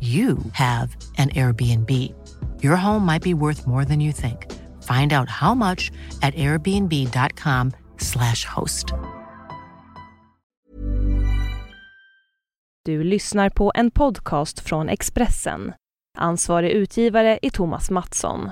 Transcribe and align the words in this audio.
you 0.00 0.38
have 0.52 0.96
an 1.18 1.28
Airbnb. 1.28 1.90
Your 2.62 2.76
home 2.76 3.06
might 3.06 3.22
be 3.22 3.34
worth 3.34 3.66
more 3.66 3.84
than 3.84 4.00
you 4.00 4.12
think. 4.12 4.46
Find 4.82 5.12
out 5.12 5.28
how 5.28 5.54
much 5.54 5.92
at 6.22 6.34
airbnb.com/slash 6.34 8.44
host. 8.44 8.86
Du 12.84 13.04
lyssnar 13.04 13.50
på 13.50 13.72
en 13.74 13.90
podcast 13.90 14.60
från 14.60 14.88
Expressen. 14.88 15.72
Ansvarig 16.18 16.70
utgivare 16.70 17.38
är 17.42 17.50
Thomas 17.50 17.90
Mattsson. 17.90 18.50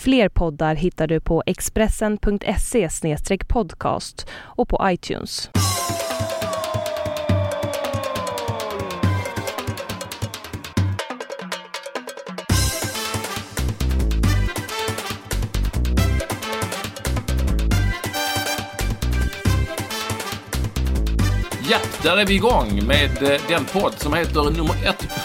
Fler 0.00 0.28
poddar 0.28 0.74
hittar 0.74 1.06
du 1.06 1.20
på 1.20 1.42
expressen.se 1.46 2.88
podcast 3.48 4.28
och 4.32 4.68
på 4.68 4.90
iTunes. 4.90 5.50
Ja, 21.70 21.78
där 22.02 22.16
är 22.16 22.26
vi 22.26 22.34
igång 22.34 22.86
med 22.86 23.22
eh, 23.22 23.40
den 23.48 23.64
podd 23.64 23.92
som 23.92 24.14
heter 24.14 24.42
nummer 24.42 24.76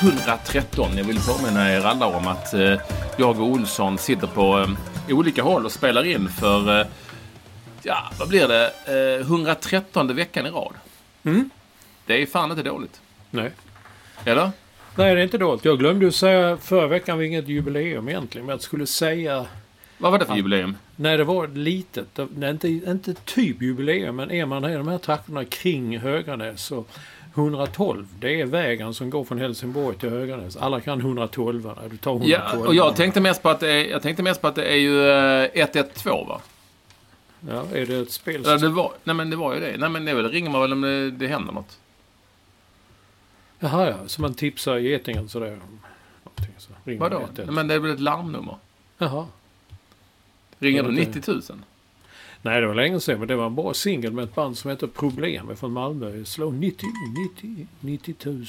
113. 0.02 0.98
Jag 0.98 1.04
vill 1.04 1.20
påminna 1.20 1.74
er 1.74 1.86
alla 1.86 2.06
om 2.06 2.28
att 2.28 2.54
eh, 2.54 2.80
jag 3.18 3.40
och 3.40 3.48
Olsson 3.48 3.98
sitter 3.98 4.28
på 4.28 4.60
eh, 4.60 5.16
olika 5.18 5.44
håll 5.44 5.66
och 5.66 5.72
spelar 5.72 6.04
in 6.04 6.30
för, 6.30 6.88
ja, 7.84 8.12
vad 8.20 8.30
blir 8.30 8.48
det, 8.48 8.72
113 9.22 10.16
veckan 10.16 10.46
i 10.46 10.50
rad. 10.50 10.74
Mm. 11.24 11.50
Det 12.06 12.22
är 12.22 12.26
fan 12.26 12.52
inte 12.52 12.64
dåligt. 12.64 13.02
Nej. 13.32 13.52
Eller? 14.26 14.52
Nej, 14.96 15.16
det 15.16 15.22
är 15.22 15.24
inte 15.24 15.38
dåligt. 15.38 15.66
Jag 15.66 15.80
glömde 15.80 16.06
ju 16.06 16.12
säga 16.12 16.58
förra 16.58 16.88
veckan 16.88 17.18
var 17.18 17.24
inget 17.24 17.48
jubileum 17.48 18.10
egentligen, 18.10 18.46
men 18.46 18.54
jag 18.54 18.62
skulle 18.62 18.88
säga... 18.88 19.46
Vad 19.98 20.12
var 20.12 20.20
det 20.20 20.26
för 20.26 20.36
jubileum? 20.36 20.78
Nej, 20.96 21.18
det 21.18 21.24
var 21.24 21.48
litet. 21.48 22.08
Det 22.16 22.48
är 22.48 22.52
inte, 22.52 22.68
inte 22.68 23.14
typ 23.14 23.62
jubileum, 23.62 24.16
men 24.16 24.32
är 24.32 24.46
man 24.46 24.66
i 24.66 24.76
de 24.76 24.88
här 24.88 24.98
trakterna 24.98 25.46
kring 25.46 26.00
Höganäs 26.00 26.62
så 26.64 26.86
112, 27.36 28.08
det 28.20 28.42
är 28.42 28.46
vägen 28.46 28.94
som 28.94 29.10
går 29.10 29.24
från 29.24 29.38
Helsingborg 29.38 29.98
till 29.98 30.10
Höganäs. 30.10 30.58
Alla 30.58 30.82
kan 30.82 31.00
112. 31.00 31.72
Du 31.90 31.98
tar 31.98 32.12
112. 32.12 32.24
Ja, 32.26 32.68
och 32.68 32.76
jag 32.76 32.96
tänkte 32.96 33.22
mest 33.22 33.44
på 33.44 33.50
att 33.50 33.60
det 33.60 33.72
är, 33.72 33.86
jag 33.86 34.02
tänkte 34.02 34.24
mest 34.24 34.42
på 34.42 34.48
att 34.48 34.56
det 34.56 34.66
är 34.66 34.76
ju 34.76 35.10
eh, 35.10 35.50
112 35.54 36.28
va? 36.28 36.42
Ja, 37.50 37.66
är 37.74 37.86
det 37.86 37.96
ett 37.96 38.12
spel? 38.12 38.42
Ja, 38.46 38.58
det 38.58 38.70
var, 38.70 38.92
nej 39.04 39.16
men 39.16 39.30
det 39.30 39.36
var 39.36 39.54
ju 39.54 39.60
det. 39.60 39.78
Nej 39.78 39.90
men 39.90 40.06
det 40.06 40.14
ringer 40.14 40.50
man 40.50 40.62
väl 40.62 40.74
om 40.74 40.82
det, 40.82 41.12
det 41.12 41.28
händer 41.28 41.54
något. 41.54 41.78
Jaha, 43.60 43.90
ja. 43.90 43.96
Så 44.08 44.22
man 44.22 44.34
tipsar 44.34 44.78
getingen 44.78 45.30
sådär. 45.30 45.60
Så 46.58 46.72
Vadå? 46.84 47.22
Nej, 47.38 47.46
men 47.46 47.68
det 47.68 47.74
är 47.74 47.80
väl 47.80 47.92
ett 47.92 48.00
larmnummer? 48.00 48.58
Jaha. 48.98 49.26
Ringer 50.60 50.84
du 50.84 50.90
var 50.92 51.00
inte- 51.00 51.20
90 51.20 51.32
000? 51.32 51.42
Nej, 52.42 52.62
det 52.62 52.68
var 52.68 52.76
länge 52.76 53.00
sedan, 53.00 53.20
men 53.20 53.28
det 53.28 53.36
var 53.36 53.46
en 53.46 53.56
bra 53.56 53.74
singel 53.74 54.12
med 54.14 54.24
ett 54.24 54.36
band 54.36 54.58
som 54.58 54.70
heter 54.70 54.88
Problem 54.88 55.56
från 55.56 55.72
Malmö. 55.72 56.26
Slå 56.26 56.52
90, 56.52 56.88
90, 57.36 57.68
90 57.80 58.16
000. 58.26 58.46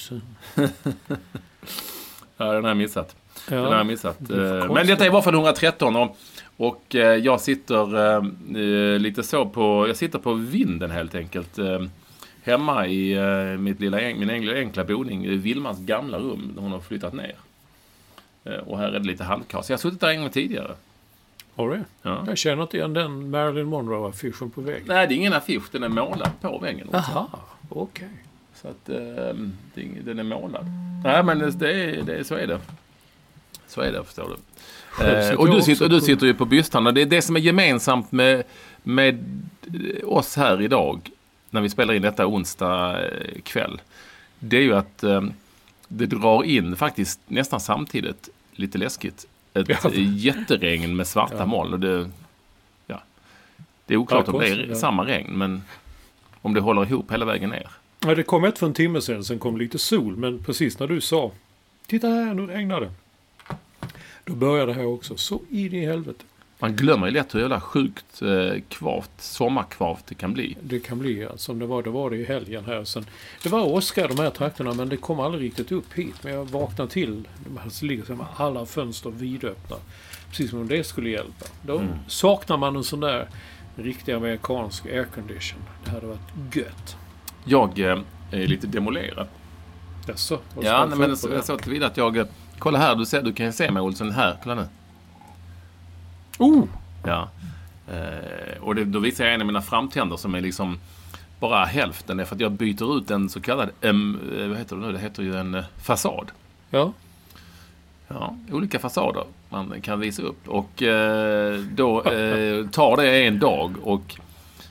Ja, 2.37 2.53
den 2.53 2.62
har 2.65 2.71
jag 2.71 2.77
missat. 2.77 3.16
Den 3.49 3.59
har 3.59 3.66
Ja. 3.71 3.77
jag 3.77 3.87
missat. 3.87 4.16
Det 4.19 4.59
Eh. 4.59 4.72
Men 4.72 4.87
detta 4.87 5.06
är 5.06 5.11
varje 5.11 5.22
fall 5.22 5.34
113 5.34 5.97
och, 5.97 6.16
och 6.56 6.95
eh, 6.95 7.15
jag 7.16 7.41
sitter 7.41 8.16
eh, 8.16 8.99
lite 8.99 9.22
så 9.22 9.47
på, 9.47 9.84
jag 9.89 9.97
sitter 9.97 10.19
på 10.19 10.33
vinden 10.33 10.91
helt 10.91 11.15
enkelt. 11.15 11.59
Hemma 12.43 12.87
i 12.87 13.12
eh, 13.12 13.59
mitt 13.59 13.81
lilla, 13.81 13.97
min 13.97 14.31
enkla, 14.31 14.55
enkla 14.55 14.84
boning, 14.84 15.39
Vilmas 15.39 15.78
gamla 15.81 16.19
rum, 16.19 16.53
där 16.55 16.62
hon 16.62 16.72
har 16.72 16.81
flyttat 16.81 17.12
ner. 17.15 17.34
Och 18.66 18.78
här 18.78 18.89
är 18.89 18.99
det 19.00 19.06
lite 19.06 19.25
handkaos. 19.25 19.71
Jag 19.71 19.77
har 19.77 19.81
suttit 19.81 20.00
där 20.00 20.09
en 20.09 20.21
gång 20.21 20.31
tidigare. 20.31 20.75
Har 21.56 21.71
du? 21.71 21.84
Ja. 22.03 22.25
Jag 22.27 22.39
känner 22.39 22.62
inte 22.62 22.77
igen 22.77 22.93
den 22.94 23.31
Marilyn 23.31 23.67
Monroe-affischen 23.67 24.50
på 24.50 24.61
väggen. 24.61 24.83
Nej, 24.87 25.06
det 25.06 25.15
är 25.15 25.17
ingen 25.17 25.33
affisch, 25.33 25.62
den 25.72 25.83
är 25.83 25.89
målad 25.89 26.31
på 26.41 26.59
väggen. 26.59 26.87
också. 26.89 27.05
Jaha, 27.15 27.27
okej. 27.69 28.09
Så 28.55 28.69
att 28.69 28.89
ing- 29.75 30.03
den 30.05 30.19
är 30.19 30.22
målad. 30.22 30.66
Nej, 31.05 31.22
men 31.22 31.39
det, 31.39 31.72
är- 31.72 32.03
det, 32.03 32.15
är- 32.19 32.22
så 32.25 32.34
är 32.34 32.47
det. 32.47 32.61
Så 33.66 33.81
är 33.81 33.93
det, 33.93 34.05
förstår 34.05 34.28
du. 34.28 35.05
Eh, 35.05 35.34
och 35.34 35.50
du 35.50 35.62
sitter, 35.62 35.89
du 35.89 35.99
på- 35.99 36.05
sitter 36.05 36.27
ju 36.27 36.34
på 36.34 36.45
bystan. 36.45 36.87
Och 36.87 36.95
det 36.95 37.03
är 37.03 37.06
det 37.06 37.22
som 37.22 37.37
är 37.37 37.41
gemensamt 37.41 38.12
med, 38.12 38.43
med 38.83 39.25
oss 40.05 40.37
här 40.37 40.62
idag, 40.62 41.11
när 41.50 41.61
vi 41.61 41.69
spelar 41.69 41.95
in 41.95 42.03
detta 42.03 42.27
onsdag 42.27 43.05
eh, 43.05 43.41
kväll. 43.43 43.81
Det 44.39 44.56
är 44.56 44.62
ju 44.62 44.75
att 44.75 45.03
eh, 45.05 45.22
det 45.89 46.06
drar 46.06 46.45
in 46.45 46.77
faktiskt 46.77 47.21
nästan 47.27 47.61
samtidigt, 47.61 48.28
lite 48.53 48.78
läskigt, 48.78 49.27
ett 49.56 49.69
Ja. 49.69 49.91
jätteregn 49.94 50.97
med 50.97 51.06
svarta 51.06 51.37
Ja. 51.39 51.47
moln. 51.47 51.72
Och 51.72 51.81
det, 51.81 52.11
ja, 52.87 53.03
det 53.87 53.94
är 53.94 53.99
oklart 53.99 54.25
Ja, 54.27 54.33
om 54.33 54.41
det 54.41 54.47
är 54.49 54.75
samma 54.75 55.05
regn, 55.06 55.39
men 55.39 55.62
om 56.43 56.55
det 56.55 56.61
håller 56.61 56.87
ihop 56.87 57.12
hela 57.12 57.25
vägen 57.25 57.50
ner. 57.50 57.69
Ja, 58.00 58.15
det 58.15 58.22
kom 58.22 58.45
ett 58.45 58.59
för 58.59 58.66
en 58.66 58.75
timme 58.75 59.00
sedan, 59.00 59.25
sen 59.25 59.39
kom 59.39 59.56
lite 59.59 59.78
sol. 59.78 60.16
Men 60.16 60.39
precis 60.45 60.78
när 60.78 60.87
du 60.87 61.00
sa 61.00 61.31
Titta 61.87 62.09
här, 62.09 62.34
nu 62.34 62.47
regnar 62.47 62.81
det. 62.81 62.91
Då 64.25 64.34
började 64.34 64.72
det 64.72 64.78
här 64.78 64.87
också. 64.87 65.16
Så 65.16 65.41
in 65.50 65.72
i 65.75 65.87
helvete. 65.87 66.25
Man 66.59 66.77
glömmer 66.77 67.06
ju 67.06 67.12
lätt 67.12 67.34
hur 67.34 67.41
jävla 67.41 67.61
sjukt 67.61 68.22
eh, 68.22 68.61
kvavt, 68.69 69.11
sommarkvavt 69.19 70.06
det 70.06 70.15
kan 70.15 70.33
bli. 70.33 70.56
Det 70.62 70.81
kan 70.81 70.99
bli 70.99 71.28
som 71.37 71.59
det 71.59 71.67
var. 71.67 71.83
Det 71.83 71.91
var 71.91 72.11
det 72.11 72.17
i 72.17 72.25
helgen 72.25 72.65
här. 72.65 72.84
Sen, 72.84 73.06
det 73.43 73.49
var 73.49 73.65
åska 73.72 74.09
de 74.09 74.19
här 74.19 74.31
trakterna 74.31 74.72
men 74.75 74.89
det 74.89 74.97
kom 74.97 75.21
aldrig 75.21 75.43
riktigt 75.45 75.72
upp 75.72 75.93
hit. 75.95 76.15
Men 76.22 76.33
jag 76.33 76.45
vaknade 76.45 76.91
till. 76.91 77.28
Det 77.81 77.83
ligger 77.87 78.05
som 78.05 78.25
alla 78.37 78.66
fönster 78.66 79.11
vidöppna. 79.11 79.77
Precis 80.28 80.50
som 80.50 80.61
om 80.61 80.69
det 80.69 80.84
skulle 80.84 81.11
hjälpa. 81.11 81.47
Då 81.62 81.78
Mm. 81.78 81.89
saknar 82.09 82.56
man 82.56 82.77
en 82.77 82.84
sån 82.84 83.00
där 83.00 83.28
riktig 83.77 84.12
amerikansk 84.12 84.87
aircondition. 84.87 85.59
Det 85.84 85.91
hade 85.91 86.06
varit 86.06 86.55
gött. 86.56 86.97
Jag 87.45 87.78
eh, 87.78 87.99
är 88.31 88.47
lite 88.47 88.66
demolerad. 88.66 89.27
Jaså? 90.09 90.39
Ja, 90.61 90.87
nej, 90.87 90.99
men 90.99 91.16
så, 91.16 91.43
så 91.43 91.56
tillvida 91.56 91.87
att 91.87 91.97
jag... 91.97 92.16
eh, 92.16 92.27
Kolla 92.59 92.78
här, 92.78 92.95
du, 92.95 93.07
ser, 93.07 93.22
du 93.22 93.33
kan 93.33 93.53
se 93.53 93.71
mig 93.71 93.83
Olsson 93.83 94.10
här. 94.10 94.36
Kolla 94.42 94.54
nu. 94.54 94.66
Oh! 96.38 96.65
Ja. 97.04 97.28
Eh, 97.88 98.62
och 98.62 98.74
det, 98.74 98.84
då 98.84 98.98
visar 98.98 99.24
jag 99.24 99.34
en 99.34 99.41
av 99.41 99.47
mina 99.47 99.62
framtänder 99.62 100.16
som 100.16 100.34
är 100.34 100.41
liksom 100.41 100.78
bara 101.41 101.65
hälften. 101.65 102.16
Det 102.16 102.22
är 102.22 102.24
för 102.24 102.34
att 102.34 102.41
jag 102.41 102.53
byter 102.53 102.98
ut 102.98 103.10
en 103.10 103.28
så 103.28 103.41
kallad, 103.41 103.68
eh, 103.80 103.92
vad 104.48 104.59
heter 104.59 104.77
det 104.77 104.83
nu? 104.83 104.92
Det 104.92 104.98
heter 104.98 105.22
ju 105.22 105.36
en 105.36 105.54
eh, 105.54 105.65
fasad. 105.83 106.30
Ja. 106.71 106.92
Ja, 108.09 108.36
olika 108.53 108.78
fasader 108.78 109.24
man 109.48 109.80
kan 109.80 110.00
visa 110.00 110.22
upp. 110.22 110.48
Och 110.48 110.83
eh, 110.83 111.60
då 111.60 112.03
eh, 112.03 112.66
tar 112.66 112.97
det 112.97 113.27
en 113.27 113.38
dag 113.38 113.74
och 113.83 114.21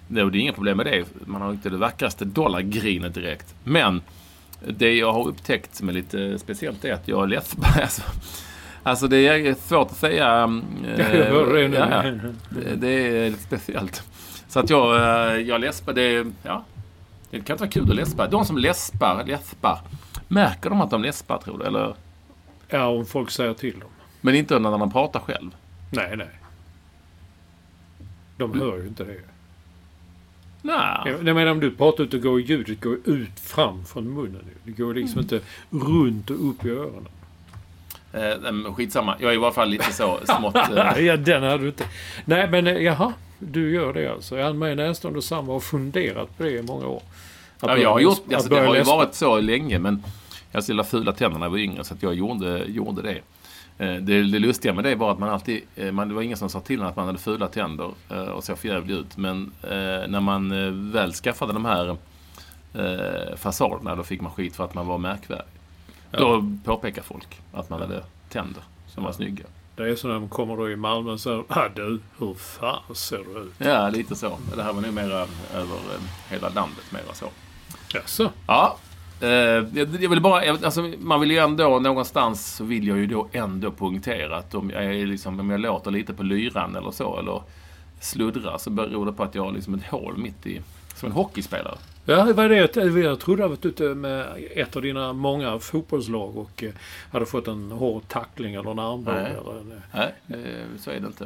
det 0.07 0.21
är 0.21 0.35
inga 0.35 0.53
problem 0.53 0.77
med 0.77 0.85
det. 0.85 1.05
Man 1.25 1.41
har 1.41 1.51
inte 1.51 1.69
det 1.69 1.77
vackraste 1.77 2.25
dollargrinet 2.25 3.13
direkt. 3.13 3.55
Men 3.63 4.01
det 4.67 4.93
jag 4.93 5.13
har 5.13 5.27
upptäckt 5.27 5.75
som 5.75 5.89
är 5.89 5.93
lite 5.93 6.39
speciellt 6.39 6.85
är 6.85 6.93
att 6.93 7.07
jag 7.07 7.29
läspar. 7.29 7.81
Alltså, 7.81 8.01
alltså 8.85 9.07
det 9.07 9.27
är 9.27 9.53
svårt 9.53 9.91
att 9.91 9.97
säga. 9.97 10.43
eh, 10.85 11.19
ja, 11.73 12.03
det, 12.75 12.87
är 12.87 13.29
lite 13.29 13.43
speciellt. 13.43 14.03
Så 14.47 14.59
att 14.59 14.69
jag, 14.69 14.95
eh, 14.95 15.39
jag 15.39 15.61
läspar. 15.61 15.93
Det, 15.93 16.25
ja, 16.43 16.63
det 17.29 17.39
kan 17.39 17.53
inte 17.53 17.63
vara 17.63 17.71
kul 17.71 17.89
att 17.89 17.95
läspa. 17.95 18.27
De 18.27 18.45
som 18.45 18.57
läspar, 18.57 19.23
läspar. 19.27 19.79
Märker 20.27 20.69
de 20.69 20.81
att 20.81 20.89
de 20.89 21.01
läspar 21.01 21.37
tror 21.37 21.57
du? 21.57 21.65
Eller 21.65 21.95
Ja, 22.67 22.87
om 22.87 23.05
folk 23.05 23.31
säger 23.31 23.53
till 23.53 23.79
dem. 23.79 23.89
Men 24.21 24.35
inte 24.35 24.59
när 24.59 24.77
man 24.77 24.91
pratar 24.91 25.19
själv. 25.19 25.55
Nej, 25.91 26.17
nej. 26.17 26.29
De 28.37 28.59
hör 28.59 28.77
ju 28.77 28.87
inte 28.87 29.03
det. 29.03 29.19
Nej. 30.61 31.01
Jag 31.05 31.27
jag 31.27 31.35
menar 31.35 31.51
om 31.51 31.59
du 31.59 31.71
pratar 31.71 32.03
ut 32.03 32.13
och 32.13 32.21
går 32.21 32.41
ljudet 32.41 32.81
går 32.81 32.97
ut 33.05 33.39
fram 33.39 33.85
från 33.85 34.13
munnen. 34.13 34.41
nu. 34.45 34.53
Det 34.63 34.71
går 34.71 34.93
liksom 34.93 35.19
inte 35.19 35.39
runt 35.69 36.29
och 36.29 36.49
upp 36.49 36.65
i 36.65 36.69
öronen. 36.69 37.07
Eh, 38.15 38.73
skitsamma. 38.73 39.15
Jag 39.19 39.31
är 39.31 39.35
i 39.35 39.37
varje 39.37 39.53
fall 39.53 39.69
lite 39.69 39.93
så 39.93 40.19
smått... 40.37 40.55
Eh, 40.55 40.99
ja, 40.99 41.17
den 41.17 41.43
hade 41.43 41.57
du 41.57 41.67
inte. 41.67 41.85
Nej, 42.25 42.49
men 42.49 42.67
eh, 42.67 42.73
jaha. 42.73 43.13
Du 43.39 43.73
gör 43.73 43.93
det 43.93 44.11
alltså. 44.11 44.37
Jag 44.37 44.55
närstående 44.55 45.21
samma 45.21 45.53
och 45.53 45.63
funderat 45.63 46.37
på 46.37 46.43
det 46.43 46.51
i 46.51 46.61
många 46.61 46.87
år. 46.87 47.01
Att 47.59 47.69
ja, 47.69 47.77
jag 47.77 47.91
har 47.91 47.99
gjort, 47.99 48.33
alltså, 48.33 48.49
det 48.49 48.59
har 48.59 48.75
ju 48.75 48.83
varit 48.83 49.13
så 49.13 49.39
länge 49.39 49.79
men 49.79 50.03
jag 50.51 50.61
hade 50.61 50.83
så 50.83 50.83
fula 50.83 51.11
tänder 51.11 51.39
när 51.39 51.45
jag 51.45 51.51
var 51.51 51.57
yngre 51.57 51.83
så 51.83 51.93
att 51.93 52.03
jag 52.03 52.13
gjorde, 52.13 52.63
gjorde 52.67 53.01
det. 53.01 53.21
Det, 53.77 54.23
det 54.23 54.39
lustiga 54.39 54.73
med 54.73 54.83
det 54.83 54.95
var 54.95 55.11
att 55.11 55.19
man 55.19 55.29
alltid, 55.29 55.61
man, 55.91 56.07
det 56.07 56.13
var 56.13 56.21
ingen 56.21 56.37
som 56.37 56.49
sa 56.49 56.59
till 56.59 56.81
en 56.81 56.87
att 56.87 56.95
man 56.95 57.05
hade 57.05 57.17
fula 57.17 57.47
tänder 57.47 57.91
och 58.33 58.43
såg 58.43 58.57
förjävlig 58.57 58.95
ut. 58.95 59.17
Men 59.17 59.51
när 60.07 60.19
man 60.19 60.51
väl 60.91 61.13
skaffade 61.13 61.53
de 61.53 61.65
här 61.65 61.97
fasaderna 63.35 63.95
då 63.95 64.03
fick 64.03 64.21
man 64.21 64.31
skit 64.31 64.55
för 64.55 64.63
att 64.63 64.73
man 64.73 64.87
var 64.87 64.97
märkvärdig. 64.97 65.54
Då 66.11 66.45
påpekar 66.63 67.01
folk 67.01 67.41
att 67.53 67.69
man 67.69 67.81
hade 67.81 68.03
tänder 68.29 68.63
som 68.87 69.03
var 69.03 69.11
snygga. 69.11 69.43
Det 69.75 69.89
är 69.89 69.95
så 69.95 70.07
när 70.07 70.13
de 70.13 70.29
kommer 70.29 70.57
då 70.57 70.69
i 70.71 70.75
Malmö 70.75 71.11
och 71.11 71.19
säger 71.19 71.43
ah, 71.47 71.67
du, 71.75 71.99
hur 72.19 72.33
fan 72.33 72.95
ser 72.95 73.17
du 73.17 73.39
ut? 73.39 73.53
Ja, 73.57 73.89
lite 73.89 74.15
så. 74.15 74.37
Det 74.55 74.63
här 74.63 74.73
var 74.73 74.81
nog 74.81 74.93
mera 74.93 75.27
över 75.55 75.75
eh, 75.75 76.01
hela 76.29 76.49
landet. 76.49 76.83
Mera 76.91 77.13
så. 77.13 77.25
Jaså? 77.93 78.29
Ja. 78.47 78.77
Eh, 79.21 79.29
jag, 79.29 79.75
jag 80.01 80.09
vill 80.09 80.21
bara, 80.21 80.45
jag- 80.45 80.65
alltså, 80.65 80.81
man 80.99 81.19
vill 81.19 81.31
ju 81.31 81.37
ändå, 81.37 81.79
någonstans 81.79 82.55
så 82.55 82.63
vill 82.63 82.87
jag 82.87 82.97
ju 82.97 83.07
då 83.07 83.27
ändå 83.31 83.71
poängtera 83.71 84.37
att 84.37 84.55
om 84.55 84.69
jag, 84.69 84.85
är 84.85 85.05
liksom, 85.05 85.39
om 85.39 85.49
jag 85.49 85.59
låter 85.59 85.91
lite 85.91 86.13
på 86.13 86.23
lyran 86.23 86.75
eller 86.75 86.91
så, 86.91 87.19
eller 87.19 87.41
sluddrar, 88.05 88.57
så 88.57 88.69
beror 88.69 89.05
det 89.05 89.13
på 89.13 89.23
att 89.23 89.35
jag 89.35 89.43
har 89.43 89.51
liksom 89.51 89.73
ett 89.73 89.83
hål 89.85 90.17
mitt 90.17 90.47
i, 90.47 90.61
som 90.95 91.05
en 91.05 91.11
hockeyspelare. 91.11 91.77
Ja, 92.05 92.23
det 92.25 92.33
var 92.33 92.49
det. 92.49 92.55
jag- 92.55 93.19
trodde 93.19 93.41
jag 93.41 93.49
varit 93.49 93.65
ute 93.65 93.83
med 93.83 94.25
ett 94.55 94.75
av 94.75 94.81
dina 94.81 95.13
många 95.13 95.59
fotbollslag 95.59 96.37
och 96.37 96.63
eh, 96.63 96.71
hade 97.11 97.25
fått 97.25 97.47
en 97.47 97.71
hård 97.71 98.07
tackling 98.07 98.53
eller 98.55 98.71
en 98.71 98.79
armbåge. 98.79 99.21
Nej. 99.21 99.31
Eller 99.41 99.59
en, 99.59 99.81
Nej, 99.93 100.13
eh, 100.27 100.79
så 100.79 100.91
är 100.91 100.99
det 100.99 101.07
inte. 101.07 101.25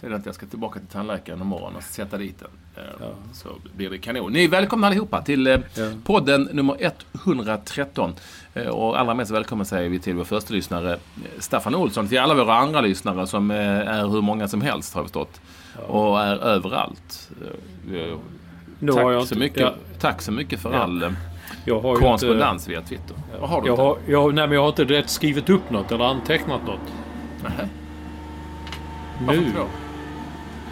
Det 0.00 0.06
inte. 0.16 0.28
Jag 0.28 0.34
ska 0.34 0.46
tillbaka 0.46 0.78
till 0.78 0.88
tandläkaren 0.88 1.40
imorgon 1.40 1.76
och 1.76 1.82
sätta 1.82 2.16
dit 2.16 2.38
den. 2.38 2.48
Eh, 2.84 2.90
Ja. 3.00 3.06
Så 3.32 3.48
blir 3.76 3.90
det 3.90 3.98
kanon. 3.98 4.32
Ni 4.32 4.44
är 4.44 4.48
välkomna 4.48 4.86
allihopa 4.86 5.22
till 5.22 5.46
eh, 5.46 5.58
Ja. 5.74 5.90
podden 6.04 6.48
nummer 6.52 6.90
113. 7.24 8.14
Eh, 8.54 8.66
Och 8.66 9.00
allra 9.00 9.14
mest 9.14 9.30
välkommen 9.30 9.66
säger 9.66 9.88
vi 9.88 9.98
till 9.98 10.14
vår 10.16 10.24
första 10.24 10.54
lyssnare 10.54 10.92
eh, 10.92 10.98
Staffan 11.38 11.74
Olsson. 11.74 12.08
Till 12.08 12.18
alla 12.20 12.34
våra 12.34 12.54
andra 12.54 12.80
lyssnare 12.80 13.26
som 13.26 13.50
är 13.50 14.08
hur 14.08 14.20
många 14.22 14.48
som 14.48 14.60
helst 14.60 14.94
har 14.94 15.02
vi 15.02 15.06
förstått. 15.08 15.40
Och 15.88 16.20
är 16.20 16.36
överallt. 16.36 17.30
Nu 18.78 18.92
har 18.92 19.12
jag 19.12 19.20
Tack 19.20 19.28
så, 19.28 19.34
inte- 19.34 19.38
mycket, 19.38 19.60
ja. 19.60 19.74
tack 20.00 20.22
så 20.22 20.32
mycket 20.32 20.60
för 20.60 20.72
Ja. 20.72 20.78
all 20.78 21.14
Jag 21.64 21.80
har 21.80 21.96
korrespondens 21.96 22.68
via 22.68 22.82
Twitter. 22.82 23.16
Vad 23.40 23.50
har 23.50 23.62
du 23.62 23.66
jag 23.68 23.74
inte? 23.74 23.82
har, 23.82 23.96
jag, 24.06 24.34
nej, 24.34 24.46
men 24.46 24.54
jag 24.54 24.62
har 24.62 24.68
inte 24.68 24.84
rätt 24.84 25.10
skrivit 25.10 25.50
upp 25.50 25.70
något 25.70 25.92
eller 25.92 26.04
antecknat 26.04 26.66
något. 26.66 26.80
Varför 27.42 29.40
Nu 29.40 29.46
inte 29.46 29.58
då? 29.58 29.66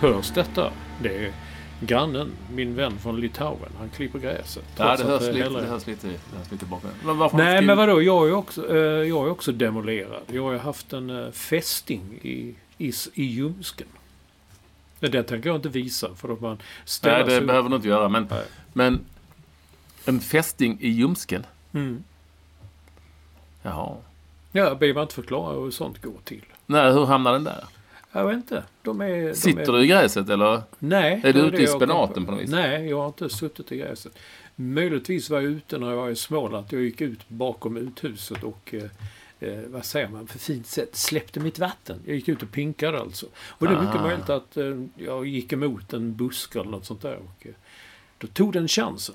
Hörs 0.01 0.31
detta. 0.31 0.73
Det 1.03 1.25
är 1.27 1.33
grannen, 1.81 2.33
min 2.53 2.75
vän 2.75 2.99
från 2.99 3.21
Litauen. 3.21 3.73
Han 3.79 3.89
klipper 3.89 4.19
gräset. 4.19 4.65
Ja, 4.77 4.97
det 4.97 5.05
hörs, 5.05 5.23
lite, 5.23 5.39
hellre- 5.39 5.61
det 5.61 5.67
hörs 5.67 5.87
lite, 5.87 6.07
det 6.07 6.39
hörs 6.39 6.51
lite 6.53 6.65
bakom. 6.67 6.91
Men 7.05 7.31
Nej, 7.33 7.63
men 7.63 7.77
vadå? 7.77 8.03
Jag 8.03 8.29
är 8.29 8.33
också, 8.33 8.77
eh, 8.77 8.77
jag 9.09 9.27
är 9.27 9.31
också 9.31 9.53
demolerad. 9.53 10.23
Jag 10.27 10.43
har 10.43 10.57
haft 10.59 10.93
en 10.93 11.11
eh, 11.25 11.31
fästing 11.31 12.19
i, 12.23 12.55
i, 12.79 12.93
i 13.15 13.23
ljumsken. 13.25 13.87
Det 15.01 15.23
tänker 15.23 15.49
jag 15.49 15.57
inte 15.57 15.69
visa 15.69 16.15
för 16.15 16.33
att 16.33 16.41
man 16.41 16.59
Nej, 17.03 17.25
det 17.25 17.41
behöver 17.41 17.69
du 17.69 17.77
inte 17.77 17.89
göra. 17.89 18.09
Men, 18.09 18.27
Nej. 18.31 18.45
men 18.73 19.01
en 20.05 20.21
fästing 20.21 20.79
i 20.81 20.89
ljumsken? 20.89 21.47
Mm. 21.73 22.05
Jaha. 23.63 23.97
Ja, 24.53 24.75
behöver 24.75 24.95
man 24.95 25.03
inte 25.03 25.15
förklara 25.15 25.61
hur 25.61 25.71
sånt 25.71 26.03
går 26.03 26.13
till. 26.25 26.45
Nej, 26.67 26.93
hur 26.93 27.07
hamnar 27.07 27.33
den 27.33 27.45
där? 27.45 27.65
Jag 28.13 28.27
vet 28.27 28.37
inte. 28.37 28.65
De 28.83 29.01
är... 29.01 29.29
De 29.29 29.35
Sitter 29.35 29.61
är, 29.61 29.73
du 29.73 29.85
i 29.85 29.87
gräset 29.87 30.29
eller? 30.29 30.63
Nej. 30.79 31.21
Är 31.25 31.33
du 31.33 31.41
ute 31.41 31.63
i 31.63 31.67
spenaten 31.67 32.27
på 32.27 32.33
något 32.33 32.41
vis? 32.41 32.51
Nej, 32.51 32.89
jag 32.89 32.99
har 33.01 33.07
inte 33.07 33.29
suttit 33.29 33.73
i 33.73 33.77
gräset. 33.77 34.13
Möjligtvis 34.57 35.31
var 35.31 35.41
jag 35.41 35.51
ute 35.51 35.79
när 35.79 35.91
jag 35.91 35.97
var 35.97 36.09
i 36.11 36.17
Småland. 36.17 36.67
Jag 36.71 36.81
gick 36.83 37.01
ut 37.01 37.29
bakom 37.29 37.77
uthuset 37.77 38.43
och 38.43 38.75
eh, 38.75 39.49
eh, 39.49 39.61
vad 39.67 39.85
säger 39.85 40.09
man 40.09 40.27
för 40.27 40.39
fint 40.39 40.67
sätt, 40.67 40.97
släppte 40.97 41.41
mitt 41.41 41.59
vatten. 41.59 42.01
Jag 42.07 42.15
gick 42.15 42.29
ut 42.29 42.43
och 42.43 42.51
pinkade 42.53 43.01
alltså. 43.01 43.27
Och 43.37 43.67
det 43.67 43.73
är 43.75 43.81
mycket 43.81 43.97
Ah. 43.97 44.03
möjligt 44.03 44.31
att 44.31 44.57
eh, 44.57 44.65
jag 44.97 45.27
gick 45.27 45.53
emot 45.53 45.93
en 45.93 46.17
buske 46.17 46.61
eller 46.61 46.71
något 46.71 46.87
sånt 46.87 47.03
där. 47.03 47.17
Och, 47.17 47.47
eh, 47.47 47.53
då 48.19 48.27
tog 48.27 48.53
den 48.53 48.69
chansen. 48.69 49.15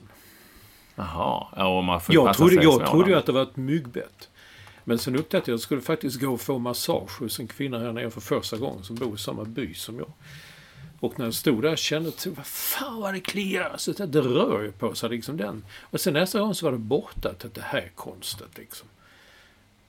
Jaha. 0.95 1.47
Ja, 1.55 1.77
och 1.77 1.83
man 1.83 2.01
får 2.01 2.15
Jag 2.15 2.25
passa 2.25 2.37
trodde, 2.37 2.55
sig 2.55 2.63
jag 2.63 2.87
trodde 2.87 3.09
ju 3.09 3.15
att 3.17 3.25
det 3.25 3.31
var 3.31 3.43
ett 3.43 3.55
myggbett. 3.57 4.29
Men 4.83 5.00
sen 5.00 5.15
upptäckte 5.15 5.35
jag 5.35 5.41
att 5.41 5.47
jag 5.47 5.59
skulle 5.59 5.81
faktiskt 5.81 6.21
gå 6.21 6.33
och 6.33 6.41
få 6.41 6.59
massage 6.59 7.19
hos 7.19 7.39
en 7.39 7.47
kvinna 7.47 7.80
här 7.80 7.91
nere 7.91 8.12
för 8.12 8.21
första 8.21 8.57
gången 8.57 8.83
som 8.83 8.95
bor 8.95 9.15
i 9.15 9.18
samma 9.18 9.44
by 9.44 9.74
som 9.74 9.97
jag. 9.97 10.12
Och 11.00 11.19
när 11.19 11.25
jag 11.25 11.33
stod 11.33 11.62
där 11.62 11.75
kände 11.75 12.12
jag, 12.25 12.31
vad 12.31 12.45
fan 12.45 13.01
vad 13.01 13.13
det 13.13 13.19
kliar! 13.19 13.63
Så 13.63 13.69
alltså, 13.69 13.94
det, 13.94 14.06
det 14.06 14.21
rör 14.21 14.62
ju 14.62 14.71
på 14.71 14.95
sig 14.95 15.09
liksom 15.09 15.38
den. 15.38 15.65
Och 15.81 16.01
sen 16.01 16.13
nästa 16.13 16.39
gång 16.39 16.56
så 16.56 16.65
var 16.65 16.71
det 16.71 16.77
borta. 16.77 17.30
att 17.30 17.53
det 17.53 17.62
här 17.62 17.81
är 17.81 17.91
konstigt 17.95 18.57
liksom. 18.57 18.88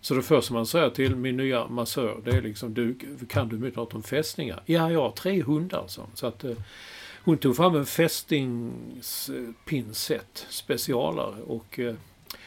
Så 0.00 0.14
det 0.14 0.22
första 0.22 0.54
man 0.54 0.66
säger 0.66 0.90
till 0.90 1.16
min 1.16 1.36
nya 1.36 1.66
massör, 1.66 2.20
det 2.24 2.30
är 2.30 2.42
liksom, 2.42 2.74
du, 2.74 2.98
kan 3.28 3.48
du 3.48 3.58
mycket 3.58 3.76
något 3.76 3.94
om 3.94 4.02
fästningar? 4.02 4.62
Ja, 4.66 4.90
jag 4.90 5.00
har 5.00 5.10
tre 5.10 5.42
hundar, 5.42 5.84
så. 5.86 6.06
så 6.14 6.26
att 6.26 6.44
eh, 6.44 6.56
hon 7.24 7.38
tog 7.38 7.56
fram 7.56 7.76
en 7.76 7.86
fästingspinsett, 7.86 10.46
specialare. 10.48 11.42
Och, 11.42 11.78
eh, 11.78 11.94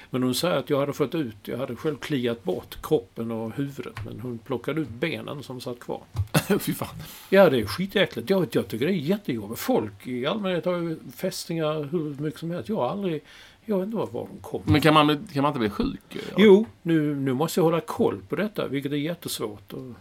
men 0.10 0.24
hon 0.24 0.36
sa 0.36 0.52
att 0.52 0.70
jag 0.70 0.80
hade 0.80 0.94
fått 0.94 1.16
ut, 1.16 1.36
jag 1.44 1.58
hade 1.58 1.76
själv 1.76 1.98
kliat 1.98 2.44
bort 2.44 2.78
kroppen 2.82 3.32
och 3.32 3.54
huvudet. 3.54 4.06
Men 4.06 4.20
hon 4.20 4.38
plockade 4.38 4.82
ut 4.82 4.90
benen 4.90 5.44
som 5.44 5.62
satt 5.62 5.80
kvar. 5.80 6.02
Fy 6.60 6.74
fan. 6.74 6.96
Ja, 7.30 7.50
det 7.50 7.60
är 7.60 7.66
skitäckligt. 7.66 8.30
Jag, 8.30 8.48
jag 8.52 8.68
tycker 8.68 8.86
det 8.86 8.92
är 8.92 8.96
jättejobbigt. 8.96 9.60
Folk 9.60 10.08
i 10.08 10.26
allmänhet 10.26 10.66
har 10.66 10.78
ju 10.78 11.00
fästingar 11.16 11.84
hur 11.92 12.22
mycket 12.22 12.40
som 12.40 12.52
helst. 12.52 12.70
Jag 12.70 12.76
har 12.76 12.90
aldrig... 12.90 13.24
Jag 13.66 13.78
vet 13.78 13.86
inte 13.86 13.98
var 13.98 14.08
de 14.12 14.38
kommer. 14.42 14.72
Men 14.72 14.82
kan 14.82 14.94
man, 14.94 15.28
kan 15.34 15.42
man 15.42 15.50
inte 15.50 15.60
bli 15.60 15.70
sjuk? 15.70 16.02
Ja. 16.10 16.20
Jo, 16.38 16.66
nu, 16.82 17.16
nu 17.16 17.34
måste 17.34 17.60
jag 17.60 17.66
hålla 17.66 17.82
koll 17.82 18.22
på 18.30 18.36
detta, 18.36 18.68
vilket 18.68 18.92
är 18.92 18.96
jättesvårt. 18.96 19.74
Och, 19.74 19.94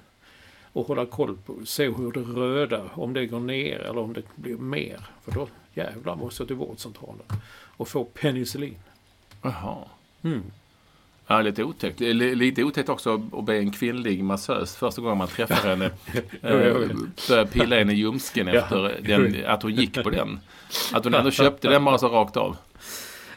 och 0.72 0.86
hålla 0.86 1.06
koll 1.06 1.36
på, 1.36 1.54
se 1.64 1.88
hur 1.88 2.12
det 2.12 2.20
röda, 2.20 2.82
om 2.94 3.12
det 3.12 3.26
går 3.26 3.40
ner 3.40 3.78
eller 3.78 3.98
om 3.98 4.12
det 4.12 4.22
blir 4.34 4.56
mer. 4.56 5.00
För 5.24 5.32
då 5.32 5.48
jävlar 5.74 6.16
måste 6.16 6.42
jag 6.42 6.48
till 6.48 6.56
vårdcentralen 6.56 7.26
och 7.76 7.88
få 7.88 8.04
penicillin. 8.04 8.78
Jaha. 9.42 9.76
Mm. 10.26 10.42
Ja, 11.26 11.40
lite 11.42 11.64
otäckt. 11.64 12.00
L- 12.00 12.16
Lite 12.34 12.62
otäckt 12.64 12.88
också 12.88 13.22
att 13.32 13.44
be 13.44 13.56
en 13.58 13.70
kvinnlig 13.72 14.24
massös 14.24 14.76
första 14.76 15.02
gången 15.02 15.18
man 15.18 15.28
träffar 15.28 15.68
henne 15.68 15.84
eh, 16.42 16.88
börja 17.28 17.46
pilla 17.46 17.76
en 17.76 17.90
i 17.90 17.94
ljumsken 17.94 18.48
efter 18.48 19.00
den, 19.02 19.46
att 19.46 19.62
hon 19.62 19.74
gick 19.74 20.02
på 20.02 20.10
den. 20.10 20.40
Att 20.92 21.04
hon 21.04 21.14
ändå 21.14 21.30
köpte 21.30 21.68
den 21.68 21.84
bara 21.84 21.98
så 21.98 22.08
rakt 22.08 22.36
av. 22.36 22.56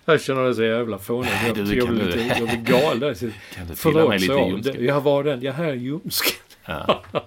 Jag 0.05 0.21
känner 0.21 0.43
det 0.43 0.55
så 0.55 0.63
jävla 0.63 0.97
fånigt. 0.97 1.31
Nej, 1.41 1.47
Jag, 1.57 1.67
du, 1.67 1.75
jag, 1.77 1.87
blir 1.89 1.99
du- 1.99 2.05
lite, 2.05 2.19
jag 2.39 2.47
blir 2.49 2.57
galen. 2.81 3.15
Kan 3.55 3.67
du 3.67 3.75
pilla 3.75 4.07
mig 4.07 4.19
Förlåt, 4.19 4.21
lite 4.21 4.33
ljumsken? 4.33 4.85
Jag 4.85 5.01
var 5.01 5.23
den. 5.23 5.41
Jag 5.41 5.53
här 5.53 5.65
är 5.65 5.73
ljumsken. 5.73 6.33
Ja. 6.65 7.03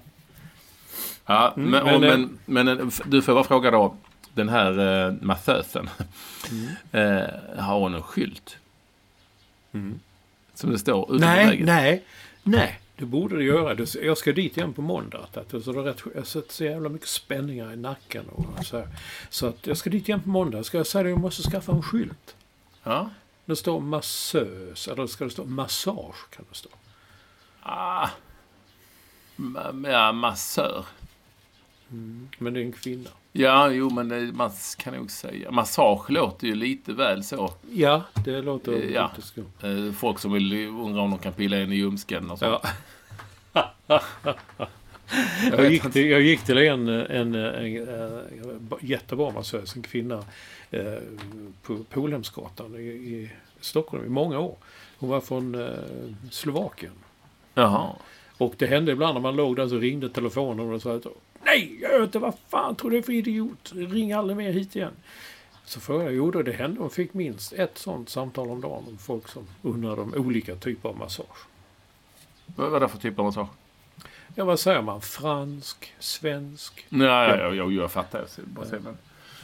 Ja, 1.26 1.52
men, 1.56 1.74
Mm, 1.74 1.84
men, 1.84 2.00
men, 2.00 2.38
men, 2.46 2.66
men, 2.76 2.78
eh, 2.80 2.86
du 3.04 3.22
får 3.22 3.34
bara 3.34 3.44
fråga 3.44 3.70
då. 3.70 3.96
Den 4.34 4.48
här 4.48 5.06
eh, 5.08 5.14
massösen. 5.20 5.90
Mm. 6.92 7.18
Eh, 7.22 7.62
har 7.64 7.78
hon 7.78 7.94
en 7.94 8.02
skylt? 8.02 8.56
Som 10.54 10.70
det 10.70 10.78
står 10.78 11.06
på 11.06 11.12
Nej, 11.12 11.46
vägen? 11.46 11.66
nej, 11.66 12.02
nej. 12.42 12.78
Det 12.96 13.04
borde 13.04 13.36
det 13.36 13.44
göra. 13.44 13.74
Det- 13.74 13.94
Jag 13.94 14.18
ska 14.18 14.32
dit 14.32 14.56
igen 14.56 14.72
på 14.72 14.82
måndag. 14.82 15.26
Så 15.34 15.40
det 15.72 15.78
är 15.78 15.82
rätt, 15.82 16.02
jag 16.14 16.20
har 16.20 16.24
sett 16.26 16.52
så 16.52 16.64
jävla 16.64 16.88
mycket 16.88 17.08
spänningar 17.08 17.72
i 17.72 17.76
nacken. 17.76 18.28
Och 18.28 18.66
så, 18.66 18.76
här. 18.78 18.88
så 19.30 19.46
att 19.46 19.66
jag 19.66 19.76
ska 19.76 19.90
dit 19.90 20.08
igen 20.08 20.20
på 20.22 20.28
måndag. 20.28 20.64
Ska 20.64 20.76
jag 20.76 20.86
säga 20.86 21.04
att 21.04 21.10
jag 21.10 21.20
måste 21.20 21.42
skaffa 21.50 21.72
en 21.72 21.82
skylt? 21.82 22.36
Ja. 22.82 23.10
Det 23.44 23.56
står 23.56 23.80
massös. 23.80 24.88
Eller 24.88 25.06
ska 25.06 25.24
det 25.24 25.30
stå 25.30 25.44
massage? 25.44 26.30
Kan 26.30 26.44
det 26.50 26.56
stå. 26.56 26.68
Ah. 27.62 28.08
Ja, 29.84 30.12
massör. 30.12 30.84
Men 32.38 32.54
det 32.54 32.60
är 32.60 32.64
en 32.64 32.72
kvinna. 32.72 33.10
Ja, 33.32 33.70
jo, 33.70 33.90
men 33.90 34.08
det, 34.08 34.20
man 34.20 34.50
kan 34.76 34.94
nog 34.94 35.10
säga. 35.10 35.50
Massage 35.50 36.10
låter 36.10 36.46
ju 36.46 36.54
lite 36.54 36.92
väl 36.92 37.24
så. 37.24 37.52
Ja, 37.72 38.02
det 38.24 38.42
låter 38.42 38.72
Eh, 38.72 38.90
ja. 38.90 39.10
Eh, 39.62 39.92
folk 39.92 40.18
som 40.18 40.32
vill 40.32 40.68
undra 40.68 41.00
om 41.00 41.10
de 41.10 41.18
kan 41.18 41.32
pilla 41.32 41.60
in 41.60 41.72
i 41.72 41.76
ljumsken 41.76 42.30
och 42.30 42.38
så. 42.38 42.44
Ja. 42.44 42.62
jag, 45.52 45.70
gick 45.72 45.92
till, 45.92 46.10
jag 46.10 46.20
gick 46.20 46.40
till 46.40 46.58
en, 46.58 46.88
en, 46.88 47.08
en, 47.08 47.34
en, 47.34 47.88
en 48.40 48.78
jättebra 48.80 49.30
massös, 49.30 49.76
en 49.76 49.82
kvinna 49.82 50.24
eh, 50.70 50.94
på 51.62 51.76
Polhemsgatan 51.90 52.76
i, 52.76 52.88
i 52.88 53.30
Stockholm 53.60 54.04
i 54.04 54.08
många 54.08 54.38
år. 54.38 54.56
Hon 54.98 55.10
var 55.10 55.20
från 55.20 55.54
eh, 55.54 55.70
Slovakien. 56.30 56.92
Jaha. 57.54 57.88
Och 58.36 58.54
det 58.58 58.66
hände 58.66 58.92
ibland 58.92 59.14
när 59.14 59.20
man 59.20 59.36
låg 59.36 59.56
där 59.56 59.68
så 59.68 59.76
ringde 59.78 60.08
telefonen 60.08 60.72
och 60.72 60.82
sa 60.82 60.94
att 60.94 61.06
Nej, 61.52 61.78
jag 61.82 62.04
inte 62.04 62.18
vad 62.18 62.34
fan 62.48 62.76
tror 62.76 62.90
du 62.90 62.98
är 62.98 63.02
för 63.02 63.12
idiot? 63.12 63.72
Ring 63.74 64.12
aldrig 64.12 64.36
mer 64.36 64.52
hit 64.52 64.76
igen. 64.76 64.92
Så 65.64 65.80
frågade 65.80 66.04
jag, 66.04 66.14
jo 66.14 66.30
då 66.30 66.42
det 66.42 66.52
hände. 66.52 66.80
Hon 66.80 66.90
fick 66.90 67.14
minst 67.14 67.52
ett 67.52 67.78
sånt 67.78 68.08
samtal 68.08 68.50
om 68.50 68.60
dagen 68.60 68.84
om 68.88 68.98
folk 68.98 69.28
som 69.28 69.46
undrade 69.62 70.00
om 70.02 70.14
olika 70.14 70.54
typer 70.56 70.88
av 70.88 70.96
massage. 70.98 71.46
Vad 72.46 72.74
är 72.74 72.80
det 72.80 72.88
för 72.88 72.98
typ 72.98 73.18
av 73.18 73.24
massage? 73.24 73.48
Ja, 74.34 74.44
vad 74.44 74.60
säger 74.60 74.82
man? 74.82 75.00
Fransk? 75.00 75.94
Svensk? 75.98 76.86
Nej, 76.88 77.08
ja, 77.08 77.36
ja, 77.36 77.54
jag, 77.54 77.72
jag 77.72 77.92
fattar. 77.92 78.18
Jag 78.56 78.66
säger, 78.66 78.82
men... 78.82 78.98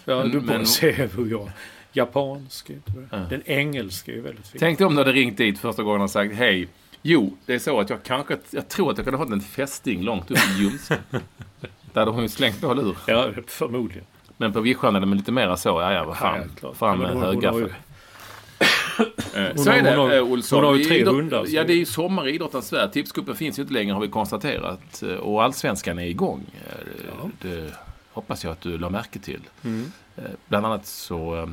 Ja, 0.04 0.24
du 0.24 0.40
bara 0.40 0.56
men- 0.58 0.66
ser 0.66 1.08
hur 1.16 1.30
jag... 1.30 1.50
Japansk? 1.92 2.70
Ja. 3.10 3.16
Den 3.18 3.42
engelska 3.46 4.12
är 4.12 4.20
väldigt 4.20 4.46
fin. 4.46 4.58
Tänk 4.58 4.78
dig 4.78 4.86
om 4.86 4.94
du 4.94 5.00
hade 5.00 5.12
ringt 5.12 5.36
dit 5.36 5.58
första 5.58 5.82
gången 5.82 6.00
och 6.02 6.10
sagt 6.10 6.34
hej. 6.34 6.68
Jo, 7.02 7.36
det 7.46 7.54
är 7.54 7.58
så 7.58 7.80
att 7.80 7.90
jag 7.90 8.02
kanske... 8.02 8.38
Jag 8.50 8.68
tror 8.68 8.90
att 8.90 8.96
jag 8.98 9.04
kunde 9.06 9.18
ha 9.18 9.24
fått 9.24 9.32
en 9.32 9.40
fästing 9.40 10.02
långt 10.02 10.30
upp 10.30 10.38
i 10.38 10.62
ljumsken. 10.62 10.98
Där 11.92 12.00
hade 12.00 12.10
hon 12.10 12.22
ju 12.22 12.28
slängt 12.28 12.60
på 12.60 12.74
lur. 12.74 12.96
Ja, 13.06 13.28
förmodligen. 13.46 14.04
Men 14.36 14.52
på 14.52 14.60
vischan 14.60 14.96
är 14.96 15.00
det 15.00 15.06
lite 15.06 15.32
mera 15.32 15.56
så. 15.56 15.68
Ja, 15.68 15.92
ja, 15.92 16.04
vad 16.04 16.16
Ja, 16.16 16.20
fan. 16.20 16.50
ja, 16.62 16.74
fan 16.74 17.00
har 17.00 17.60
ju- 17.60 17.68
Eh, 19.34 19.56
Så 19.56 19.70
är 19.70 19.82
det, 19.82 19.90
hon 19.90 19.98
har- 19.98 20.16
eh, 20.16 20.22
Olsson. 20.22 20.58
hon 20.58 20.66
har 20.66 20.76
ju 20.76 20.84
tre 20.84 20.98
Idrott- 21.04 21.14
hundar, 21.14 21.44
Ja, 21.48 21.64
det 21.64 21.72
är 21.72 21.76
ju 21.76 21.84
sommar 21.84 22.28
i 22.28 22.34
idrottens 22.34 22.72
värld. 22.72 22.92
Tipscupen 22.92 23.34
finns 23.36 23.58
ju 23.58 23.62
inte 23.62 23.74
längre 23.74 23.92
har 23.94 24.00
vi 24.00 24.08
konstaterat. 24.08 25.02
Eh, 25.02 25.14
Och 25.14 25.42
allsvenskan 25.44 25.98
är 25.98 26.06
igång. 26.06 26.44
Eh, 26.66 26.72
Ja. 27.22 27.30
Det 27.42 27.72
hoppas 28.12 28.44
jag 28.44 28.52
att 28.52 28.60
du 28.60 28.78
la 28.78 28.90
märke 28.90 29.18
till. 29.18 29.40
Mm. 29.64 29.92
Eh, 30.16 30.22
Bland 30.48 30.66
annat 30.66 30.86
så... 30.86 31.36
eh, 31.36 31.46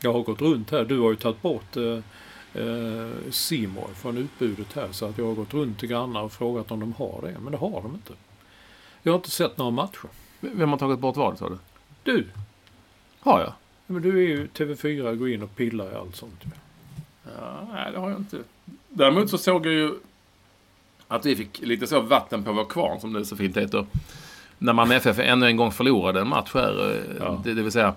Jag 0.00 0.12
har 0.12 0.20
gått 0.22 0.40
runt 0.40 0.70
här. 0.70 0.84
Du 0.84 0.98
har 0.98 1.10
ju 1.10 1.16
tagit 1.16 1.42
bort 1.42 1.76
eh, 1.76 1.82
eh, 2.62 3.10
Simor 3.30 3.88
från 3.96 4.18
utbudet 4.18 4.72
här. 4.74 4.88
Så 4.90 5.06
att 5.06 5.18
jag 5.18 5.26
har 5.26 5.34
gått 5.34 5.54
runt 5.54 5.78
till 5.78 5.88
grannar 5.88 6.22
och 6.22 6.32
frågat 6.32 6.70
om 6.70 6.80
de 6.80 6.92
har 6.98 7.20
det. 7.22 7.34
Men 7.42 7.52
det 7.52 7.58
har 7.58 7.82
de 7.82 7.94
inte. 7.94 8.12
Jag 9.02 9.12
har 9.12 9.16
inte 9.18 9.30
sett 9.30 9.58
några 9.58 9.70
matcher. 9.70 10.08
Vem 10.40 10.70
har 10.70 10.78
tagit 10.78 10.98
bort 10.98 11.16
vad, 11.16 11.38
sa 11.38 11.48
du? 11.48 11.58
Du! 12.02 12.26
Har 13.20 13.40
jag? 13.40 13.52
Men 13.86 14.02
du 14.02 14.18
är 14.24 14.28
ju 14.28 14.46
TV4, 14.46 15.14
går 15.16 15.28
in 15.30 15.42
och 15.42 15.56
pillar 15.56 15.92
i 15.92 15.94
allt 15.94 16.16
sånt. 16.16 16.40
Ja, 17.38 17.68
nej, 17.72 17.92
det 17.92 17.98
har 17.98 18.10
jag 18.10 18.18
inte. 18.18 18.38
Däremot 18.88 19.30
så 19.30 19.38
såg 19.38 19.66
jag 19.66 19.72
ju 19.74 19.94
att 21.08 21.26
vi 21.26 21.36
fick 21.36 21.60
lite 21.60 21.86
så 21.86 22.00
vatten 22.00 22.44
på 22.44 22.52
vår 22.52 22.64
kvarn, 22.64 23.00
som 23.00 23.12
det 23.12 23.24
så 23.24 23.36
fint 23.36 23.56
heter. 23.56 23.86
När 24.58 24.72
Malmö 24.72 24.94
FF 24.94 25.18
ännu 25.18 25.46
en 25.46 25.56
gång 25.56 25.72
förlorade 25.72 26.20
en 26.20 26.28
match 26.28 26.50
här. 26.54 26.90
eh, 26.90 27.16
Ja. 27.20 27.40
Det, 27.44 27.54
det 27.54 27.62
vill 27.62 27.72
säga 27.72 27.94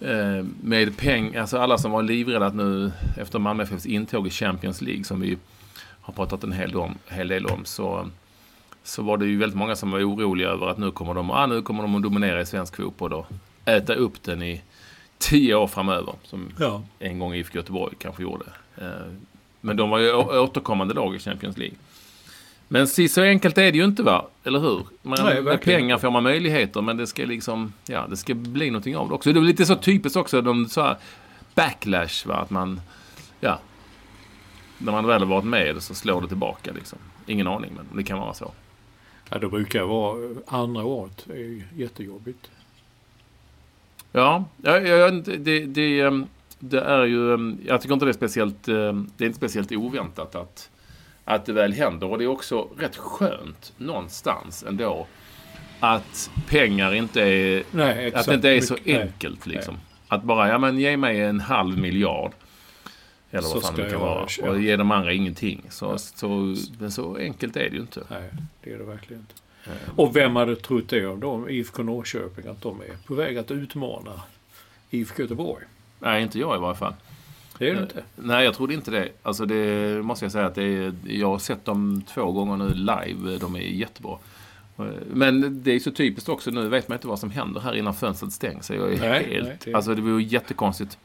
eh, 0.00 0.44
med 0.62 0.96
peng, 0.96 1.36
alltså 1.36 1.58
alla 1.58 1.78
som 1.78 1.90
var 1.90 2.02
livrädda 2.02 2.46
att 2.46 2.54
nu 2.54 2.92
efter 3.16 3.38
Malmö 3.38 3.62
FFs 3.62 3.86
intåg 3.86 4.26
i 4.26 4.30
Champions 4.30 4.80
League, 4.80 5.04
som 5.04 5.20
vi 5.20 5.38
har 6.00 6.12
pratat 6.14 6.44
en 6.44 6.52
hel 6.52 6.76
om, 6.76 6.94
hel 7.06 7.28
del 7.28 7.46
om 7.46 7.64
så, 7.64 8.08
så 8.84 9.02
var 9.02 9.16
det 9.16 9.26
ju 9.26 9.38
väldigt 9.38 9.58
många 9.58 9.76
som 9.76 9.90
var 9.90 9.98
oroliga 10.00 10.48
över 10.48 10.66
att 10.66 10.78
nu 10.78 10.90
kommer 10.90 11.14
de, 11.14 11.30
ah, 11.30 11.46
nu 11.46 11.62
kommer 11.62 11.82
de 11.82 11.94
att 11.96 12.02
dominera 12.02 12.40
i 12.40 12.46
svensk 12.46 12.76
fotboll 12.76 13.12
och 13.12 13.26
äta 13.64 13.94
upp 13.94 14.22
den 14.22 14.42
i 14.42 14.62
tio 15.18 15.54
år 15.54 15.66
framöver. 15.66 16.14
Som 16.22 16.48
Ja. 16.58 16.82
en 16.98 17.18
gång 17.18 17.34
IFK 17.34 17.56
Göteborg 17.58 17.94
kanske 17.98 18.22
gjorde. 18.22 18.44
Eh, 18.76 18.88
Men 19.60 19.76
de 19.76 19.90
var 19.90 19.98
ju 19.98 20.12
återkommande 20.14 20.94
lag 20.94 21.14
i 21.14 21.18
Champions 21.18 21.56
League. 21.58 21.76
Men 22.68 22.86
si 22.88 23.08
så 23.08 23.22
enkelt 23.22 23.58
är 23.58 23.72
det 23.72 23.78
ju 23.78 23.84
inte 23.84 24.02
va? 24.02 24.26
Eller 24.44 24.58
hur? 24.58 24.86
Man, 25.02 25.18
Nej, 25.24 25.42
med 25.42 25.60
pengar 25.62 25.98
får 25.98 26.10
man 26.10 26.22
möjligheter 26.22 26.80
men 26.82 26.96
det 26.96 27.06
ska 27.06 27.24
liksom, 27.24 27.72
ja 27.86 28.06
det 28.10 28.16
ska 28.16 28.34
bli 28.34 28.70
någonting 28.70 28.96
av 28.96 29.08
det 29.08 29.14
också. 29.14 29.32
Det 29.32 29.40
är 29.40 29.42
lite 29.42 29.66
så 29.66 29.76
typiskt 29.76 30.16
också, 30.16 30.40
de 30.40 30.68
så 30.68 30.82
här 30.82 30.96
backlash 31.54 32.26
va? 32.26 32.34
Att 32.34 32.50
man, 32.50 32.80
ja. 33.40 33.58
När 34.78 34.92
man 34.92 35.06
väl 35.06 35.20
har 35.22 35.26
varit 35.28 35.44
med 35.44 35.82
så 35.82 35.94
slår 35.94 36.20
det 36.22 36.28
tillbaka 36.28 36.72
liksom. 36.72 36.98
Ingen 37.26 37.46
aning 37.46 37.72
men 37.76 37.96
det 37.96 38.02
kan 38.02 38.18
vara 38.18 38.34
så. 38.34 38.52
Ja, 39.30 39.38
det 39.38 39.48
brukar 39.48 39.82
vara 39.82 40.28
andra 40.46 40.84
året. 40.84 41.24
Det 41.26 41.36
är 41.42 41.62
jättejobbigt. 41.76 42.50
Ja, 44.12 44.44
ja, 44.62 44.78
ja 44.80 45.10
det, 45.10 45.36
det, 45.36 45.60
det, 45.66 46.00
ehm, 46.00 46.26
är 46.72 47.04
ju... 47.04 47.34
ehm, 47.34 47.58
Jag 47.66 47.80
tycker 47.80 47.92
inte 47.94 48.04
det 48.06 48.10
är 48.10 48.12
speciellt... 48.12 48.68
ehm, 48.68 49.10
Det 49.16 49.24
är 49.24 49.26
inte 49.26 49.36
speciellt 49.38 49.72
oväntat 49.72 50.34
att, 50.34 50.70
att 51.24 51.46
det 51.46 51.52
väl 51.52 51.72
händer. 51.72 52.06
Och 52.10 52.18
det 52.18 52.24
är 52.24 52.28
också 52.28 52.68
rätt 52.78 52.96
skönt 52.96 53.72
någonstans 53.76 54.64
ändå 54.68 55.06
att 55.80 56.30
pengar 56.48 56.94
inte 56.94 57.22
är... 57.22 57.62
Nej. 57.70 58.14
Att 58.14 58.26
det 58.26 58.34
inte 58.34 58.48
är 58.48 58.60
så 58.60 58.76
nej. 58.84 59.00
enkelt 59.00 59.46
liksom. 59.46 59.74
Att 60.08 60.22
bara, 60.22 60.48
ja 60.48 60.58
men 60.58 60.78
ge 60.78 60.96
mig 60.96 61.20
en 61.20 61.40
halv 61.40 61.78
miljard. 61.78 62.32
Eller 63.38 63.48
Så 63.48 63.54
vad 63.54 63.62
fan 63.62 63.74
det 63.76 63.90
kan 63.90 64.00
vara. 64.00 64.26
Och 64.42 64.60
ge 64.60 64.76
de 64.76 64.90
andra 64.90 65.12
ingenting. 65.12 65.62
Så, 65.70 65.84
Ja. 65.86 65.98
så, 65.98 66.56
men 66.78 66.90
så 66.92 67.16
enkelt 67.16 67.56
är 67.56 67.60
det 67.70 67.76
ju 67.76 67.80
inte. 67.80 68.02
Nej, 68.10 68.30
det 68.64 68.72
är 68.72 68.78
det 68.78 68.84
verkligen 68.84 69.20
inte. 69.22 69.34
Eh, 69.66 69.98
Och 69.98 70.16
vem 70.16 70.36
hade 70.36 70.56
trott 70.56 70.88
det 70.88 71.06
om 71.06 71.20
dem, 71.20 71.48
IFK 71.48 71.82
Norrköping, 71.82 72.46
att 72.50 72.62
de 72.62 72.80
är 72.80 72.96
på 73.06 73.14
väg 73.14 73.38
att 73.38 73.50
utmana 73.50 74.20
IFK 74.90 75.22
Göteborg? 75.22 75.64
Nej, 75.98 76.22
inte 76.22 76.38
jag 76.38 76.56
i 76.56 76.60
varje 76.60 76.76
fall. 76.76 76.94
Det 77.58 77.68
är 77.70 77.74
det 77.74 77.76
Eh, 77.78 77.82
inte. 77.82 78.02
Nej, 78.16 78.44
jag 78.44 78.54
trodde 78.54 78.74
inte 78.74 78.90
det. 78.90 79.08
Alltså 79.22 79.46
det 79.46 80.02
måste 80.02 80.24
jag 80.24 80.32
säga 80.32 80.46
att 80.46 80.54
det 80.54 80.62
är, 80.64 80.92
jag 81.06 81.28
har 81.28 81.38
sett 81.38 81.64
dem 81.64 82.02
två 82.14 82.32
gånger 82.32 82.56
nu 82.56 82.68
live. 82.74 83.38
De 83.38 83.56
är 83.56 83.60
jättebra. 83.60 84.18
Eh, 84.78 84.84
Men 85.12 85.62
det 85.62 85.72
är 85.74 85.78
så 85.78 85.90
typiskt 85.90 86.28
också. 86.28 86.50
Nu 86.50 86.68
vet 86.68 86.88
man 86.88 86.96
inte 86.96 87.06
vad 87.08 87.18
som 87.18 87.30
händer 87.30 87.60
här 87.60 87.76
innan 87.76 87.94
fönstret 87.94 88.32
stängs. 88.32 88.70
Jag 88.70 88.92
är 88.92 89.00
Nej, 89.00 89.24
helt... 89.30 89.46
nej, 89.46 89.58
det- 89.64 89.74
Alltså 89.74 89.94
det 89.94 90.02
vore 90.02 90.22
jättekonstigt 90.22 90.98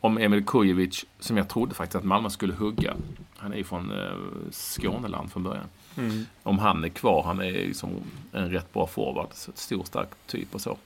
om 0.00 0.18
Emil 0.18 0.44
Kujovic, 0.44 1.04
som 1.18 1.36
jag 1.36 1.48
trodde 1.48 1.74
faktiskt 1.74 1.96
att 1.96 2.04
Malmö 2.04 2.30
skulle 2.30 2.52
hugga. 2.54 2.96
Han 3.36 3.52
är 3.52 3.56
ju 3.56 3.64
från 3.64 3.92
eh, 3.92 4.50
Skåneland 4.50 5.32
från 5.32 5.42
början. 5.42 5.64
Mm. 5.96 6.26
Om 6.42 6.58
han 6.58 6.84
är 6.84 6.88
kvar. 6.88 7.22
Han 7.22 7.40
är 7.40 7.44
ju 7.44 7.74
som 7.74 7.90
en 8.32 8.50
rätt 8.50 8.72
bra 8.72 8.86
forward. 8.86 9.28
Så 9.32 9.52
Stor, 9.54 9.84
stark 9.84 10.08
typ 10.26 10.54
och 10.54 10.60
så. 10.60 10.76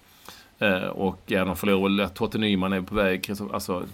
Eh, 0.58 0.84
och 0.84 1.22
ja, 1.26 1.44
de 1.44 1.56
förlorar 1.56 1.96
väl. 1.96 2.10
Totte 2.10 2.38
Nyman 2.38 2.72
är 2.72 2.80
på 2.80 2.94
väg. 2.94 3.30
Alltså, 3.52 3.84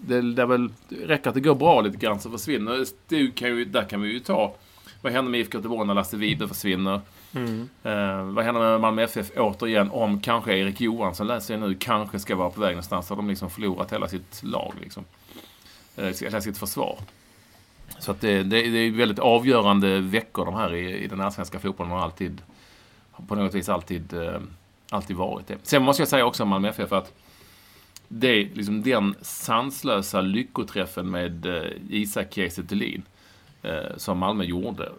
det, 0.00 0.20
det 0.32 0.42
är 0.42 0.46
väl, 0.46 0.70
räcker 0.88 1.28
att 1.28 1.34
det 1.34 1.40
går 1.40 1.54
bra 1.54 1.80
lite 1.80 1.96
grann 1.96 2.20
så 2.20 2.30
försvinner 2.30 2.84
det. 3.08 3.34
Kan 3.34 3.48
ju, 3.48 3.64
där 3.64 3.84
kan 3.84 4.00
vi 4.00 4.12
ju 4.12 4.20
ta. 4.20 4.54
Vad 5.02 5.12
händer 5.12 5.30
med 5.30 5.40
IFK 5.40 5.58
Göteborg 5.58 5.86
när 5.86 5.94
Lasse 5.94 6.16
Vibe 6.16 6.48
försvinner? 6.48 7.00
Mm. 7.34 7.68
Eh, 7.82 8.22
vad 8.22 8.44
händer 8.44 8.60
med 8.60 8.80
Malmö 8.80 9.02
FF 9.02 9.30
återigen 9.36 9.90
om 9.90 10.20
kanske 10.20 10.56
Erik 10.56 10.80
Johansson 10.80 11.26
läser 11.26 11.54
jag 11.54 11.60
nu 11.60 11.74
kanske 11.74 12.18
ska 12.18 12.36
vara 12.36 12.50
på 12.50 12.60
väg 12.60 12.70
någonstans. 12.70 13.08
Har 13.08 13.16
de 13.16 13.28
liksom 13.28 13.50
förlorat 13.50 13.92
hela 13.92 14.08
sitt 14.08 14.42
lag 14.42 14.74
liksom. 14.80 15.04
Eh, 15.96 16.12
hela 16.22 16.40
sitt 16.40 16.58
försvar. 16.58 16.98
Så 17.98 18.10
att 18.10 18.20
det, 18.20 18.42
det, 18.42 18.70
det 18.70 18.78
är 18.78 18.90
väldigt 18.90 19.18
avgörande 19.18 20.00
veckor 20.00 20.44
de 20.44 20.54
här 20.54 20.74
i, 20.74 21.04
i 21.04 21.06
den 21.06 21.20
här 21.20 21.30
svenska 21.30 21.58
fotbollen 21.58 21.92
har 21.92 22.00
alltid 22.00 22.42
på 23.28 23.34
något 23.34 23.54
vis 23.54 23.68
alltid, 23.68 24.12
eh, 24.14 24.40
alltid 24.90 25.16
varit 25.16 25.46
det. 25.46 25.58
Sen 25.62 25.82
måste 25.82 26.02
jag 26.02 26.08
säga 26.08 26.26
också 26.26 26.42
om 26.42 26.48
Malmö 26.48 26.68
FF 26.68 26.92
att 26.92 27.12
det 28.08 28.28
är 28.28 28.54
liksom 28.54 28.82
den 28.82 29.14
sanslösa 29.20 30.20
lyckoträffen 30.20 31.10
med 31.10 31.46
eh, 31.46 31.70
Isak 31.90 32.34
Kiese 32.34 32.62
eh, 33.62 33.96
som 33.96 34.18
Malmö 34.18 34.44
gjorde. 34.44 34.92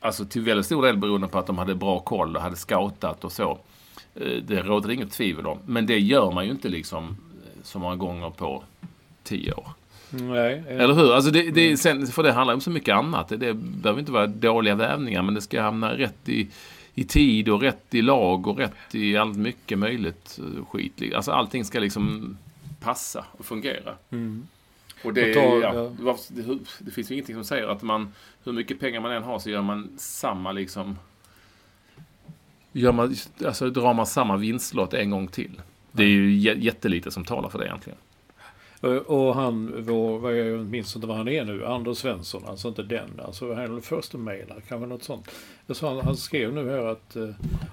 Alltså 0.00 0.24
till 0.24 0.42
väldigt 0.42 0.66
stor 0.66 0.82
del 0.82 0.96
beroende 0.96 1.28
på 1.28 1.38
att 1.38 1.46
de 1.46 1.58
hade 1.58 1.74
bra 1.74 2.00
koll 2.00 2.36
och 2.36 2.42
hade 2.42 2.56
scoutat 2.56 3.24
och 3.24 3.32
så. 3.32 3.58
Eh, 4.14 4.42
det 4.42 4.62
råder 4.62 4.90
inget 4.90 5.12
tvivel 5.12 5.46
om. 5.46 5.58
Men 5.66 5.86
det 5.86 5.98
gör 5.98 6.30
man 6.30 6.44
ju 6.44 6.50
inte 6.50 6.68
liksom 6.68 7.04
eh, 7.08 7.62
så 7.62 7.78
många 7.78 7.96
gånger 7.96 8.30
på 8.30 8.62
tio 9.22 9.52
år. 9.52 9.68
Nej. 10.10 10.62
eh, 10.68 10.80
Eller 10.80 10.94
hur? 10.94 11.14
Alltså 11.14 11.30
det, 11.30 11.50
det, 11.50 11.76
sen, 11.76 12.06
för 12.06 12.22
det 12.22 12.32
handlar 12.32 12.54
om 12.54 12.60
så 12.60 12.70
mycket 12.70 12.94
annat. 12.94 13.28
Det, 13.28 13.36
det 13.36 13.54
behöver 13.54 14.00
inte 14.00 14.12
vara 14.12 14.26
dåliga 14.26 14.74
vävningar 14.74 15.22
men 15.22 15.34
det 15.34 15.40
ska 15.40 15.62
hamna 15.62 15.98
rätt 15.98 16.28
i, 16.28 16.48
i 16.94 17.04
tid 17.04 17.48
och 17.48 17.60
rätt 17.60 17.94
i 17.94 18.02
lag 18.02 18.46
och 18.46 18.58
rätt 18.58 18.94
i 18.94 19.16
allt 19.16 19.36
mycket 19.36 19.78
möjligt 19.78 20.38
skit. 20.70 21.02
Alltså 21.14 21.32
allting 21.32 21.64
ska 21.64 21.78
liksom 21.80 22.36
passa 22.80 23.24
och 23.32 23.44
fungera. 23.44 23.94
Mm. 24.10 24.46
Och 25.04 25.14
det, 25.14 25.28
Och 25.28 25.34
ta- 25.34 25.60
ja, 25.60 25.90
ja. 26.04 26.16
det, 26.28 26.58
det 26.78 26.90
finns 26.90 27.10
ju 27.10 27.14
ingenting 27.14 27.34
som 27.34 27.44
säger 27.44 27.66
att 27.68 27.82
man, 27.82 28.12
hur 28.44 28.52
mycket 28.52 28.80
pengar 28.80 29.00
man 29.00 29.12
än 29.12 29.22
har 29.22 29.38
så 29.38 29.50
gör 29.50 29.62
man 29.62 29.88
samma 29.96 30.52
liksom... 30.52 30.98
Gör 32.72 32.92
man, 32.92 33.14
alltså 33.46 33.70
drar 33.70 33.94
man 33.94 34.06
samma 34.06 34.36
vinstlott 34.36 34.94
en 34.94 35.10
gång 35.10 35.28
till. 35.28 35.60
Det 35.92 36.02
är 36.02 36.08
ju 36.08 36.28
jä- 36.38 36.58
jättelite 36.58 37.10
som 37.10 37.24
talar 37.24 37.48
för 37.48 37.58
det 37.58 37.64
egentligen. 37.66 37.98
Och- 39.06 39.34
han, 39.34 39.74
vår, 39.84 40.18
vad 40.18 40.36
jag 40.38 40.66
minns 40.66 40.96
inte 40.96 41.08
vad 41.08 41.16
han 41.16 41.28
är 41.28 41.44
nu, 41.44 41.66
Anders 41.66 41.98
Svensson, 41.98 42.42
alltså 42.46 42.68
inte 42.68 42.82
den, 42.82 43.20
alltså 43.26 43.54
han 43.54 43.64
är 43.64 43.68
den 43.68 43.82
första 43.82 44.18
mejlare, 44.18 44.60
kanske 44.68 44.86
något 44.86 45.02
sånt. 45.04 45.28
Sa, 45.70 45.88
han, 45.94 46.04
han 46.04 46.16
skrev 46.16 46.52
nu 46.52 46.70
här 46.70 46.84
att 46.86 47.16
eh, 47.16 47.28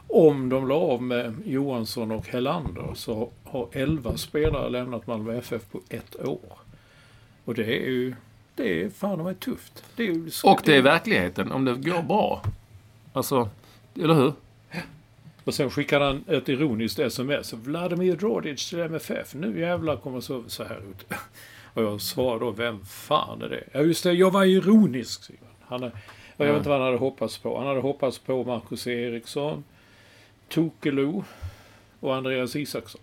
om 0.08 0.50
de 0.50 0.67
la 0.67 0.75
av 0.75 1.01
med 1.03 1.34
Johansson 1.46 2.12
och 2.12 2.27
Hellander 2.27 2.91
så 2.96 3.29
har 3.44 3.67
11 3.72 4.17
spelare 4.17 4.70
lämnat 4.70 5.08
Malmö 5.08 5.38
FF 5.38 5.62
på 5.72 5.82
ett 5.89 6.25
år. 6.25 6.58
Och 7.45 7.53
det 7.55 7.63
är 7.63 7.89
ju, 7.89 8.15
det 8.55 8.81
är 8.83 8.89
fan 8.89 9.23
vad 9.23 9.39
tufft. 9.39 9.83
Det 9.95 10.07
är 10.07 10.31
Och 10.43 10.61
det 10.65 10.75
är 10.75 10.81
verkligheten, 10.81 11.51
om 11.51 11.65
det 11.65 11.73
går 11.75 12.01
bra. 12.01 12.43
Alltså, 13.13 13.49
eller 13.95 14.13
hur? 14.13 14.33
Och 15.43 15.53
sen 15.53 15.69
skickade 15.69 16.05
han 16.05 16.23
ett 16.27 16.49
ironiskt 16.49 16.99
sms. 16.99 17.53
Vladimir 17.53 18.15
Rodic 18.15 18.69
till 18.69 18.79
MFF. 18.79 19.33
Nu 19.33 19.59
jävlar 19.59 19.95
kommer 19.97 20.21
så, 20.21 20.43
så 20.47 20.63
här 20.63 20.77
ut. 20.89 21.13
Och 21.73 21.83
jag 21.83 22.01
svarade 22.01 22.45
då, 22.45 22.51
vem 22.51 22.85
fan 22.85 23.41
är 23.41 23.49
det? 23.49 23.63
Ja 23.71 23.81
just 23.81 24.03
det, 24.03 24.13
jag 24.13 24.31
var 24.31 24.43
ironisk. 24.45 25.31
han. 25.61 25.83
Är, 25.83 25.91
jag 26.37 26.45
vet 26.45 26.57
inte 26.57 26.69
vad 26.69 26.77
han 26.77 26.85
hade 26.85 26.97
hoppats 26.97 27.37
på. 27.37 27.57
Han 27.57 27.67
hade 27.67 27.79
hoppats 27.79 28.19
på 28.19 28.43
Marcus 28.43 28.87
Eriksson, 28.87 29.63
Tokelo 30.49 31.23
och 31.99 32.15
Andreas 32.15 32.55
Isaksson. 32.55 33.01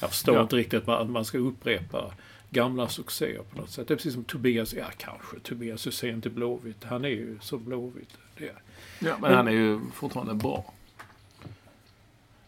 Jag 0.00 0.10
förstår 0.10 0.34
Ja. 0.34 0.42
inte 0.42 0.56
riktigt 0.56 0.88
att 0.88 1.10
man 1.10 1.24
ska 1.24 1.38
upprepa 1.38 2.12
gamla 2.50 2.88
succéer 2.88 3.42
på 3.50 3.60
något 3.60 3.70
sätt. 3.70 3.88
Det 3.88 3.94
är 3.94 3.96
precis 3.96 4.14
som 4.14 4.24
Tobias, 4.24 4.74
ja 4.74 4.84
kanske 4.96 5.38
Tobias 5.40 5.86
Hysén 5.86 6.22
till 6.22 6.30
Blåvitt. 6.30 6.84
Han 6.84 7.04
är 7.04 7.08
ju 7.08 7.38
så 7.40 7.58
Blåvitt. 7.58 8.18
Det 8.38 8.48
är. 8.48 8.62
Ja, 8.98 9.16
men 9.20 9.34
han 9.34 9.48
är 9.48 9.52
ju 9.52 9.80
fortfarande 9.94 10.34
bra. 10.34 10.72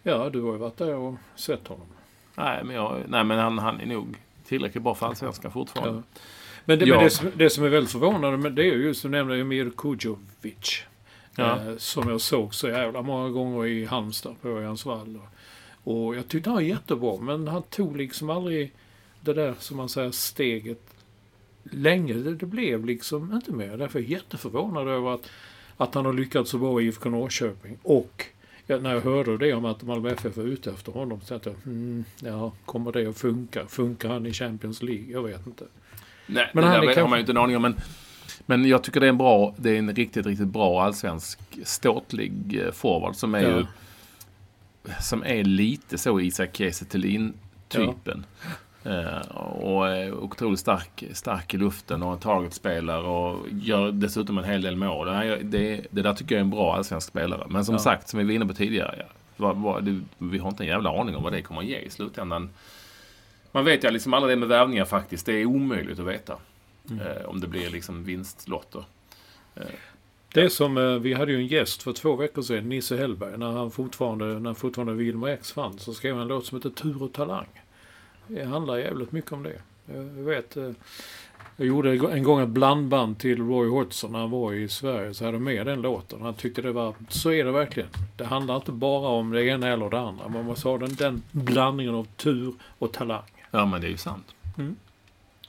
Ja, 0.02 0.30
du 0.30 0.40
har 0.40 0.52
ju 0.52 0.58
varit 0.58 0.76
där 0.76 0.94
och 0.94 1.14
sett 1.36 1.68
honom. 1.68 1.86
Nej, 2.34 2.64
men, 2.64 2.76
jag, 2.76 3.02
nej, 3.08 3.24
men 3.24 3.38
han, 3.38 3.58
han 3.58 3.80
är 3.80 3.86
nog 3.86 4.16
tillräckligt 4.44 4.82
bra 4.82 4.94
för 4.94 5.06
allsvenskan 5.06 5.52
fortfarande. 5.52 6.02
Ja. 6.14 6.20
Men, 6.64 6.78
det, 6.78 6.84
Ja. 6.84 6.94
men 6.94 7.04
det, 7.04 7.10
som, 7.10 7.30
det 7.36 7.50
som 7.50 7.64
är 7.64 7.68
väldigt 7.68 7.92
förvånande 7.92 8.38
med 8.38 8.52
det 8.52 8.62
är 8.62 8.74
ju 8.76 8.84
just 8.84 9.00
som 9.00 9.10
nämnde 9.10 9.36
Emir 9.36 9.70
Kujovic. 9.76 10.82
Ja. 11.36 11.56
Eh, 11.56 11.76
som 11.76 12.08
jag 12.08 12.20
såg 12.20 12.54
så 12.54 12.68
jävla 12.68 13.02
många 13.02 13.28
gånger 13.28 13.66
i 13.66 13.84
Halmstad 13.84 14.34
på 14.42 14.48
Örjansvall. 14.48 15.20
Och, 15.84 16.06
och 16.06 16.16
jag 16.16 16.28
tyckte 16.28 16.50
han 16.50 16.54
var 16.54 16.62
jättebra. 16.62 17.16
Men 17.20 17.48
han 17.48 17.62
tog 17.62 17.96
liksom 17.96 18.30
aldrig 18.30 18.72
det 19.20 19.32
där 19.32 19.54
som 19.58 19.76
man 19.76 19.88
säger 19.88 20.10
steget 20.10 20.80
länge. 21.62 22.14
Det, 22.14 22.34
det 22.34 22.46
blev 22.46 22.84
liksom 22.84 23.32
inte 23.32 23.52
mer. 23.52 23.76
Därför 23.76 23.98
är 23.98 24.02
jag 24.02 24.10
jätteförvånad 24.10 24.88
över 24.88 25.14
att, 25.14 25.30
att 25.76 25.94
han 25.94 26.04
har 26.06 26.12
lyckats 26.12 26.50
så 26.50 26.58
bra 26.58 26.80
i 26.80 26.84
IFK 26.86 27.08
Norrköping. 27.10 27.78
Och 27.82 28.24
ja, 28.66 28.78
när 28.78 28.94
jag 28.94 29.00
hörde 29.00 29.36
det 29.38 29.52
om 29.52 29.64
att 29.64 29.82
Malmö 29.82 30.10
FF 30.10 30.36
var 30.36 30.44
ute 30.44 30.70
efter 30.70 30.92
honom 30.92 31.20
så 31.20 31.26
tänkte 31.38 31.50
jag, 31.50 31.56
hmm, 31.72 32.04
ja, 32.20 32.52
kommer 32.64 32.92
det 32.92 33.06
att 33.06 33.18
funka? 33.18 33.66
Funkar 33.66 34.08
han 34.08 34.26
i 34.26 34.32
Champions 34.32 34.82
League? 34.82 35.04
Jag 35.12 35.22
vet 35.22 35.46
inte. 35.46 35.64
Nej, 36.26 36.50
Men 36.54 36.64
det 36.64 36.70
han 36.70 36.80
där 36.80 36.86
kanske- 36.86 37.00
har 37.00 37.08
man 37.08 37.18
ju 37.18 37.20
inte 37.20 37.32
en 37.32 37.36
aning 37.36 37.56
om. 37.56 37.62
Men, 37.62 37.76
men 38.46 38.64
jag 38.64 38.82
tycker 38.84 39.00
det 39.00 39.06
är 39.06 39.10
en 39.10 39.18
bra, 39.18 39.54
det 39.56 39.70
är 39.70 39.78
en 39.78 39.94
riktigt, 39.94 40.26
riktigt 40.26 40.48
bra 40.48 40.82
allsvensk 40.82 41.38
ståtlig 41.64 42.60
eh, 42.66 42.72
forward 42.72 43.14
som 43.16 43.34
är 43.34 43.42
Ja. 43.42 43.56
ju 43.58 43.64
som 45.00 45.22
är 45.22 45.44
lite 45.44 45.98
så 45.98 46.20
Isak 46.20 46.56
Kiese 46.56 46.84
Thelin-typen. 46.84 48.24
Eh, 48.42 48.50
och 49.28 49.88
är 49.88 50.14
otroligt 50.14 50.60
stark, 50.60 51.04
stark 51.12 51.54
i 51.54 51.56
luften 51.56 52.02
och 52.02 52.12
en 52.12 52.18
targetspelare 52.18 53.02
och 53.06 53.46
gör 53.50 53.92
dessutom 53.92 54.38
en 54.38 54.44
hel 54.44 54.62
del 54.62 54.76
mål. 54.76 55.06
Det, 55.06 55.84
det, 55.90 56.02
där 56.02 56.14
tycker 56.14 56.34
jag 56.34 56.40
är 56.40 56.44
en 56.44 56.50
bra 56.50 56.76
allsvensk 56.76 57.08
spelare. 57.08 57.46
Men 57.48 57.64
som 57.64 57.74
Ja. 57.74 57.78
sagt, 57.78 58.08
som 58.08 58.18
vi 58.18 58.24
var 58.24 58.32
inne 58.32 58.46
på 58.46 58.54
tidigare, 58.54 59.06
vad, 59.36 59.56
vad, 59.56 60.02
vi 60.18 60.38
har 60.38 60.48
inte 60.48 60.62
en 60.62 60.68
jävla 60.68 61.00
aning 61.00 61.16
om 61.16 61.22
vad 61.22 61.32
det 61.32 61.42
kommer 61.42 61.60
att 61.60 61.66
ge 61.66 61.78
i 61.78 61.90
slutändan. 61.90 62.50
Man 63.52 63.64
vet 63.64 63.84
ju 63.84 63.90
liksom 63.90 64.14
aldrig 64.14 64.36
det 64.36 64.40
med 64.40 64.48
värvningar 64.48 64.84
faktiskt. 64.84 65.26
Det 65.26 65.32
är 65.32 65.46
omöjligt 65.46 65.98
att 65.98 66.06
veta. 66.06 66.36
Mm. 66.90 67.06
Eh, 67.06 67.24
om 67.24 67.40
det 67.40 67.46
blir 67.46 67.70
liksom 67.70 68.04
vinstlotter. 68.04 68.84
Det 70.34 70.40
är 70.40 70.48
som, 70.48 70.76
eh, 70.76 70.84
vi 70.84 71.14
hade 71.14 71.32
ju 71.32 71.38
en 71.38 71.46
gäst 71.46 71.82
för 71.82 71.92
två 71.92 72.16
veckor 72.16 72.42
sedan, 72.42 72.68
Nisse 72.68 72.96
Hellberg, 72.96 73.38
när 73.38 73.50
han 73.50 73.70
fortfarande, 73.70 74.24
när 74.24 74.54
fortfarande 74.54 74.92
Wilmer 74.92 75.28
X 75.28 75.52
fanns, 75.52 75.82
så 75.82 75.94
skrev 75.94 76.14
han 76.14 76.22
en 76.22 76.28
låt 76.28 76.46
som 76.46 76.58
heter 76.58 76.70
Tur 76.70 77.02
och 77.02 77.12
talang. 77.12 77.46
Det 78.30 78.44
handlar 78.44 78.76
jävligt 78.76 79.12
mycket 79.12 79.32
om 79.32 79.42
det. 79.42 79.60
Jag 79.94 80.02
vet, 80.24 80.56
eh, 80.56 80.70
jag 81.56 81.66
gjorde 81.66 81.90
en 81.90 82.22
gång 82.22 82.40
ett 82.40 82.48
blandband 82.48 83.18
till 83.18 83.38
Roy 83.38 83.68
Hodgson 83.68 84.12
när 84.12 84.18
han 84.18 84.30
var 84.30 84.52
i 84.52 84.68
Sverige, 84.68 85.14
så 85.14 85.24
hade 85.24 85.34
jag 85.36 85.42
med 85.42 85.66
den 85.66 85.82
låten. 85.82 86.22
Han 86.22 86.34
tyckte 86.34 86.62
det 86.62 86.72
var, 86.72 86.94
så 87.08 87.32
är 87.32 87.44
det 87.44 87.52
verkligen. 87.52 87.88
Det 88.16 88.24
handlar 88.24 88.56
inte 88.56 88.72
bara 88.72 89.08
om 89.08 89.30
det 89.30 89.44
ena 89.44 89.68
eller 89.68 89.90
det 89.90 90.00
andra. 90.00 90.28
Man 90.28 90.44
måste 90.44 90.68
ha 90.68 90.78
den, 90.78 90.94
den 90.94 91.22
blandningen 91.30 91.94
av 91.94 92.04
tur 92.16 92.54
och 92.78 92.92
talang. 92.92 93.22
Ja, 93.50 93.66
men 93.66 93.80
det 93.80 93.86
är 93.86 93.90
ju 93.90 93.96
sant. 93.96 94.34
Mm. 94.58 94.76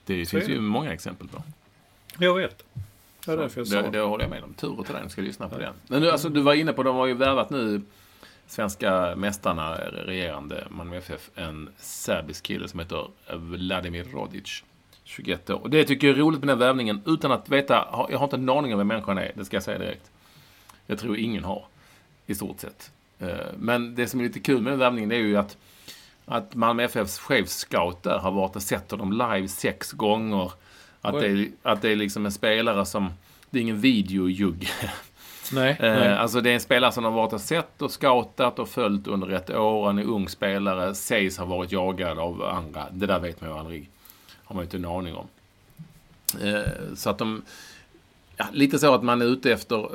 Det 0.06 0.26
Så 0.26 0.30
finns 0.30 0.46
det. 0.46 0.52
ju 0.54 0.60
många 0.60 0.94
exempel 0.94 1.28
på. 1.28 1.44
Jag 2.18 2.36
vet. 2.36 2.64
Det 3.26 3.32
är 3.32 3.38
därför 3.38 3.60
jag 3.62 3.68
sa 3.68 3.82
det, 3.82 3.90
det 3.90 4.00
håller 4.00 4.24
jag 4.24 4.30
med 4.32 4.44
om. 4.44 4.54
Tur 4.54 4.80
och 4.80 4.86
till 4.86 4.96
den. 4.96 5.10
Ska 5.10 5.22
lyssna 5.22 5.50
på 5.50 5.58
den. 5.58 5.74
Men 5.88 6.02
nu, 6.02 6.12
alltså, 6.12 6.30
du 6.30 6.42
var 6.42 6.54
inne 6.54 6.74
på, 6.74 6.84
de 6.84 6.96
har 6.96 7.08
ju 7.08 7.14
värvat 7.14 7.50
nu 7.50 7.82
svenska 8.52 9.16
mästarna, 9.16 9.76
regerande 9.76 10.68
Malmö 10.70 10.98
FF, 10.98 11.30
en 11.36 11.70
serbisk 11.78 12.44
kille 12.44 12.68
som 12.68 12.80
heter 12.80 13.08
Vladimir 13.34 14.04
Rodic. 14.04 14.64
21 15.04 15.50
år. 15.50 15.62
Och 15.62 15.70
det 15.70 15.84
tycker 15.84 16.08
jag 16.08 16.18
är 16.18 16.22
roligt 16.22 16.40
med 16.40 16.48
den 16.48 16.60
värvningen 16.60 17.02
utan 17.06 17.32
att 17.32 17.50
veta, 17.50 18.08
jag 18.10 18.18
har 18.18 18.24
inte 18.24 18.36
en 18.36 18.50
aning 18.50 18.74
om 18.74 18.78
vem 18.78 18.88
människan 18.88 19.18
är, 19.18 19.32
det 19.36 19.46
ska 19.46 19.56
jag 19.56 19.64
säga 19.64 19.78
direkt. 19.80 20.12
Jag 20.86 21.00
tror 21.00 21.18
ingen 21.18 21.44
har, 21.44 21.66
i 22.26 22.36
stort 22.36 22.60
sett. 22.60 22.92
Eh, 23.20 23.30
Men 23.58 23.96
det 23.96 24.08
som 24.08 24.20
är 24.20 24.24
lite 24.24 24.40
kul 24.40 24.62
med 24.62 24.72
den 24.72 24.80
värvningen 24.80 25.10
det 25.10 25.16
är 25.16 25.20
ju 25.20 25.38
att, 25.38 25.58
att 26.26 26.56
Malmö 26.56 26.84
FFs 26.84 27.20
chefscout 27.20 28.04
där 28.04 28.18
har 28.18 28.32
varit 28.32 28.56
och 28.56 28.62
sett 28.62 28.92
honom 28.92 29.12
live 29.12 29.48
sex 29.48 29.92
gånger. 29.92 30.52
Att 31.02 31.20
det, 31.20 31.28
är, 31.28 31.48
att 31.64 31.82
det 31.82 31.90
är 31.90 31.96
liksom 31.96 32.26
en 32.26 32.32
spelare 32.32 32.86
som, 32.86 33.14
det 33.50 33.60
är 33.60 33.62
ingen 33.62 33.82
videojugg. 33.82 34.70
Nej, 35.54 35.78
Eh, 35.80 35.94
nej. 35.94 36.14
alltså 36.14 36.42
det 36.42 36.50
är 36.50 36.54
en 36.54 36.60
spelare 36.60 36.92
som 36.92 37.04
har 37.04 37.12
varit 37.12 37.34
och 37.34 37.42
sett 37.42 37.82
och 37.82 37.92
scoutat 37.92 38.60
och 38.60 38.70
följt 38.70 39.08
under 39.08 39.30
ett 39.30 39.50
år. 39.50 39.86
Han 39.86 40.00
är 40.00 40.04
ung 40.04 40.30
spelare, 40.30 40.96
sägs 40.96 41.38
ha 41.38 41.46
varit 41.46 41.72
jagad 41.72 42.20
av 42.20 42.44
andra. 42.44 42.86
Det 42.92 43.06
där 43.06 43.20
vet 43.20 43.42
man 43.42 43.50
ju 43.50 43.58
aldrig. 43.58 43.90
Har 44.44 44.56
man 44.56 44.62
ju 44.62 44.66
inte 44.66 44.78
en 44.78 44.86
aning 44.86 45.16
om. 45.16 45.28
Eh, 46.42 46.96
så 46.96 47.10
att 47.10 47.18
de... 47.18 47.42
Ja, 48.38 48.46
lite 48.52 48.80
så 48.80 48.94
att 48.94 49.04
man 49.04 49.22
är 49.22 49.26
ute 49.26 49.52
efter 49.52 49.88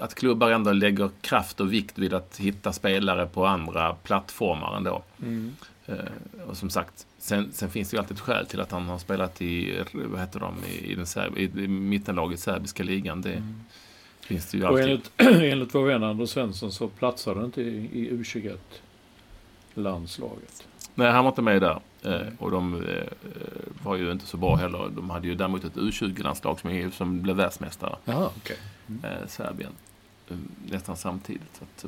att 0.00 0.14
klubbar 0.14 0.50
ändå 0.50 0.72
lägger 0.72 1.10
kraft 1.20 1.60
och 1.60 1.72
vikt 1.72 1.98
vid 1.98 2.14
att 2.14 2.36
hitta 2.38 2.72
spelare 2.72 3.26
på 3.26 3.46
andra 3.46 3.94
plattformar 3.94 4.76
ändå. 4.76 5.02
Mm. 5.22 5.52
Eh, 5.86 5.94
och 6.48 6.56
som 6.56 6.70
sagt, 6.70 7.06
sen, 7.18 7.50
sen 7.52 7.70
finns 7.70 7.90
det 7.90 7.94
ju 7.94 7.98
alltid 7.98 8.16
ett 8.16 8.20
skäl 8.22 8.46
till 8.46 8.60
att 8.60 8.70
han 8.70 8.88
har 8.88 8.98
spelat 8.98 9.42
i, 9.42 9.82
vad 9.92 10.20
heter 10.20 10.40
de, 10.40 10.54
i, 10.64 10.94
den 10.94 11.06
serb, 11.06 11.38
i, 11.38 11.42
i 11.42 11.68
mittenlaget 11.68 12.40
serbiska 12.40 12.82
ligan. 12.82 13.22
Det 13.22 13.42
finns 14.26 14.50
det 14.50 14.58
ju 14.58 14.64
Och 14.64 14.68
alltid. 14.70 14.84
enligt, 14.84 15.10
enligt 15.52 15.74
vår 15.74 15.84
vän 15.84 16.04
Anders 16.04 16.28
Svensson 16.30 16.72
så 16.72 16.88
platsar 16.88 17.34
det 17.34 17.44
inte 17.44 17.62
i, 17.62 17.90
i 17.92 18.10
U21-landslaget. 19.74 20.66
Nej, 20.94 21.10
han 21.12 21.24
var 21.24 21.30
inte 21.32 21.42
med 21.42 21.62
där. 21.62 21.80
Eh, 22.02 22.20
och 22.38 22.50
de 22.50 22.74
eh, 22.74 22.80
var 23.82 23.96
ju 23.96 24.12
inte 24.12 24.26
så 24.26 24.36
bra 24.36 24.56
heller. 24.56 24.88
De 24.96 25.10
hade 25.10 25.26
ju 25.28 25.34
däremot 25.34 25.64
ett 25.64 25.74
U20-landslag 25.74 26.60
som, 26.60 26.90
som 26.92 27.22
blev 27.22 27.36
världsmästare. 27.36 27.96
Jaha, 28.04 28.30
okej. 28.36 28.56
eh, 29.02 29.26
Serbien. 29.28 29.72
Eh, 30.30 30.36
nästan 30.70 30.96
samtidigt. 30.96 31.62
Att, 31.62 31.84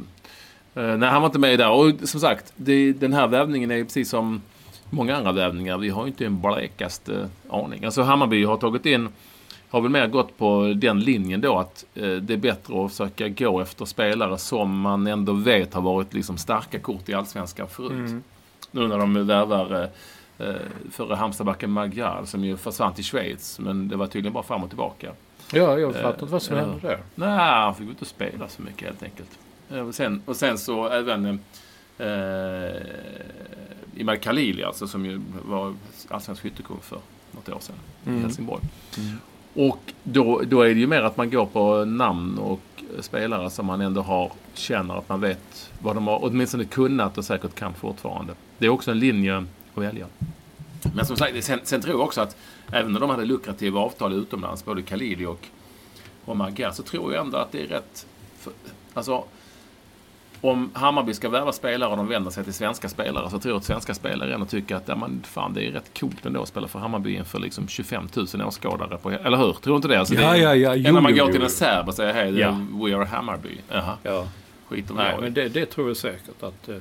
eh, 0.74 0.96
nej, 0.96 1.08
han 1.08 1.22
var 1.22 1.28
inte 1.28 1.38
med 1.38 1.58
där. 1.58 1.70
Och 1.70 2.08
som 2.08 2.20
sagt, 2.20 2.52
det, 2.56 2.92
den 2.92 3.12
här 3.12 3.26
vävningen 3.28 3.70
är 3.70 3.84
precis 3.84 4.10
som 4.10 4.42
många 4.90 5.16
andra 5.16 5.32
vävningar. 5.32 5.78
Vi 5.78 5.88
har 5.88 6.02
ju 6.02 6.08
inte 6.08 6.26
en 6.26 6.40
blekaste 6.40 7.28
aning. 7.48 7.84
Alltså 7.84 8.02
Hammarby 8.02 8.44
har 8.44 8.56
tagit 8.56 8.86
in, 8.86 9.08
har 9.70 9.80
väl 9.80 9.90
mer 9.90 10.06
gått 10.06 10.38
på 10.38 10.72
den 10.76 11.00
linjen 11.00 11.40
då 11.40 11.58
att 11.58 11.84
eh, 11.94 12.10
det 12.10 12.32
är 12.32 12.36
bättre 12.36 12.84
att 12.84 12.90
försöka 12.90 13.28
gå 13.28 13.60
efter 13.60 13.84
spelare 13.84 14.38
som 14.38 14.80
man 14.80 15.06
ändå 15.06 15.32
vet 15.32 15.74
har 15.74 15.82
varit 15.82 16.14
liksom 16.14 16.36
starka 16.38 16.78
kort 16.78 17.08
i 17.08 17.14
Allsvenskan 17.14 17.68
förut. 17.68 17.90
Mm. 17.92 18.22
Nu 18.70 18.88
när 18.88 18.98
de 18.98 19.26
värvar 19.26 19.90
eh, 20.38 20.46
eh, 20.48 20.54
förre 20.90 21.14
Halmstadbacken 21.14 21.70
Magyar 21.70 22.22
som 22.24 22.44
ju 22.44 22.56
försvann 22.56 22.94
till 22.94 23.04
Schweiz. 23.04 23.58
Men 23.58 23.88
det 23.88 23.96
var 23.96 24.06
tydligen 24.06 24.32
bara 24.32 24.44
fram 24.44 24.62
och 24.62 24.68
tillbaka. 24.68 25.12
Ja, 25.52 25.78
jag 25.78 25.94
fattar 25.94 26.10
inte 26.10 26.24
vad 26.24 26.42
som 26.42 26.56
ja. 26.56 26.62
hände 26.62 26.78
där. 26.88 26.98
Nej, 27.14 27.28
han 27.38 27.74
fick 27.74 27.88
inte 27.88 28.04
spela 28.04 28.48
så 28.48 28.62
mycket 28.62 28.82
helt 28.88 29.02
enkelt. 29.02 29.38
Eh, 29.70 29.78
Och 29.88 29.94
sen, 29.94 30.22
och 30.26 30.36
sen 30.36 30.58
så 30.58 30.88
även 30.88 31.40
eh, 31.98 32.76
Imad 33.96 34.20
Khalili 34.22 34.62
alltså, 34.64 34.86
som 34.86 35.06
ju 35.06 35.20
var 35.44 35.74
allsvensk 36.08 36.42
skyttekung 36.42 36.78
för 36.82 36.98
något 37.32 37.48
år 37.48 37.58
sedan 37.60 37.76
i 38.04 38.08
Mm. 38.08 38.22
Helsingborg. 38.22 38.62
Mm. 38.98 39.18
Och 39.56 39.92
då, 40.02 40.42
då 40.46 40.60
är 40.60 40.74
det 40.74 40.80
ju 40.80 40.86
mer 40.86 41.02
att 41.02 41.16
man 41.16 41.30
går 41.30 41.46
på 41.46 41.84
namn 41.84 42.38
och 42.38 42.60
spelare 43.00 43.50
som 43.50 43.66
man 43.66 43.80
ändå 43.80 44.02
har, 44.02 44.32
känner 44.54 44.98
att 44.98 45.08
man 45.08 45.20
vet 45.20 45.70
vad 45.82 45.96
de 45.96 46.06
har 46.06 46.24
åtminstone 46.24 46.64
kunnat 46.64 47.18
och 47.18 47.24
säkert 47.24 47.54
kan 47.54 47.74
fortfarande. 47.74 48.32
Det 48.58 48.66
är 48.66 48.70
också 48.70 48.90
en 48.90 48.98
linje 48.98 49.36
att 49.74 49.82
välja. 49.82 50.06
Men 50.94 51.06
som 51.06 51.16
sagt, 51.16 51.44
sen, 51.44 51.60
sen 51.62 51.80
tror 51.80 51.94
jag 51.94 52.00
också 52.00 52.20
att 52.20 52.36
även 52.72 52.94
om 52.94 53.00
de 53.00 53.10
hade 53.10 53.24
lukrativa 53.24 53.80
avtal 53.80 54.12
utomlands, 54.12 54.64
både 54.64 54.82
Khalili 54.82 55.26
och, 55.26 55.46
och 56.24 56.36
Magyar, 56.36 56.70
så 56.70 56.82
tror 56.82 57.14
jag 57.14 57.24
ändå 57.24 57.38
att 57.38 57.52
det 57.52 57.62
är 57.62 57.66
rätt... 57.66 58.06
För, 58.38 58.52
alltså, 58.94 59.24
om 60.40 60.70
Hammarby 60.74 61.14
ska 61.14 61.28
värva 61.28 61.52
spelare 61.52 61.90
och 61.90 61.96
de 61.96 62.08
vänder 62.08 62.30
sig 62.30 62.44
till 62.44 62.52
svenska 62.54 62.88
spelare 62.88 63.30
så 63.30 63.38
tror 63.38 63.52
jag 63.52 63.58
att 63.58 63.64
svenska 63.64 63.94
spelare 63.94 64.34
ändå 64.34 64.46
tycker 64.46 64.76
att 64.76 64.88
ja, 64.88 64.96
men 64.96 65.22
fan, 65.22 65.52
det 65.54 65.66
är 65.66 65.72
rätt 65.72 65.98
coolt 66.00 66.26
ändå 66.26 66.42
att 66.42 66.48
spela 66.48 66.68
för 66.68 66.78
Hammarby 66.78 67.14
inför 67.16 67.38
liksom 67.38 67.68
25 67.68 68.08
000 68.16 68.26
åskådare. 68.46 68.98
På, 68.98 69.10
eller 69.10 69.36
hur? 69.36 69.52
Tror 69.52 69.72
du 69.72 69.76
inte 69.76 69.88
det? 69.88 69.98
Alltså, 69.98 70.14
Ja, 70.14 70.32
det 70.32 70.38
ja, 70.38 70.54
ja. 70.54 70.74
Jo, 70.74 70.88
än 70.88 70.94
när 70.94 71.00
man 71.00 71.12
jo, 71.16 71.18
går 71.24 71.26
jo, 71.28 71.32
till 71.32 71.42
en 71.42 71.50
serb 71.50 71.88
och 71.88 71.94
säger 71.94 72.12
hej, 72.14 72.38
Ja. 72.38 72.60
we 72.84 72.96
are 72.96 73.04
Hammarby. 73.04 73.58
Jaha, 73.68 73.96
Ja. 74.02 74.26
skit 74.68 74.90
om 74.90 74.96
Nej, 74.96 75.10
jag. 75.12 75.20
men 75.22 75.34
det, 75.34 75.48
det 75.48 75.66
tror 75.66 75.88
jag 75.88 75.96
säkert 75.96 76.42
att, 76.42 76.68
eh, 76.68 76.76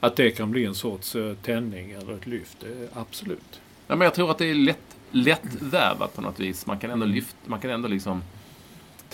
att 0.00 0.16
det 0.16 0.30
kan 0.30 0.50
bli 0.50 0.64
en 0.64 0.74
sorts 0.74 1.16
eh, 1.16 1.34
tändning 1.34 1.90
eller 1.90 2.12
ett 2.14 2.26
lyft. 2.26 2.62
Eh, 2.62 2.98
Absolut. 3.00 3.60
Ja, 3.86 3.96
men 3.96 4.00
jag 4.04 4.14
tror 4.14 4.30
att 4.30 4.38
det 4.38 4.50
är 4.50 4.54
lätt, 4.54 4.96
lätt 5.10 5.62
värvat 5.62 6.14
på 6.14 6.20
något 6.22 6.40
vis. 6.40 6.66
Man 6.66 6.78
kan 6.78 6.90
ändå 6.90 7.06
lyfta, 7.06 7.36
man 7.46 7.60
kan 7.60 7.70
ändå 7.70 7.88
liksom... 7.88 8.22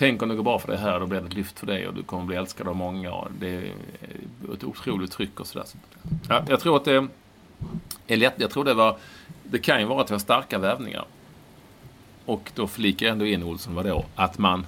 Tänk 0.00 0.22
om 0.22 0.28
det 0.28 0.34
går 0.34 0.42
bra 0.42 0.58
för 0.58 0.68
dig 0.68 0.78
här, 0.78 1.00
då 1.00 1.06
blir 1.06 1.20
det 1.20 1.26
ett 1.26 1.34
lyft 1.34 1.58
för 1.58 1.66
dig 1.66 1.88
och 1.88 1.94
du 1.94 2.02
kommer 2.02 2.24
bli 2.24 2.36
älskad 2.36 2.68
av 2.68 2.76
många. 2.76 3.12
Och 3.12 3.28
det 3.40 3.48
är 3.48 3.72
ett 4.54 4.64
otroligt 4.64 5.12
tryck 5.12 5.40
och 5.40 5.46
sådär. 5.46 5.66
Ja, 6.28 6.44
jag 6.48 6.60
tror 6.60 6.76
att 6.76 6.84
det 6.84 7.08
är 8.06 8.16
lätt. 8.16 8.34
Jag 8.36 8.50
tror 8.50 8.64
det 8.64 8.74
var... 8.74 8.96
Det 9.42 9.58
kan 9.58 9.80
ju 9.80 9.86
vara 9.86 10.00
att 10.00 10.10
vi 10.10 10.14
har 10.14 10.18
starka 10.18 10.58
vävningar. 10.58 11.04
Och 12.24 12.50
då 12.54 12.66
flikar 12.66 13.06
jag 13.06 13.12
ändå 13.12 13.26
in, 13.26 13.42
Olsson, 13.42 13.74
vadå? 13.74 14.04
Att 14.14 14.38
man 14.38 14.66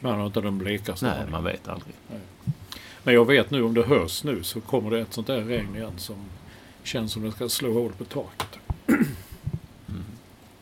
Man 0.00 0.18
har 0.18 0.26
inte 0.26 0.40
den 0.40 0.58
blekaste 0.58 1.06
Nej, 1.06 1.30
man 1.30 1.44
vet 1.44 1.68
aldrig. 1.68 1.94
Men 3.02 3.14
jag 3.14 3.24
vet 3.24 3.50
nu 3.50 3.62
om 3.62 3.74
det 3.74 3.82
hörs 3.82 4.24
nu 4.24 4.42
så 4.42 4.60
kommer 4.60 4.90
det 4.90 5.00
ett 5.00 5.12
sånt 5.12 5.26
där 5.26 5.40
regn 5.40 5.76
igen 5.76 5.98
som 5.98 6.16
känns 6.82 7.12
som 7.12 7.22
det 7.22 7.32
ska 7.32 7.48
slå 7.48 7.72
hål 7.72 7.92
på 7.92 8.04
taket. 8.04 8.58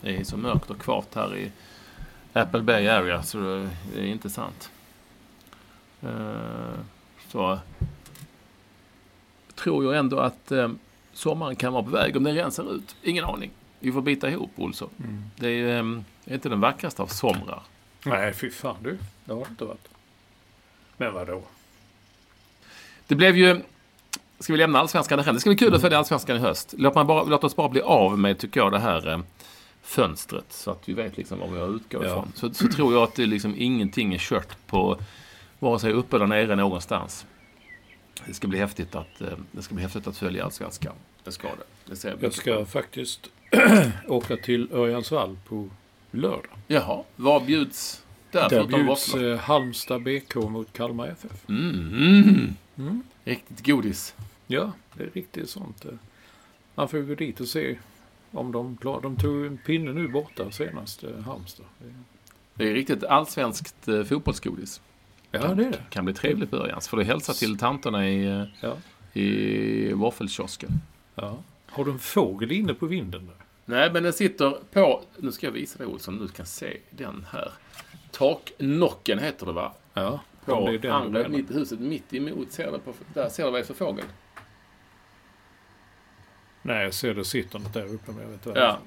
Det 0.01 0.17
är 0.17 0.23
så 0.23 0.37
mörkt 0.37 0.69
och 0.69 0.79
kvart 0.79 1.15
här 1.15 1.37
i 1.37 1.51
Apple 2.37 2.61
Bay 2.61 2.87
Area 2.87 3.23
så 3.23 3.37
det 3.93 3.99
är 4.01 4.05
inte 4.05 4.29
sant. 4.29 4.69
Eh, 6.01 6.79
Så 7.29 7.59
tror 9.55 9.85
jag 9.85 9.97
ändå 9.97 10.19
att 10.19 10.51
eh, 10.51 10.69
sommaren 11.13 11.55
kan 11.55 11.73
vara 11.73 11.83
på 11.83 11.89
väg 11.89 12.17
om 12.17 12.23
den 12.23 12.35
rensar 12.35 12.73
ut. 12.75 12.95
Ingen 13.03 13.25
aning. 13.25 13.51
Vi 13.79 13.91
får 13.91 14.01
bita 14.01 14.29
ihop, 14.29 14.51
Olsson. 14.55 14.89
Det 15.35 15.47
är 15.49 15.79
eh, 15.79 16.01
inte 16.33 16.49
den 16.49 16.59
vackraste 16.59 17.01
av 17.01 17.07
somrar. 17.07 17.61
Nej, 18.05 18.33
fy 18.33 18.49
fan 18.49 18.75
du. 18.83 18.97
Det 19.25 19.33
har 19.33 19.39
det 19.39 19.49
inte 19.49 19.65
varit. 19.65 19.87
Men 20.97 21.13
vadå? 21.13 21.41
Det 23.07 23.15
blev 23.15 23.37
ju... 23.37 23.61
Ska 24.39 24.53
vi 24.53 24.59
lämna 24.59 24.79
Allsvenskan 24.79 25.17
därhän? 25.17 25.35
Det 25.35 25.41
ska 25.41 25.49
bli 25.49 25.57
kul 25.57 25.75
att 25.75 25.81
följa 25.81 25.97
Allsvenskan 25.97 26.35
i 26.35 26.39
höst. 26.39 26.73
Låt, 26.77 26.95
man 26.95 27.07
bara, 27.07 27.23
låt 27.23 27.43
oss 27.43 27.55
bara 27.55 27.69
bli 27.69 27.81
av 27.81 28.19
med, 28.19 28.37
tycker 28.39 28.59
jag, 28.59 28.71
det 28.71 28.79
här 28.79 29.23
fönstret. 29.87 30.45
Så 30.53 30.71
att 30.71 30.89
vi 30.89 30.93
vet 30.93 31.17
liksom 31.17 31.39
vad 31.39 31.51
vi 31.53 31.59
har 31.59 31.75
utgått 31.75 32.03
Ja. 32.03 32.09
ifrån. 32.09 32.31
Så, 32.35 32.53
så 32.53 32.67
tror 32.67 32.93
jag 32.93 33.03
att 33.03 33.15
det 33.15 33.25
liksom 33.25 33.53
ingenting 33.57 34.13
är 34.13 34.17
kört 34.17 34.67
på 34.67 34.99
vare 35.59 35.79
sig 35.79 35.91
uppe 35.93 36.15
eller 36.15 36.27
nere 36.27 36.55
någonstans. 36.55 37.25
Det 38.25 38.33
ska 38.33 38.47
bli 38.47 38.59
häftigt 38.59 38.95
att, 38.95 39.21
eh, 39.21 39.27
det 39.51 39.61
ska 39.61 39.73
bli 39.75 39.83
häftigt 39.83 40.07
att 40.07 40.17
följa 40.17 40.43
Allsvenskan. 40.45 40.93
Det 41.23 41.31
ska 41.31 41.47
det. 41.47 41.89
det 41.89 41.95
ser 41.95 42.09
jag 42.09 42.23
Jag 42.23 42.33
ska 42.33 42.65
faktiskt 42.65 43.27
åka 44.07 44.37
till 44.37 44.69
Örjansvall 44.71 45.37
på 45.47 45.69
lördag. 46.11 46.51
Jaha, 46.67 47.03
vad 47.15 47.45
bjuds 47.45 48.03
där, 48.31 48.49
Där 48.49 48.63
bjuds 48.67 49.13
eh, 49.15 49.37
Halmstad 49.39 50.03
BK 50.03 50.35
mot 50.35 50.73
Kalmar 50.73 51.07
FF. 51.07 51.49
Mm, 51.49 51.69
mm. 51.93 52.55
Mm. 52.77 53.03
Riktigt 53.23 53.65
godis. 53.65 54.15
Ja, 54.47 54.71
det 54.93 55.03
är 55.03 55.09
riktigt 55.13 55.49
sånt. 55.49 55.85
eh. 55.85 55.91
Man 56.75 56.87
får 56.89 56.99
gå 56.99 57.15
dit 57.15 57.39
och 57.39 57.47
se 57.47 57.77
om 58.37 58.51
de 58.51 58.77
klarar. 58.77 59.01
De 59.01 59.15
tog 59.17 59.45
en 59.45 59.57
pinne 59.57 59.93
nu 59.93 60.07
borta 60.07 60.51
senast, 60.51 61.03
eh, 61.03 61.19
Halmstad. 61.25 61.65
Det 62.53 62.69
är 62.69 62.73
riktigt 62.73 63.03
allsvenskt 63.03 63.87
eh, 63.87 64.03
fotbollsgodis. 64.03 64.81
Ja, 65.31 65.39
det 65.53 65.65
är 65.65 65.71
det. 65.71 65.79
Kan 65.89 66.05
bli 66.05 66.13
trevligt 66.13 66.49
på 66.49 66.55
Örjans. 66.57 66.87
Får 66.87 66.97
du 66.97 67.03
hälsa 67.03 67.33
till 67.33 67.57
tanterna 67.57 68.09
i, 68.09 68.25
eh, 68.27 68.43
Ja. 68.61 68.73
i 69.13 69.93
våffelkiosken. 69.93 70.71
ja. 71.15 71.37
Har 71.69 71.85
du 71.85 71.91
en 71.91 71.99
fågel 71.99 72.51
inne 72.51 72.73
på 72.73 72.85
vinden 72.85 73.25
där? 73.25 73.35
Nej, 73.65 73.93
men 73.93 74.03
den 74.03 74.13
sitter 74.13 74.57
på... 74.71 75.01
Nu 75.17 75.31
ska 75.31 75.45
jag 75.47 75.51
visa 75.51 75.77
dig 75.77 75.87
Olsson. 75.87 76.17
Du 76.19 76.27
kan 76.27 76.45
se 76.45 76.77
den 76.89 77.25
här. 77.31 77.51
Taknocken 78.11 79.19
heter 79.19 79.45
det 79.45 79.51
va? 79.51 79.73
Ja, 79.93 80.19
På 80.45 80.67
det 80.69 80.73
är 80.75 80.79
den 80.79 80.91
andra 80.91 81.23
huset 81.49 81.79
mitt 81.79 82.13
emot. 82.13 82.51
Ser 82.51 82.71
du 82.71 82.79
på, 82.79 82.93
där 83.13 83.29
ser 83.29 83.43
du 83.43 83.51
vad 83.51 83.59
det 83.59 83.63
är 83.63 83.67
för 83.67 83.73
fågel? 83.73 84.05
Nej, 86.67 86.83
jag 86.83 86.93
ser 86.93 87.13
det 87.13 87.25
sitter 87.25 87.59
något 87.59 87.73
där 87.73 87.85
uppe. 87.85 88.11
Men 88.11 88.21
jag 88.21 88.29
vet 88.29 88.45
inte. 88.47 88.59
Ja. 88.59 88.79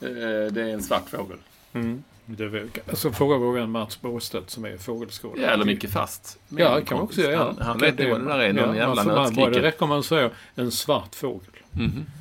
Eh, 0.00 0.52
Det 0.52 0.62
är 0.62 0.68
en 0.68 0.82
svart 0.82 1.08
fågel. 1.08 1.38
Mm. 1.72 2.02
Det 2.26 2.48
väl, 2.48 2.68
alltså 2.88 3.12
fråga 3.12 3.36
vår 3.36 3.52
vän 3.52 3.70
Mats 3.70 4.00
Båstedt 4.00 4.50
som 4.50 4.64
är 4.64 4.76
fågelskådare. 4.76 5.42
Ja, 5.42 5.48
eller 5.48 5.64
Micke 5.64 5.88
Fast. 5.90 6.38
Ja, 6.48 6.76
det 6.76 6.82
kan 6.82 6.96
man 6.96 7.04
också 7.04 7.20
göra. 7.20 7.36
Han, 7.36 7.58
han 7.58 7.78
vet 7.78 7.98
nog 7.98 8.10
vad 8.10 8.20
det 8.20 8.26
där 8.26 8.38
är. 8.38 8.52
Någon 8.52 8.68
ja, 8.68 8.76
jävla 8.76 9.04
bara 9.04 9.50
Det 9.50 9.62
räcker 9.62 9.82
om 9.82 9.88
man 9.88 10.02
säger 10.02 10.30
en 10.54 10.70
svart 10.70 11.14
fågel. 11.14 11.50
Mhm. 11.72 11.90
På 11.92 12.17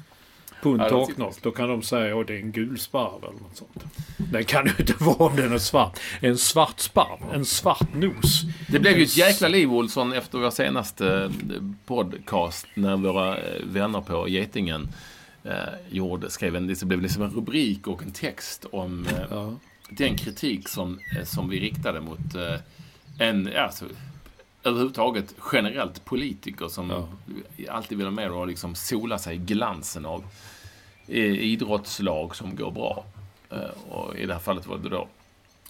Ja, 0.63 0.89
taknock. 0.89 1.41
Då 1.41 1.51
kan 1.51 1.69
de 1.69 1.81
säga 1.81 2.19
att 2.19 2.27
det 2.27 2.33
är 2.33 2.39
en 2.39 2.51
gul 2.51 2.79
sparv 2.79 3.23
eller 3.23 3.41
något 3.41 3.57
sånt. 3.57 3.83
Det 4.17 4.43
kan 4.43 4.65
ju 4.65 4.71
inte 4.79 4.93
vara 5.03 5.15
om 5.29 5.35
den 5.35 5.53
är 5.53 5.57
svart. 5.57 5.99
En 6.19 6.37
svart 6.37 6.79
sparv. 6.79 7.33
En 7.33 7.45
svart 7.45 7.93
nos. 7.95 8.41
Det 8.69 8.79
blev 8.79 8.97
ju 8.97 9.03
ett 9.03 9.17
jäkla 9.17 9.47
liv, 9.47 9.73
Olsson, 9.73 10.13
efter 10.13 10.37
vår 10.37 10.49
senaste 10.49 11.23
eh, 11.23 11.61
podcast 11.85 12.67
när 12.73 12.97
våra 12.97 13.37
eh, 13.37 13.61
vänner 13.63 14.01
på 14.01 14.29
Getingen 14.29 14.87
eh, 15.43 15.51
gjorde, 15.89 16.29
skrev 16.29 16.55
en, 16.55 16.67
det 16.67 16.85
blev 16.85 17.01
liksom 17.01 17.23
en 17.23 17.29
rubrik 17.31 17.87
och 17.87 18.03
en 18.03 18.11
text 18.11 18.65
om 18.71 19.05
eh, 19.07 19.13
Ja. 19.29 19.53
den 19.89 20.17
kritik 20.17 20.69
som, 20.69 20.99
eh, 21.17 21.23
som 21.25 21.49
vi 21.49 21.59
riktade 21.59 22.01
mot 22.01 22.35
eh, 22.35 22.59
en, 23.27 23.49
alltså, 23.57 23.85
överhuvudtaget 24.63 25.35
generellt 25.53 26.05
politiker 26.05 26.67
som 26.67 27.07
alltid 27.69 27.97
vill 27.97 28.07
ha 28.07 28.11
med 28.11 28.31
och 28.31 28.47
liksom 28.47 28.75
sola 28.75 29.17
sig 29.17 29.35
i 29.35 29.37
glansen 29.37 30.05
av 30.05 30.23
idrottslag 31.07 32.35
som 32.35 32.55
går 32.55 32.71
bra. 32.71 33.05
Eh, 33.49 33.91
och 33.93 34.15
i 34.15 34.25
det 34.25 34.33
här 34.33 34.39
fallet 34.39 34.67
var 34.67 34.77
det 34.77 34.89
då 34.89 35.07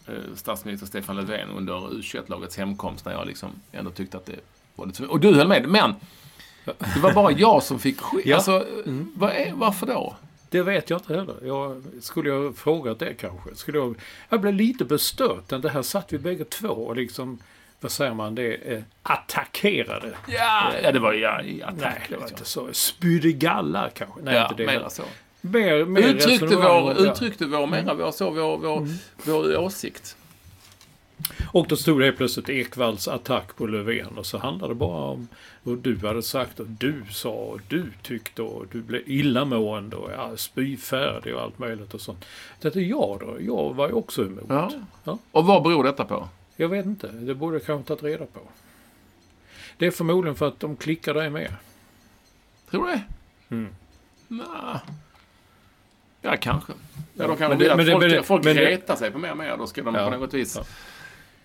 eh, 0.08 0.13
statsminister 0.36 0.88
Stefan 0.88 1.15
Löfven 1.15 1.50
under 1.50 1.73
U21-lagets 1.73 2.58
hemkomst 2.58 3.06
när 3.06 3.13
jag 3.13 3.28
liksom 3.28 3.50
ändå 3.71 3.91
tyckte 3.91 4.17
att 4.17 4.26
det 4.26 4.39
var 4.76 4.86
lite. 4.86 5.06
Och 5.06 5.19
du 5.19 5.36
höll 5.36 5.47
med, 5.47 5.69
men 5.69 5.95
det 6.65 7.00
var 7.02 7.13
bara 7.13 7.32
jag 7.32 7.63
som 7.63 7.80
fick 7.80 8.00
skit. 8.00 8.26
Ja. 8.26 8.36
Alltså, 8.36 8.65
vad 9.15 9.32
är, 9.32 9.54
varför 9.54 9.88
då? 9.88 10.15
Det 10.50 10.62
vet 10.62 10.89
jag 10.89 11.00
inte 11.00 11.15
heller. 11.15 11.36
Jag, 11.43 11.84
skulle 12.02 12.30
jag 12.30 12.58
frågat 12.58 13.00
det 13.00 13.13
kanske? 13.13 13.56
Skulle 13.56 13.78
jag, 13.78 13.95
jag 14.30 14.41
blev 14.41 14.54
lite 14.54 14.86
bestört. 14.86 15.50
Det 15.50 15.69
här 15.69 15.82
satt 15.82 16.13
vi 16.13 16.17
bägge 16.17 16.45
två 16.45 16.67
och 16.67 16.95
liksom, 16.95 17.39
vad 17.80 17.92
säger 17.92 18.13
man, 18.13 18.36
det 18.36 18.54
eh, 18.54 18.84
attackerade. 19.04 20.13
Ja, 20.28 20.72
ja 20.84 20.92
det 20.92 21.00
var 21.00 21.13
ja, 21.13 21.42
attack. 21.63 21.76
Nej, 21.82 22.02
det 22.10 22.18
var 22.18 22.28
inte 22.28 22.46
så. 22.46 22.68
Spydde 22.72 23.32
galla 23.32 23.90
kanske? 23.90 24.22
Nej, 24.22 24.36
ja, 24.36 24.50
inte 24.50 24.63
det. 24.63 24.66
mera 24.66 24.90
så. 24.90 25.04
Mer, 25.42 25.86
mer 25.86 26.02
Uttryckte 26.02 26.56
vår, 26.56 26.63
ja. 26.63 26.94
uttryckte 26.94 27.46
vår, 27.46 27.68
mera 27.68 27.94
vår, 27.94 28.12
så, 28.12 28.30
vår, 28.30 28.58
vår, 28.58 28.88
vår 29.26 29.58
åsikt. 29.58 30.18
Och 31.52 31.68
då 31.68 31.76
stod 31.76 32.02
det 32.02 32.12
plötsligt 32.12 32.50
Ekvalls 32.50 33.08
attack 33.08 33.56
på 33.56 33.68
Löfven 33.68 34.18
och 34.18 34.26
så 34.26 34.38
handlade 34.38 34.74
det 34.74 34.78
bara 34.78 35.04
om 35.04 35.28
vad 35.63 35.78
du 35.78 35.98
hade 36.08 36.24
sagt 36.24 36.60
och 36.60 36.68
du 36.68 37.04
sa 37.12 37.30
och 37.30 37.60
du 37.68 37.92
tyckte 38.02 38.42
och 38.42 38.66
du 38.72 38.82
blev 38.82 39.02
illamående 39.06 39.96
och 39.96 40.12
ja, 40.12 40.38
spyfärdig 40.38 41.36
och 41.36 41.42
allt 41.42 41.60
möjligt 41.60 41.94
och 41.94 42.02
sånt. 42.02 42.26
Det 42.62 42.76
är 42.76 42.80
jag 42.80 43.18
då. 43.20 43.38
Jag 43.40 43.74
var 43.74 43.88
ju 43.88 43.94
också 43.94 44.22
emot. 44.22 44.46
Ja. 44.50 44.72
Ja. 45.04 45.18
Och 45.32 45.46
vad 45.46 45.63
beror 45.63 45.84
detta 45.84 46.06
på? 46.06 46.28
Jag 46.60 46.70
vet 46.70 46.86
inte. 46.86 47.08
Det 47.08 47.36
borde 47.36 47.56
jag 47.58 47.65
kanske 47.65 47.88
tagit 47.88 48.04
reda 48.04 48.26
på. 48.26 48.39
Det 49.78 49.88
är 49.88 49.91
förmodligen 49.91 50.36
för 50.36 50.48
att 50.48 50.60
de 50.60 50.76
klickar 50.78 51.13
dig 51.13 51.30
med. 51.30 51.54
Tror 52.70 52.86
du 52.88 52.91
det? 52.91 53.02
Mm. 53.50 53.70
Nja. 54.28 54.82
Ja, 56.22 56.36
kanske. 56.39 56.74
Ja, 57.13 57.28
då 57.28 57.36
kan 57.36 57.50
men 57.50 57.60
de 57.60 57.65
det- 57.65 57.76
men 57.76 57.86
folk, 57.86 58.02
det- 58.12 58.24
folk 58.24 58.43
men 58.46 58.54
retar 58.56 58.96
sig 58.96 59.12
på 59.12 59.20
mer 59.20 59.32
och 59.32 59.38
mer. 59.38 59.58
Då 59.58 59.67
ska 59.67 59.84
de 59.84 59.96
Ja. 59.96 60.12
på 60.12 60.17
något 60.17 60.34
vis... 60.34 60.56
Ja. 60.56 60.63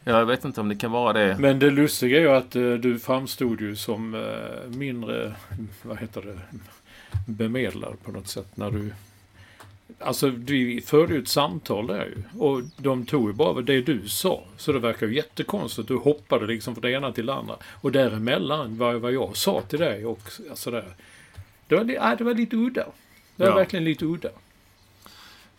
Ja. 0.04 0.18
Jag 0.18 0.26
vet 0.26 0.44
inte 0.44 0.60
om 0.60 0.68
det 0.68 0.76
kan 0.76 0.90
vara 0.92 1.12
det. 1.12 1.36
Men 1.38 1.58
det 1.58 1.70
lustiga 1.70 2.16
är 2.16 2.20
ju 2.20 2.28
att 2.30 2.56
eh, 2.56 2.72
du 2.72 2.98
framstod 2.98 3.60
ju 3.60 3.76
som 3.76 4.14
eh, 4.14 4.70
mindre, 4.76 5.34
vad 5.82 5.98
heter 5.98 6.22
det, 6.22 6.38
bemedlad 7.26 7.96
på 8.02 8.12
något 8.12 8.28
sätt 8.28 8.56
när 8.56 8.70
du... 8.70 8.92
Alltså 9.98 10.28
vi 10.28 10.80
förde 10.80 11.14
ju 11.14 11.20
ett 11.22 11.28
samtal 11.28 11.86
där 11.86 12.04
ju. 12.04 12.40
Och 12.40 12.62
de 12.76 13.06
tog 13.06 13.28
ju 13.28 13.32
bara 13.32 13.60
det 13.60 13.80
du 13.82 14.08
sa. 14.08 14.44
Så 14.56 14.72
det 14.72 14.78
verkar 14.78 15.06
ju 15.06 15.14
jättekonstigt. 15.14 15.88
Du 15.88 15.96
hoppade 15.96 16.46
liksom 16.46 16.74
från 16.74 16.82
det 16.82 16.90
ena 16.90 17.12
till 17.12 17.26
det 17.26 17.34
andra. 17.34 17.56
Och 17.70 17.92
däremellan 17.92 18.78
var 18.78 18.94
vad 18.94 19.12
jag 19.12 19.36
sa 19.36 19.60
till 19.62 19.78
dig 19.78 20.06
och 20.06 20.20
sådär. 20.54 20.94
Det 21.68 21.74
var, 21.76 21.84
ja, 21.84 22.14
det 22.18 22.24
var 22.24 22.34
lite 22.34 22.56
udda. 22.56 22.84
Det 23.36 23.44
var 23.44 23.50
Ja. 23.50 23.54
verkligen 23.56 23.84
lite 23.84 24.04
udda. 24.04 24.28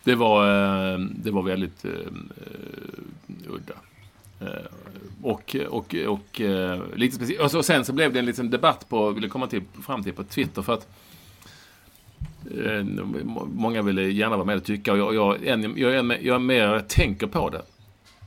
Det 0.04 0.14
var, 0.14 0.46
eh, 0.92 0.98
det 0.98 1.30
var 1.30 1.42
väldigt 1.42 1.84
eh, 1.84 1.90
udda. 3.48 3.74
Och, 5.22 5.56
och, 5.68 5.94
och 6.08 6.40
lite 6.96 7.16
speciellt. 7.16 7.54
Och 7.54 7.64
sen 7.64 7.84
så 7.84 7.92
blev 7.92 8.12
det 8.12 8.18
en 8.18 8.26
liten 8.26 8.50
debatt 8.50 8.88
på, 8.88 9.10
ville 9.10 9.28
komma 9.28 9.46
till, 9.46 9.62
fram 9.86 10.02
till 10.02 10.12
på 10.12 10.24
Twitter 10.24 10.62
för 10.62 10.72
att 10.74 10.88
Eh, 12.64 12.84
många 13.46 13.82
ville 13.82 14.02
gärna 14.02 14.36
vara 14.36 14.46
med 14.46 14.56
och 14.56 14.64
tycka 14.64 14.92
och 14.92 14.98
jag, 14.98 15.14
jag, 15.14 15.46
en, 15.46 15.74
jag, 15.76 15.94
är, 15.94 16.02
med- 16.02 16.24
jag 16.24 16.40
mer, 16.40 16.62
jag 16.62 16.88
tänker 16.88 17.26
på 17.26 17.50
det. 17.50 17.62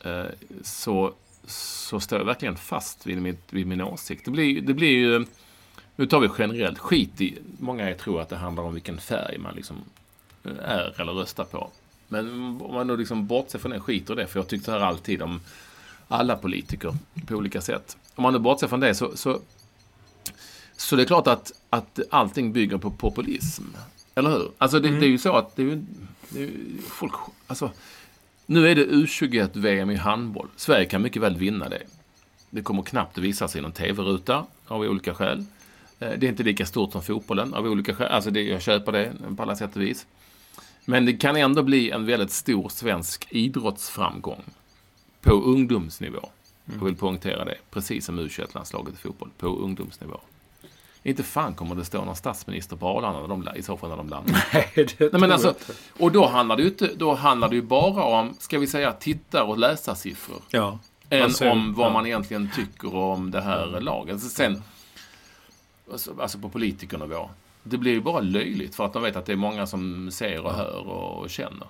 Eh, 0.09 0.25
så, 0.63 1.13
så 1.45 1.99
står 1.99 2.19
jag 2.19 2.25
verkligen 2.25 2.55
fast 2.55 3.07
vid, 3.07 3.21
min, 3.21 3.37
vid 3.49 3.67
min 3.67 3.81
åsikt. 3.81 4.25
Det 4.25 4.31
blir, 4.31 4.61
det 4.61 4.73
blir 4.73 4.89
ju, 4.89 5.25
nu 5.95 6.05
tar 6.05 6.19
vi 6.19 6.29
generellt, 6.39 6.79
skit 6.79 7.21
i, 7.21 7.37
många 7.59 7.95
tror 7.95 8.21
att 8.21 8.29
det 8.29 8.35
handlar 8.35 8.63
om 8.63 8.73
vilken 8.73 8.97
färg 8.97 9.37
man 9.37 9.55
liksom 9.55 9.75
eh, 10.43 10.51
är 10.71 11.01
eller 11.01 11.13
röstar 11.13 11.43
på. 11.43 11.69
Men 12.07 12.27
om 12.61 12.73
man 12.73 12.87
nu 12.87 12.97
liksom 12.97 13.27
bortser 13.27 13.59
från 13.59 13.71
det, 13.71 13.79
skiter 13.79 14.13
i 14.13 14.17
det, 14.17 14.27
för 14.27 14.39
jag 14.39 14.47
tyckte 14.47 14.71
här 14.71 14.79
alltid 14.79 15.21
om 15.21 15.41
alla 16.07 16.35
politiker 16.35 16.95
på 17.27 17.35
olika 17.35 17.61
sätt. 17.61 17.97
Om 18.15 18.23
man 18.23 18.33
nu 18.33 18.39
bortser 18.39 18.67
från 18.67 18.79
det 18.79 18.95
så, 18.95 19.17
så, 19.17 19.39
så 20.77 20.95
det 20.95 21.01
är 21.01 21.05
klart 21.05 21.27
att, 21.27 21.51
att 21.69 21.99
allting 22.09 22.53
bygger 22.53 22.77
på 22.77 22.91
populism. 22.91 23.63
Eller 24.17 24.29
hur? 24.29 24.51
Alltså 24.57 24.79
det, 24.79 24.89
det 24.99 25.05
är 25.05 25.09
ju 25.09 25.17
så 25.17 25.35
att 25.35 25.55
det 25.55 25.61
är 25.61 25.65
ju, 25.65 25.81
det 26.29 26.39
är 26.39 26.43
ju 26.47 26.77
folk, 26.89 27.13
alltså, 27.47 27.71
nu 28.45 28.67
är 28.67 28.75
det 28.75 28.85
U21-VM 28.85 29.91
i 29.91 29.95
handboll. 29.95 30.47
Sverige 30.55 30.85
kan 30.85 31.01
mycket 31.01 31.21
väl 31.21 31.37
vinna 31.37 31.69
det. 31.69 31.81
Det 32.49 32.61
kommer 32.61 32.83
knappt 32.83 33.17
att 33.17 33.23
visa 33.23 33.47
sig 33.47 33.59
i 33.59 33.61
någon 33.61 33.71
tv-ruta 33.71 34.45
av 34.67 34.81
olika 34.81 35.13
skäl. 35.13 35.45
Eh, 35.99 36.09
Det 36.17 36.27
är 36.27 36.29
inte 36.29 36.43
lika 36.43 36.65
stort 36.65 36.91
som 36.91 37.01
fotbollen 37.01 37.53
av 37.53 37.65
olika 37.65 37.95
skäl. 37.95 38.11
Alltså 38.11 38.31
det, 38.31 38.41
jag 38.43 38.61
köper 38.61 38.91
det 38.91 39.13
på 39.37 39.43
alla 39.43 39.55
sätt 39.55 39.75
och 39.75 39.81
vis. 39.81 40.05
Men 40.85 41.05
det 41.05 41.13
kan 41.13 41.35
ändå 41.35 41.63
bli 41.63 41.91
en 41.91 42.05
väldigt 42.05 42.31
stor 42.31 42.69
svensk 42.69 43.27
idrottsframgång. 43.29 44.43
På 45.21 45.31
ungdomsnivå. 45.31 46.29
Jag 46.65 46.85
vill 46.85 46.95
poängtera 46.95 47.45
det. 47.45 47.57
Precis 47.71 48.05
som 48.05 48.19
u 48.19 48.29
landslaget 48.53 48.93
i 48.93 48.97
fotboll. 48.97 49.29
På 49.37 49.47
ungdomsnivå. 49.47 50.19
Inte 51.03 51.23
fan 51.23 51.53
kommer 51.55 51.75
det 51.75 51.85
stå 51.85 52.05
någon 52.05 52.15
statsminister 52.15 52.75
på 52.75 52.87
Arlanda 52.87 53.21
när 53.21 53.27
de, 53.27 53.59
i 53.59 53.63
så 53.63 53.77
fall 53.77 53.89
när 53.89 53.97
de 53.97 54.09
landar. 54.09 54.45
Nej, 54.53 54.71
det 54.75 54.99
Nej, 54.99 55.21
men 55.21 55.31
alltså, 55.31 55.53
och 55.99 56.11
då 56.11 56.27
handlar 56.27 56.55
det 56.55 56.61
ju 56.61 56.67
inte, 56.69 56.89
då 56.95 57.13
handlar 57.13 57.49
det 57.49 57.55
ju 57.55 57.61
bara 57.61 58.03
om, 58.03 58.35
ska 58.39 58.59
vi 58.59 58.67
säga, 58.67 58.91
tittar 58.91 59.43
och 59.43 59.57
läsarsiffror. 59.57 60.41
Ja. 60.49 60.79
Än 61.09 61.23
Alltså, 61.23 61.49
om 61.49 61.73
vad 61.73 61.87
ja. 61.87 61.93
man 61.93 62.05
egentligen 62.07 62.49
tycker 62.55 62.95
om 62.95 63.31
det 63.31 63.41
här 63.41 63.79
laget. 63.81 64.13
Alltså 64.13 64.29
sen, 64.29 64.63
alltså, 65.91 66.15
alltså 66.21 66.39
på 66.39 66.49
politikernivå. 66.49 67.29
Det 67.63 67.77
blir 67.77 67.91
ju 67.91 68.01
bara 68.01 68.19
löjligt 68.19 68.75
för 68.75 68.85
att 68.85 68.93
de 68.93 69.03
vet 69.03 69.15
att 69.15 69.25
det 69.25 69.31
är 69.31 69.35
många 69.37 69.67
som 69.67 70.11
ser 70.11 70.45
och 70.45 70.53
hör 70.53 70.87
och 70.87 71.29
känner. 71.29 71.63
Och 71.63 71.67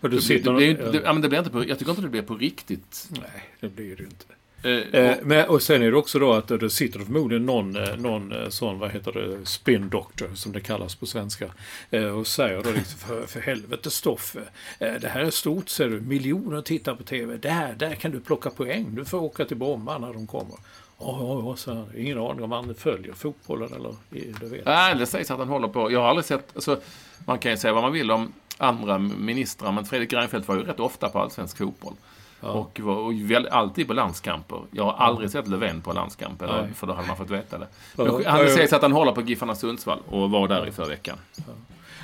du 0.00 0.08
Det, 0.08 0.08
blir- 0.08 0.20
sitter 0.20 0.50
det, 0.50 0.56
blir, 0.56 0.66
ju- 0.66 0.78
ja. 0.84 0.90
det, 0.92 0.98
ja, 1.04 1.12
men 1.12 1.22
det 1.22 1.28
blir 1.28 1.38
inte 1.38 1.50
på, 1.50 1.68
jag 1.68 1.78
tycker 1.78 1.90
inte 1.90 2.02
det 2.02 2.08
blir 2.08 2.22
på 2.22 2.34
riktigt. 2.34 3.08
Nej, 3.10 3.48
det 3.60 3.68
blir 3.68 3.96
det 3.96 4.02
ju 4.02 4.08
inte. 4.08 4.24
Eh, 4.66 4.76
Eh, 4.92 5.16
men, 5.22 5.48
och 5.48 5.62
sen 5.62 5.82
är 5.82 5.90
det 5.90 5.96
också 5.96 6.18
då 6.18 6.32
att 6.32 6.48
det 6.48 6.70
sitter 6.70 6.98
förmodligen 7.00 7.46
någon, 7.46 7.76
eh, 7.76 7.96
någon 7.96 8.32
eh, 8.32 8.48
sån, 8.48 8.78
vad 8.78 8.90
heter 8.90 9.12
det, 9.12 9.46
spin 9.46 9.88
doctor 9.88 10.30
som 10.34 10.52
det 10.52 10.60
kallas 10.60 10.94
på 10.94 11.06
svenska. 11.06 11.50
Eh, 11.90 12.18
och 12.18 12.26
säger 12.26 12.62
då 12.62 12.70
liksom, 12.70 12.98
för, 12.98 13.26
för 13.26 13.40
helvete 13.40 13.90
Stoffe, 13.90 14.40
eh, 14.78 14.94
det 15.00 15.08
här 15.08 15.20
är 15.20 15.30
stort 15.30 15.68
ser 15.68 15.88
du, 15.88 16.00
miljoner 16.00 16.62
tittar 16.62 16.94
på 16.94 17.02
TV, 17.02 17.36
där, 17.36 17.74
där 17.74 17.94
kan 17.94 18.10
du 18.10 18.20
plocka 18.20 18.50
poäng, 18.50 18.94
du 18.94 19.04
får 19.04 19.18
åka 19.18 19.44
till 19.44 19.56
Bromma 19.56 19.98
när 19.98 20.12
de 20.12 20.26
kommer. 20.26 20.56
Ja, 20.98 21.18
ja, 21.20 21.42
ja, 21.44 21.56
så. 21.56 21.84
Ingen 21.96 22.18
aning 22.18 22.44
om 22.44 22.52
han 22.52 22.74
följer 22.74 23.12
fotbollen 23.12 23.72
eller 23.72 23.94
det 24.40 24.46
vet. 24.46 24.64
Nej, 24.64 24.94
det 24.94 25.06
sägs 25.06 25.30
att 25.30 25.38
han 25.38 25.48
håller 25.48 25.68
på. 25.68 25.92
Jag 25.92 26.00
har 26.00 26.08
aldrig 26.08 26.24
sett... 26.24 26.48
Alltså, 26.54 26.80
man 27.26 27.38
kan 27.38 27.50
ju 27.50 27.56
säga 27.56 27.72
vad 27.72 27.82
man 27.82 27.92
vill 27.92 28.10
om 28.10 28.32
andra 28.58 28.98
ministrar, 28.98 29.72
men 29.72 29.84
Fredrik 29.84 30.12
Reinfeldt 30.12 30.48
var 30.48 30.56
ju 30.56 30.62
rätt 30.62 30.80
ofta 30.80 31.08
på 31.08 31.18
allsvensk 31.18 31.58
fotboll. 31.58 31.94
Och 32.40 32.80
var 32.80 32.96
och 32.96 33.12
väl, 33.14 33.46
alltid 33.48 33.86
på 33.86 33.94
landskamper. 33.94 34.60
Jag 34.70 34.84
har 34.84 34.92
aldrig 34.92 35.30
sett 35.30 35.48
Löfven 35.48 35.80
på 35.80 35.92
landskamp, 35.92 36.42
eller, 36.42 36.68
för 36.74 36.86
då 36.86 36.92
hade 36.92 37.08
man 37.08 37.16
fått 37.16 37.30
veta 37.30 37.58
det. 37.58 37.66
Ja, 37.96 38.04
Men 38.04 38.22
ja, 38.22 38.30
han 38.30 38.40
ja. 38.40 38.48
sägs 38.54 38.72
att 38.72 38.82
han 38.82 38.92
håller 38.92 39.12
på 39.12 39.20
Giffarna 39.22 39.54
Sundsvall 39.54 39.98
och 40.08 40.30
var 40.30 40.48
där 40.48 40.66
i 40.66 40.70
förra 40.72 40.88
veckan. 40.88 41.18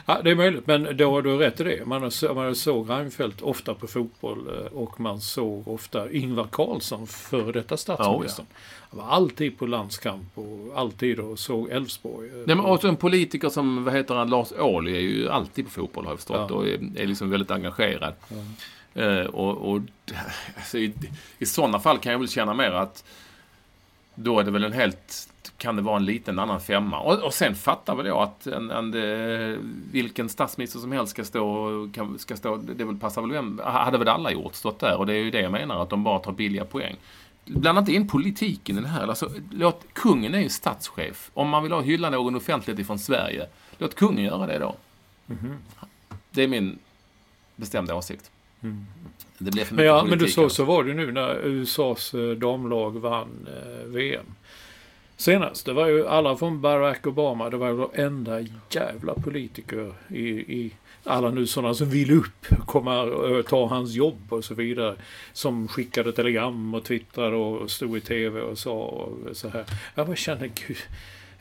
Ja, 0.07 0.21
det 0.25 0.31
är 0.31 0.35
möjligt, 0.35 0.67
men 0.67 0.97
då 0.97 1.11
har 1.11 1.23
du 1.23 1.37
rätt 1.37 1.61
i 1.61 1.65
det. 1.65 1.87
Man, 1.87 2.11
man 2.35 2.55
såg 2.55 2.91
Reinfeldt 2.91 3.43
ofta 3.43 3.75
på 3.75 3.87
fotboll 3.87 4.39
eh, 4.49 4.73
och 4.79 5.01
man 5.01 5.21
såg 5.21 5.69
ofta 5.69 6.11
Ingvar 6.11 6.47
Carlsson, 6.53 7.07
före 7.07 7.53
detta 7.53 7.77
statsministern. 7.77 8.47
Han 8.91 9.01
var 9.01 9.07
alltid 9.09 9.59
på 9.59 9.67
landskamp 9.67 10.39
och 10.39 10.73
alltid 10.81 11.19
och 11.21 11.39
såg 11.39 11.71
Elfsborg. 11.71 12.29
eh, 12.29 12.35
Nej, 12.47 12.57
men 12.57 12.65
också 12.65 12.89
en 12.89 12.97
politiker 12.97 13.49
som, 13.49 13.85
vad 13.85 13.95
heter 13.95 14.15
han, 14.15 14.31
Lars 14.31 14.53
Ohly 14.53 14.97
är 14.97 15.01
ju 15.01 15.29
alltid 15.29 15.65
på 15.65 15.71
fotboll 15.71 16.05
har 16.05 16.13
jag 16.13 16.19
förstått 16.19 16.47
Ja. 16.51 16.55
och 16.57 16.67
är, 16.67 16.79
är 16.97 17.07
liksom 17.07 17.31
väldigt 17.31 17.51
engagerad. 17.51 18.15
Eh, 18.95 19.27
och 19.27 19.73
och 19.73 19.81
alltså, 20.57 20.79
i, 20.79 20.95
i 21.39 21.47
sådana 21.47 21.81
fall 21.81 21.99
kan 21.99 22.13
jag 22.13 22.19
väl 22.19 22.29
känna 22.29 22.55
mer 22.55 22.71
att 22.71 23.05
då 24.15 24.39
är 24.39 24.45
det 24.45 24.51
väl 24.51 24.65
en 24.65 24.73
helt, 24.73 25.33
kan 25.57 25.77
det 25.77 25.83
vara 25.83 25.97
en 25.97 26.05
liten 26.05 26.39
annan 26.39 26.61
femma. 26.61 27.01
Och, 27.01 27.23
och 27.23 27.35
sen 27.35 27.55
fattar 27.55 27.95
väl 27.95 28.07
jag 28.07 28.19
att 28.19 28.47
en, 28.47 28.71
en, 28.71 28.95
eh, 28.95 29.59
vilken 29.93 30.29
statsminister 30.29 30.79
som 30.79 30.93
helst 30.93 31.11
ska 31.11 31.25
stå, 31.25 31.89
kan, 31.95 32.19
ska 32.19 32.37
stå, 32.37 32.57
det 32.57 32.85
väl 32.85 32.99
passar 32.99 33.23
väl 33.23 33.31
vem, 33.31 33.61
hade 33.65 33.99
väl 33.99 34.09
alla 34.09 34.33
gjort, 34.33 34.55
stått 34.55 34.79
där. 34.79 34.97
Och 34.97 35.07
det 35.07 35.15
är 35.15 35.19
ju 35.19 35.31
det 35.31 35.41
jag 35.41 35.53
menar, 35.53 35.83
att 35.83 35.91
de 35.91 36.05
bara 36.05 36.19
tar 36.19 36.33
billiga 36.33 36.65
poäng. 36.65 36.97
Blanda 37.45 37.81
inte 37.81 37.93
in 37.93 38.09
politiken 38.09 38.79
i 38.79 38.81
det 38.81 38.89
här. 38.89 39.09
Alltså, 39.09 39.31
låt, 39.51 39.85
kungen 39.93 40.35
är 40.35 40.41
ju 40.41 40.49
statschef. 40.49 41.31
Om 41.35 41.49
man 41.49 41.63
vill 41.63 41.73
ha 41.73 41.81
hylla 41.81 42.11
någon 42.11 42.35
offentlighet 42.37 42.81
ifrån 42.81 42.99
Sverige, 42.99 43.47
låt 43.79 43.95
kungen 43.95 44.25
göra 44.25 44.47
det 44.47 44.59
då. 44.59 44.77
Det 46.31 46.43
är 46.43 46.49
min 46.49 46.79
bestämda 47.57 47.95
åsikt. 47.95 48.31
Det 49.39 49.51
blir 49.51 49.65
för 49.65 49.75
Men, 49.75 49.85
mycket 49.85 49.87
ja, 49.87 50.03
men 50.03 50.11
du 50.11 50.17
politik. 50.19 50.35
så, 50.35 50.49
så 50.49 50.65
var 50.65 50.85
det 50.85 50.95
nu 50.95 51.13
när 51.13 51.47
USAs 51.47 52.15
eh, 52.15 52.31
damlag 52.31 52.91
vann 53.01 53.49
eh, 53.49 53.87
VM. 53.87 54.27
Senast, 55.17 55.67
det 55.67 55.73
var 55.73 55.87
ju 55.87 56.09
alla 56.09 56.37
från 56.37 56.61
Barack 56.61 57.07
Obama, 57.07 57.51
det 57.51 57.57
var 57.57 57.69
ju 57.69 58.05
enda 58.05 58.41
jävla 58.71 59.15
politiker 59.15 59.93
i, 60.09 60.29
i 60.29 60.73
alla 61.05 61.31
nu 61.31 61.47
sådana 61.47 61.75
som 61.75 61.91
vill 61.91 62.11
upp, 62.11 62.47
komma 62.67 63.03
och 63.03 63.47
ta 63.47 63.67
hans 63.67 63.93
jobb 63.93 64.33
och 64.33 64.45
så 64.45 64.55
vidare. 64.55 64.97
Som 65.33 65.69
skickade 65.69 66.13
telegram 66.13 66.75
och 66.75 66.85
twittrade 66.85 67.37
och 67.37 67.71
stod 67.71 67.97
i 67.97 68.01
tv 68.01 68.41
och 68.41 68.59
sa 68.59 68.73
och 68.73 69.37
så 69.37 69.49
här. 69.49 69.65
Jag 69.95 70.07
bara 70.07 70.17
kände, 70.17 70.49
gud. 70.49 70.77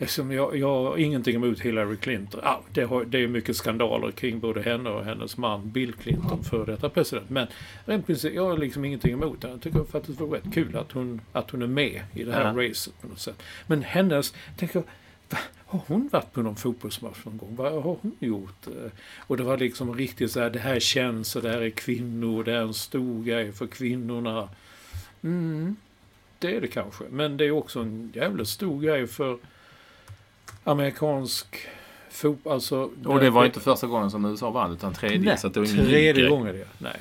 Eftersom 0.02 0.32
jag, 0.32 0.58
jag 0.58 0.68
har 0.84 0.98
ingenting 0.98 1.36
emot 1.36 1.60
Hillary 1.60 1.98
Clinton. 1.98 2.42
Ja, 2.44 2.62
det, 2.74 2.84
har, 2.84 3.06
det 3.06 3.24
är 3.24 3.28
mycket 3.28 3.56
skandaler 3.56 4.12
kring 4.12 4.40
både 4.40 4.62
henne 4.62 4.90
och 4.90 5.06
hennes 5.06 5.38
man 5.38 5.70
Bill 5.72 5.94
Clinton, 5.94 6.44
för 6.44 6.66
detta 6.66 6.90
president. 6.90 7.30
Men 7.30 7.48
rent 7.86 8.06
princip, 8.08 8.34
jag 8.34 8.46
har 8.50 8.58
liksom 8.58 8.86
ingenting 8.86 9.14
emot 9.14 9.44
henne. 9.44 9.54
Jag 9.54 9.62
tycker 9.62 9.84
faktiskt 9.84 10.18
det 10.20 10.26
var 10.26 10.36
rätt 10.38 10.54
kul 10.54 10.76
att 10.76 10.92
hon, 10.92 11.22
att 11.32 11.52
hon 11.52 11.62
är 11.62 11.68
med 11.68 12.02
i 12.14 12.24
det 12.24 12.34
här 12.34 12.46
Ja. 12.62 12.70
racet 12.70 13.02
på 13.02 13.08
något 13.08 13.20
sätt. 13.20 13.44
Men 13.68 13.82
hennes, 13.84 14.34
tänker 14.58 14.84
jag, 15.30 15.38
har 15.66 15.80
hon 15.88 16.10
varit 16.12 16.34
på 16.34 16.42
någon 16.42 16.56
fotbollsmatch 16.56 17.26
någon 17.26 17.38
gång? 17.38 17.56
Vad 17.56 17.72
har 17.74 17.82
hon 18.02 18.16
gjort? 18.20 18.68
Eh, 18.68 18.92
Och 19.28 19.38
det 19.38 19.44
var 19.44 19.58
liksom 19.58 19.96
riktigt 19.96 20.32
så 20.32 20.40
här, 20.40 20.50
det 20.50 20.60
här 20.60 20.80
känns 20.80 21.36
och 21.36 21.42
det 21.42 21.50
här 21.50 21.62
är 21.62 21.70
kvinnor, 21.70 22.44
det 22.44 22.52
är 22.54 22.62
en 22.62 22.74
stor 22.74 23.24
grej 23.24 23.52
för 23.52 23.68
kvinnorna. 23.68 24.50
Mm, 25.22 25.76
det 26.40 26.56
är 26.56 26.62
det 26.62 26.68
kanske. 26.68 27.04
Men 27.10 27.38
det 27.38 27.46
är 27.46 27.52
också 27.52 27.80
en 27.80 28.12
jävla 28.16 28.46
stor 28.46 28.82
grej 28.82 29.08
för 29.08 29.38
amerikansk 30.64 31.68
fotboll. 32.12 32.54
Alltså, 32.54 32.90
Och 33.06 33.20
det 33.20 33.30
var 33.30 33.46
inte 33.46 33.60
första 33.60 33.88
gången 33.88 34.12
som 34.12 34.26
USA 34.26 34.50
vann, 34.50 34.72
utan 34.74 34.94
tredje. 34.94 35.20
Nej, 35.20 35.38
så 35.38 35.48
det 35.48 35.60
var 35.60 35.68
ingen 35.74 35.86
tredje 35.86 36.30
gången 36.30 36.56
det. 36.56 36.68
Nej. 36.78 36.98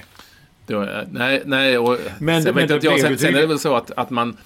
Det 0.66 0.75
var, 0.75 1.07
nej, 1.11 1.42
nej. 1.46 1.79
Och, 1.79 1.99
Men- 2.20 2.42
sen, 2.42 2.55
men 2.55 2.68
det 2.68 2.85
jag, 2.85 3.01
sen, 3.01 3.18
sen 3.18 3.35
är 3.37 3.40
det 3.40 3.46
väl 3.46 3.59
så 3.59 3.75
att, 3.77 3.90
att 3.90 4.11
man... 4.11 4.37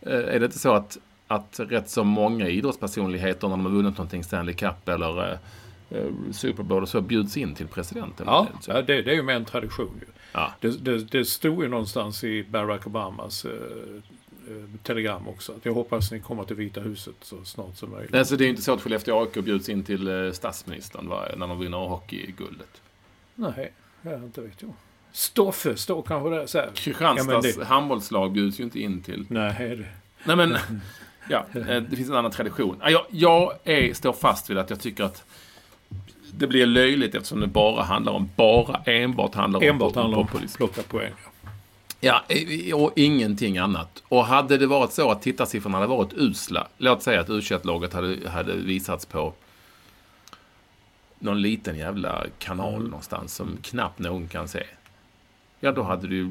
eh, 0.00 0.12
Är 0.12 0.38
det 0.40 0.44
inte 0.44 0.58
så 0.58 0.72
att, 0.74 0.98
att 1.26 1.60
rätt 1.68 1.90
så 1.90 2.04
många 2.04 2.48
idrottspersonligheter 2.48 3.48
när 3.48 3.56
de 3.56 3.64
har 3.66 3.72
vunnit 3.72 3.98
någonting, 3.98 4.24
Stanley 4.24 4.54
Cup 4.54 4.88
eller 4.88 5.30
eh, 5.32 5.38
eh, 5.90 6.04
Super 6.32 6.62
Bowl 6.62 6.82
och 6.82 6.88
så, 6.88 7.00
bjuds 7.00 7.36
in 7.36 7.54
till 7.54 7.66
presidenten? 7.66 8.26
Ja, 8.28 8.48
det, 8.66 8.82
det 8.82 9.10
är 9.10 9.14
ju 9.14 9.22
med 9.22 9.36
en 9.36 9.44
tradition 9.44 9.90
ju. 10.00 10.06
ja. 10.32 10.52
Det, 10.60 10.84
det, 10.84 10.98
det 10.98 11.24
stod 11.24 11.62
ju 11.62 11.68
någonstans 11.68 12.24
i 12.24 12.44
Barack 12.50 12.86
Obamas 12.86 13.44
eh, 13.44 13.50
eh, 13.50 13.58
telegram 14.82 15.28
också. 15.28 15.52
Att 15.52 15.64
jag 15.64 15.72
hoppas 15.74 16.12
ni 16.12 16.20
kommer 16.20 16.44
till 16.44 16.56
Vita 16.56 16.80
huset 16.80 17.14
så 17.22 17.44
snart 17.44 17.76
som 17.76 17.90
möjligt. 17.90 18.14
Alltså, 18.14 18.36
det 18.36 18.44
är 18.44 18.48
inte 18.48 18.62
så 18.62 18.72
att 18.72 18.80
Skellefteå 18.82 19.20
AIK 19.22 19.44
bjuds 19.44 19.68
in 19.68 19.82
till 19.84 20.08
eh, 20.26 20.32
statsministern 20.32 21.08
va, 21.08 21.24
när 21.36 21.46
de 21.46 21.58
vinner 21.60 21.76
hockeyguldet. 21.78 22.80
Nej, 23.34 23.72
ja, 24.02 24.14
inte 24.14 24.40
vet 24.40 24.62
jag. 24.62 24.72
Stoffe 25.12 25.76
står 25.76 26.02
kanske 26.02 26.30
där 26.30 26.46
så 26.46 26.58
här. 26.58 26.70
Kristianstads 26.74 27.46
Ja, 27.46 27.60
det- 27.60 27.64
handbollslag 27.66 28.32
bjuds 28.32 28.60
ju 28.60 28.64
inte 28.64 28.80
in 28.80 29.02
till... 29.02 29.24
Nej, 29.28 29.76
det, 29.76 29.86
Nej 30.24 30.36
men, 30.36 30.56
ja, 31.28 31.46
eh, 31.54 31.82
det 31.82 31.96
finns 31.96 32.08
en 32.10 32.16
annan 32.16 32.30
tradition. 32.30 32.76
Ja, 32.80 32.90
Jag, 32.90 33.04
jag 33.10 33.52
är, 33.64 33.94
står 33.94 34.12
fast 34.12 34.50
vid 34.50 34.58
att 34.58 34.70
jag 34.70 34.80
tycker 34.80 35.04
att 35.04 35.24
det 36.34 36.46
blir 36.46 36.66
löjligt 36.66 37.14
eftersom 37.14 37.40
det 37.40 37.46
bara 37.46 37.82
handlar 37.82 38.12
om, 38.12 38.30
bara 38.36 38.76
enbart 38.84 39.34
handlar 39.34 39.60
om 39.60 39.66
enbart 39.66 39.94
handlar 39.94 40.18
om 40.18 40.26
populism. 40.26 40.56
plocka 40.56 40.82
poäng. 40.82 41.12
Ja, 42.04 42.24
och 42.74 42.92
ingenting 42.96 43.58
annat. 43.58 44.02
Och 44.08 44.24
hade 44.26 44.58
det 44.58 44.66
varit 44.66 44.92
så 44.92 45.10
att 45.10 45.22
tittarsiffrorna 45.22 45.76
hade 45.76 45.88
varit 45.88 46.12
usla, 46.12 46.68
låt 46.78 47.02
säga 47.02 47.20
att 47.20 47.30
u 47.30 47.40
laget 47.62 47.92
hade, 47.92 48.30
hade 48.30 48.56
visats 48.56 49.06
på 49.06 49.34
någon 51.18 51.42
liten 51.42 51.78
jävla 51.78 52.24
kanal 52.38 52.74
Mm. 52.74 52.84
någonstans 52.84 53.34
som 53.34 53.58
knappt 53.62 53.98
någon 53.98 54.28
kan 54.28 54.48
se. 54.48 54.62
Ja, 55.60 55.72
då 55.72 55.82
hade 55.82 56.08
det 56.08 56.14
ju 56.14 56.30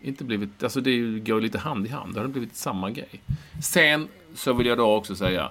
inte 0.00 0.24
blivit... 0.24 0.62
Alltså 0.62 0.80
det 0.80 1.18
går 1.18 1.40
lite 1.40 1.58
hand 1.58 1.86
i 1.86 1.88
hand. 1.88 2.14
Det 2.14 2.20
hade 2.20 2.32
blivit 2.32 2.56
samma 2.56 2.90
grej. 2.90 3.22
Sen 3.62 4.08
så 4.34 4.52
vill 4.52 4.66
jag 4.66 4.78
då 4.78 4.94
också 4.94 5.16
säga, 5.16 5.50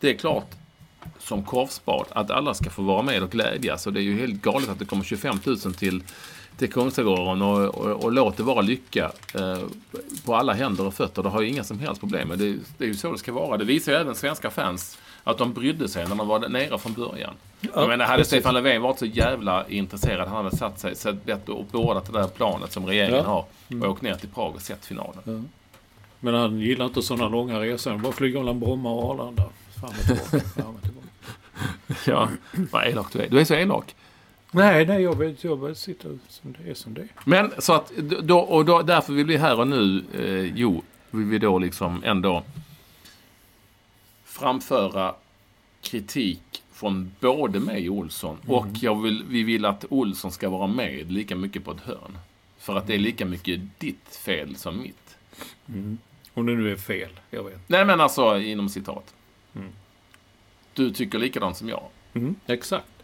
det 0.00 0.10
är 0.10 0.14
klart 0.14 0.50
som 1.18 1.44
korvspad 1.44 2.06
att 2.10 2.30
alla 2.30 2.54
ska 2.54 2.70
få 2.70 2.82
vara 2.82 3.02
med 3.02 3.22
och 3.22 3.30
glädjas. 3.30 3.86
Och 3.86 3.92
det 3.92 4.00
är 4.00 4.04
ju 4.04 4.18
helt 4.18 4.42
galet 4.42 4.68
att 4.68 4.78
det 4.78 4.84
kommer 4.84 5.04
25 5.04 5.40
000 5.46 5.56
till, 5.58 6.02
till 6.56 6.72
Kungsträdgården 6.72 7.42
och, 7.42 7.64
och, 7.74 8.04
och 8.04 8.12
låt 8.12 8.36
det 8.36 8.42
vara 8.42 8.60
lycka 8.60 9.12
eh, 9.34 9.58
på 10.24 10.34
alla 10.34 10.52
händer 10.52 10.86
och 10.86 10.94
fötter. 10.94 11.22
Det 11.22 11.28
har 11.28 11.40
ju 11.40 11.48
inga 11.48 11.64
som 11.64 11.78
helst 11.78 12.00
problem 12.00 12.28
med. 12.28 12.38
Det, 12.38 12.56
det 12.78 12.84
är 12.84 12.88
ju 12.88 12.94
så 12.94 13.12
det 13.12 13.18
ska 13.18 13.32
vara. 13.32 13.56
Det 13.56 13.64
visar 13.64 13.92
ju 13.92 13.98
även 13.98 14.14
svenska 14.14 14.50
fans 14.50 14.98
att 15.24 15.38
de 15.38 15.52
brydde 15.52 15.88
sig 15.88 16.08
när 16.08 16.16
de 16.16 16.28
var 16.28 16.48
nere 16.48 16.78
från 16.78 16.92
början. 16.92 17.34
jag 17.74 17.88
menar, 17.88 18.04
hade 18.04 18.18
precis. 18.18 18.32
Stefan 18.32 18.54
Löfven 18.54 18.82
varit 18.82 18.98
så 18.98 19.06
jävla 19.06 19.68
intresserad, 19.68 20.28
han 20.28 20.44
hade 20.44 20.56
satt 20.56 20.80
sig, 20.80 20.96
sett 20.96 21.24
bett 21.24 21.48
och 21.48 21.64
beordrat 21.72 22.06
det 22.06 22.12
där 22.12 22.26
planet 22.28 22.72
som 22.72 22.86
regeringen 22.86 23.14
Ja. 23.24 23.44
har 23.70 23.78
och 23.86 23.90
åkt 23.90 24.02
ner 24.02 24.14
till 24.14 24.28
Prag 24.28 24.54
och 24.54 24.62
sett 24.62 24.86
finalen. 24.86 25.48
Men 26.20 26.34
han 26.34 26.60
gillar 26.60 26.84
inte 26.84 27.02
sådana 27.02 27.28
långa 27.28 27.60
resor. 27.60 27.90
Han 27.90 28.02
bara 28.02 28.12
flyger 28.12 28.38
mellan 28.38 28.60
Bromma 28.60 28.90
och 28.90 29.10
Arlanda. 29.10 29.44
Fram 29.80 29.90
och 29.90 29.96
tillbaka. 30.06 30.40
fram 30.48 30.74
och 30.76 30.82
tillbaka. 30.82 31.06
Ja, 32.06 32.28
vad 32.72 32.86
elak 32.86 33.12
du 33.12 33.18
är. 33.22 33.28
Du 33.28 33.40
är 33.40 33.44
så 33.44 33.54
elak. 33.54 33.94
Nej, 34.52 34.86
nej, 34.86 35.02
jag 35.02 35.18
vet, 35.18 35.44
jag 35.44 35.58
bara 35.58 35.74
sitter 35.74 36.18
som 36.28 36.52
det 36.58 36.70
är 36.70 36.74
som 36.74 36.94
det 36.94 37.00
är. 37.00 37.08
Men 37.24 37.52
så 37.58 37.72
att, 37.72 37.90
då, 38.22 38.38
och 38.38 38.64
då, 38.64 38.82
därför 38.82 39.12
vill 39.12 39.26
vi 39.26 39.36
här 39.36 39.60
och 39.60 39.68
nu, 39.68 40.04
eh, 40.14 40.52
jo, 40.56 40.82
vill 41.10 41.26
vi 41.26 41.38
då 41.38 41.58
liksom 41.58 42.02
ändå 42.04 42.42
framföra 44.24 45.14
kritik 45.82 46.62
från 46.72 47.14
både 47.20 47.60
mig 47.60 47.90
och 47.90 47.96
Olsson. 47.96 48.36
Och 48.46 48.66
jag 48.80 49.02
vill, 49.02 49.24
vi 49.28 49.42
vill 49.42 49.64
att 49.64 49.84
Olsson 49.88 50.32
ska 50.32 50.50
vara 50.50 50.66
med 50.66 51.12
lika 51.12 51.36
mycket 51.36 51.64
på 51.64 51.70
ett 51.70 51.80
hörn. 51.80 52.18
För 52.58 52.76
att 52.76 52.86
det 52.86 52.94
är 52.94 52.98
lika 52.98 53.26
mycket 53.26 53.60
ditt 53.78 54.16
fel 54.24 54.56
som 54.56 54.82
mitt. 54.82 55.16
Om 56.34 56.46
det 56.46 56.52
nu 56.52 56.72
är 56.72 56.76
fel, 56.76 57.10
jag 57.30 57.44
vet. 57.44 57.68
Nej 57.68 57.84
men 57.84 58.00
alltså 58.00 58.38
inom 58.38 58.68
citat. 58.68 59.14
Du 60.74 60.90
tycker 60.90 61.18
likadant 61.18 61.56
som 61.56 61.68
jag. 61.68 61.82
Mm, 62.14 62.34
exakt. 62.46 62.99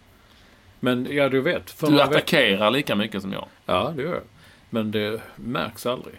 Men 0.87 1.07
ja, 1.11 1.29
du 1.29 1.41
vet. 1.41 1.81
Du 1.81 2.01
attackerar 2.01 2.71
lika 2.71 2.95
mycket 2.95 3.23
som 3.23 3.33
jag. 3.33 3.47
Ja, 3.67 3.93
det 3.97 4.03
gör 4.03 4.15
jag. 4.15 4.23
Men 4.71 4.91
det 4.91 5.21
märks 5.37 5.87
aldrig. 5.87 6.15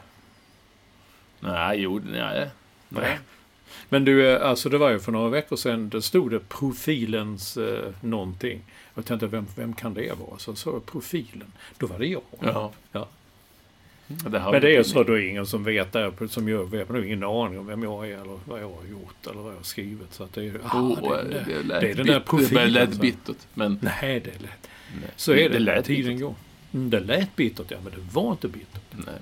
Nej, 1.40 1.80
jo, 1.80 2.02
nej. 2.06 2.50
nej. 2.90 3.20
Men 3.90 4.06
du, 4.06 4.32
eh, 4.32 4.50
alltså 4.50 4.70
det 4.70 4.78
var 4.78 4.90
ju 4.90 5.00
för 5.00 5.12
några 5.12 5.30
veckor 5.30 5.56
sedan, 5.56 5.90
det 5.90 6.02
stod 6.02 6.32
det 6.32 6.40
profilens 6.40 7.58
eh, 7.58 7.94
någonting. 8.02 8.62
Jag 8.96 9.06
tänkte, 9.06 9.28
vem, 9.28 9.48
vem 9.56 9.74
kan 9.74 9.94
det 9.94 10.20
vara? 10.20 10.40
Så 10.40 10.56
sa 10.56 10.72
jag 10.72 10.86
profilen. 10.86 11.52
Då 11.78 11.88
var 11.88 12.00
det 12.00 12.08
jag. 12.08 12.22
Ja. 12.40 12.72
Ja. 12.92 13.08
Det 14.08 14.30
Men 14.52 14.62
det 14.62 14.76
är 14.76 14.84
så 14.84 15.04
då 15.04 15.14
är 15.14 15.30
ingen 15.30 15.46
som 15.46 15.64
vet 15.64 15.92
det, 15.94 16.12
som 16.30 16.48
jag 16.50 16.72
vet. 16.72 16.90
Har 16.90 17.04
ingen 17.04 17.24
aning 17.24 17.60
om 17.60 17.68
vem 17.68 17.84
jag 17.84 18.10
är 18.10 18.14
eller 18.22 18.40
vad 18.46 18.62
jag 18.62 18.70
har 18.70 18.86
gjort 18.92 19.28
eller 19.32 19.42
vad 19.42 19.52
jag 19.52 19.58
har 19.58 19.64
skrivit. 19.64 20.14
Så 20.14 20.28
det 20.34 20.46
är, 20.48 20.54
ah, 20.64 20.80
Oh, 20.82 21.12
det, 21.18 21.24
den 21.24 21.34
där- 21.34 21.46
det 21.48 21.64
lät 21.64 21.82
det 21.82 21.90
är 21.92 21.96
den 21.96 22.06
där 22.06 22.20
profilen, 22.20 22.64
Det 22.64 22.70
lät 22.70 23.00
bittert. 23.02 23.38
Men 23.54 23.80
Nej, 23.82 24.20
det 24.20 24.30
är 24.30 24.40
lätt. 24.40 24.68
nej. 25.02 25.10
Så 25.16 25.32
är 25.32 25.36
det. 25.36 25.50
Det 25.50 25.60
lät 25.60 25.86
Tiden 25.86 26.04
bittert. 26.14 26.22
går. 26.22 26.36
Mm, 26.74 26.90
det 26.90 27.00
lät 27.00 27.36
bittert, 27.36 27.66
ja. 27.72 27.78
Men 27.84 27.92
det 27.94 28.14
var 28.14 28.32
inte 28.32 28.48
bittert. 28.48 28.82
Nej. 28.92 29.16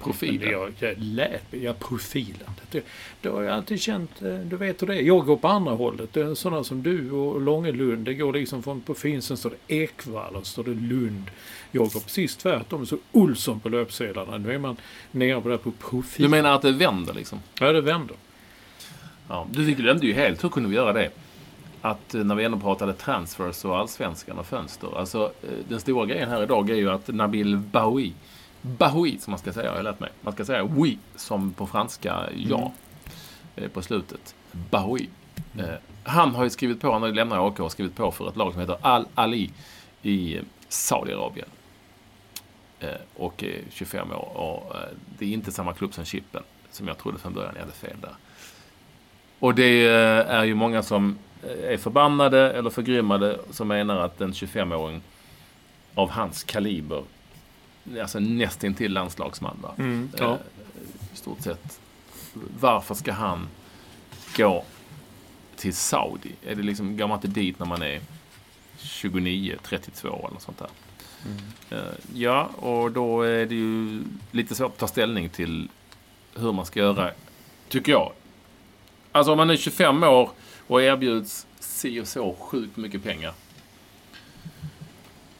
Profilen. 0.00 0.50
Jag, 0.50 0.72
jag 0.78 0.94
lät, 0.98 1.44
ja, 1.50 1.72
profilen. 1.72 2.50
Det, 2.70 2.84
det 3.20 3.28
har 3.28 3.42
jag 3.42 3.54
alltid 3.54 3.80
känt, 3.80 4.22
eh, 4.22 4.38
du 4.38 4.56
vet 4.56 4.82
hur 4.82 4.86
det 4.86 4.94
är. 4.94 5.02
Jag 5.02 5.26
går 5.26 5.36
på 5.36 5.48
andra 5.48 5.72
hållet. 5.72 6.12
Det 6.12 6.20
är 6.20 6.34
sådana 6.34 6.64
som 6.64 6.82
du 6.82 7.10
och 7.10 7.40
Långelund. 7.40 8.04
Det 8.04 8.14
går 8.14 8.32
liksom 8.32 8.62
från 8.62 8.80
profilen, 8.80 9.22
sen 9.22 9.36
står 9.36 9.50
det 9.50 9.74
Ekvall 9.74 10.36
och 10.36 10.46
står 10.46 10.64
det 10.64 10.74
Lund. 10.74 11.30
Jag 11.70 11.88
går 11.88 12.00
precis 12.00 12.36
tvärtom. 12.36 12.86
Så 12.86 12.98
Olsson 13.12 13.60
på 13.60 13.68
löpsedlarna. 13.68 14.38
Nu 14.38 14.54
är 14.54 14.58
man 14.58 14.76
nere 15.10 15.40
på 15.40 15.48
det 15.48 15.58
på 15.58 15.70
profil. 15.70 16.22
Du 16.22 16.28
menar 16.28 16.52
att 16.52 16.62
det 16.62 16.72
vänder 16.72 17.14
liksom? 17.14 17.40
Ja, 17.60 17.72
det 17.72 17.80
vänder. 17.80 18.16
Ja, 19.28 19.46
du 19.50 19.72
glömde 19.72 20.06
ju 20.06 20.12
helt, 20.12 20.44
hur 20.44 20.48
kunde 20.48 20.68
vi 20.68 20.76
göra 20.76 20.92
det? 20.92 21.10
Att 21.80 22.14
eh, 22.14 22.24
när 22.24 22.34
vi 22.34 22.44
ändå 22.44 22.58
pratade 22.58 22.92
transfers 22.92 23.64
och 23.64 23.78
allsvenskan 23.78 24.38
och 24.38 24.46
fönster. 24.46 24.98
Alltså 24.98 25.32
eh, 25.42 25.48
den 25.68 25.80
stora 25.80 26.06
grejen 26.06 26.28
här 26.28 26.42
idag 26.42 26.70
är 26.70 26.74
ju 26.74 26.90
att 26.90 27.08
Nabil 27.08 27.56
Bahoui, 27.56 28.12
Bahoui 28.62 29.18
som 29.18 29.30
man 29.30 29.38
ska 29.38 29.52
säga, 29.52 29.70
har 29.70 29.76
jag 29.76 29.84
lärt 29.84 30.00
mig. 30.00 30.10
Man 30.20 30.32
ska 30.32 30.44
säga 30.44 30.64
oui 30.64 30.98
som 31.16 31.52
på 31.52 31.66
franska 31.66 32.28
ja 32.36 32.72
eh, 33.56 33.68
på 33.68 33.82
slutet. 33.82 34.34
Bahoui. 34.52 35.08
Eh, 35.58 35.64
Han 36.04 36.34
har 36.34 36.44
ju 36.44 36.50
skrivit 36.50 36.80
på, 36.80 36.92
han 36.92 37.02
har 37.02 37.08
ju 37.08 37.14
lämnat 37.14 37.38
AK 37.38 37.60
och 37.60 37.72
skrivit 37.72 37.96
på 37.96 38.10
för 38.12 38.28
ett 38.28 38.36
lag 38.36 38.52
som 38.52 38.60
heter 38.60 38.76
Al-Ali 38.80 39.50
i 40.02 40.40
Saudiarabien. 40.68 41.48
Eh, 42.80 42.88
Och 43.16 43.44
är 43.44 43.60
25 43.70 44.10
år 44.12 44.36
och 44.36 44.72
det 45.18 45.24
är 45.24 45.32
inte 45.32 45.52
samma 45.52 45.72
klubb 45.74 45.94
som 45.94 46.04
Chippen 46.04 46.42
som 46.70 46.88
jag 46.88 46.98
trodde 46.98 47.18
från 47.18 47.32
början. 47.34 47.52
Jag 47.54 47.60
hade 47.60 47.72
fel 47.72 47.96
där. 48.00 48.14
Och 49.38 49.54
det 49.54 49.86
är 49.86 50.44
ju 50.44 50.54
många 50.54 50.82
som 50.82 51.18
är 51.64 51.76
förbannade 51.76 52.52
eller 52.52 52.70
förgrymmade 52.70 53.38
som 53.50 53.68
menar 53.68 53.96
att 53.96 54.20
en 54.20 54.32
25-åring 54.32 55.02
av 55.94 56.10
hans 56.10 56.44
kaliber, 56.44 57.02
alltså 58.02 58.18
nästintill 58.20 58.92
landslagsman 58.92 59.58
va? 59.62 59.74
Mm, 59.78 60.10
Eh, 60.14 60.20
ja. 60.20 60.38
I 61.12 61.16
stort 61.16 61.40
sett. 61.40 61.80
Varför 62.60 62.94
ska 62.94 63.12
han 63.12 63.48
gå 64.36 64.64
till 65.56 65.74
Saudi? 65.74 66.32
Är 66.46 66.54
det 66.54 66.62
liksom, 66.62 66.96
går 66.96 67.06
man 67.08 67.16
inte 67.18 67.28
dit 67.28 67.58
när 67.58 67.66
man 67.66 67.82
är 67.82 68.00
29, 68.78 69.56
32 69.62 70.08
eller 70.08 70.30
något 70.34 70.42
sånt 70.42 70.58
där? 70.58 70.68
Eh, 71.70 71.94
Ja, 72.14 72.44
och 72.44 72.92
då 72.92 73.22
är 73.22 73.46
det 73.46 73.54
ju 73.54 74.02
lite 74.30 74.54
svårt 74.54 74.72
att 74.72 74.78
ta 74.78 74.88
ställning 74.88 75.28
till 75.28 75.68
hur 76.34 76.52
man 76.52 76.66
ska 76.66 76.80
göra, 76.80 77.10
tycker 77.68 77.92
jag. 77.92 78.12
Alltså 79.12 79.32
om 79.32 79.38
man 79.38 79.50
är 79.50 79.56
25 79.56 80.02
år 80.02 80.30
och 80.66 80.82
erbjuds 80.82 81.46
si 81.60 82.00
och 82.00 82.08
så 82.08 82.34
sjukt 82.40 82.76
mycket 82.76 83.02
pengar. 83.02 83.34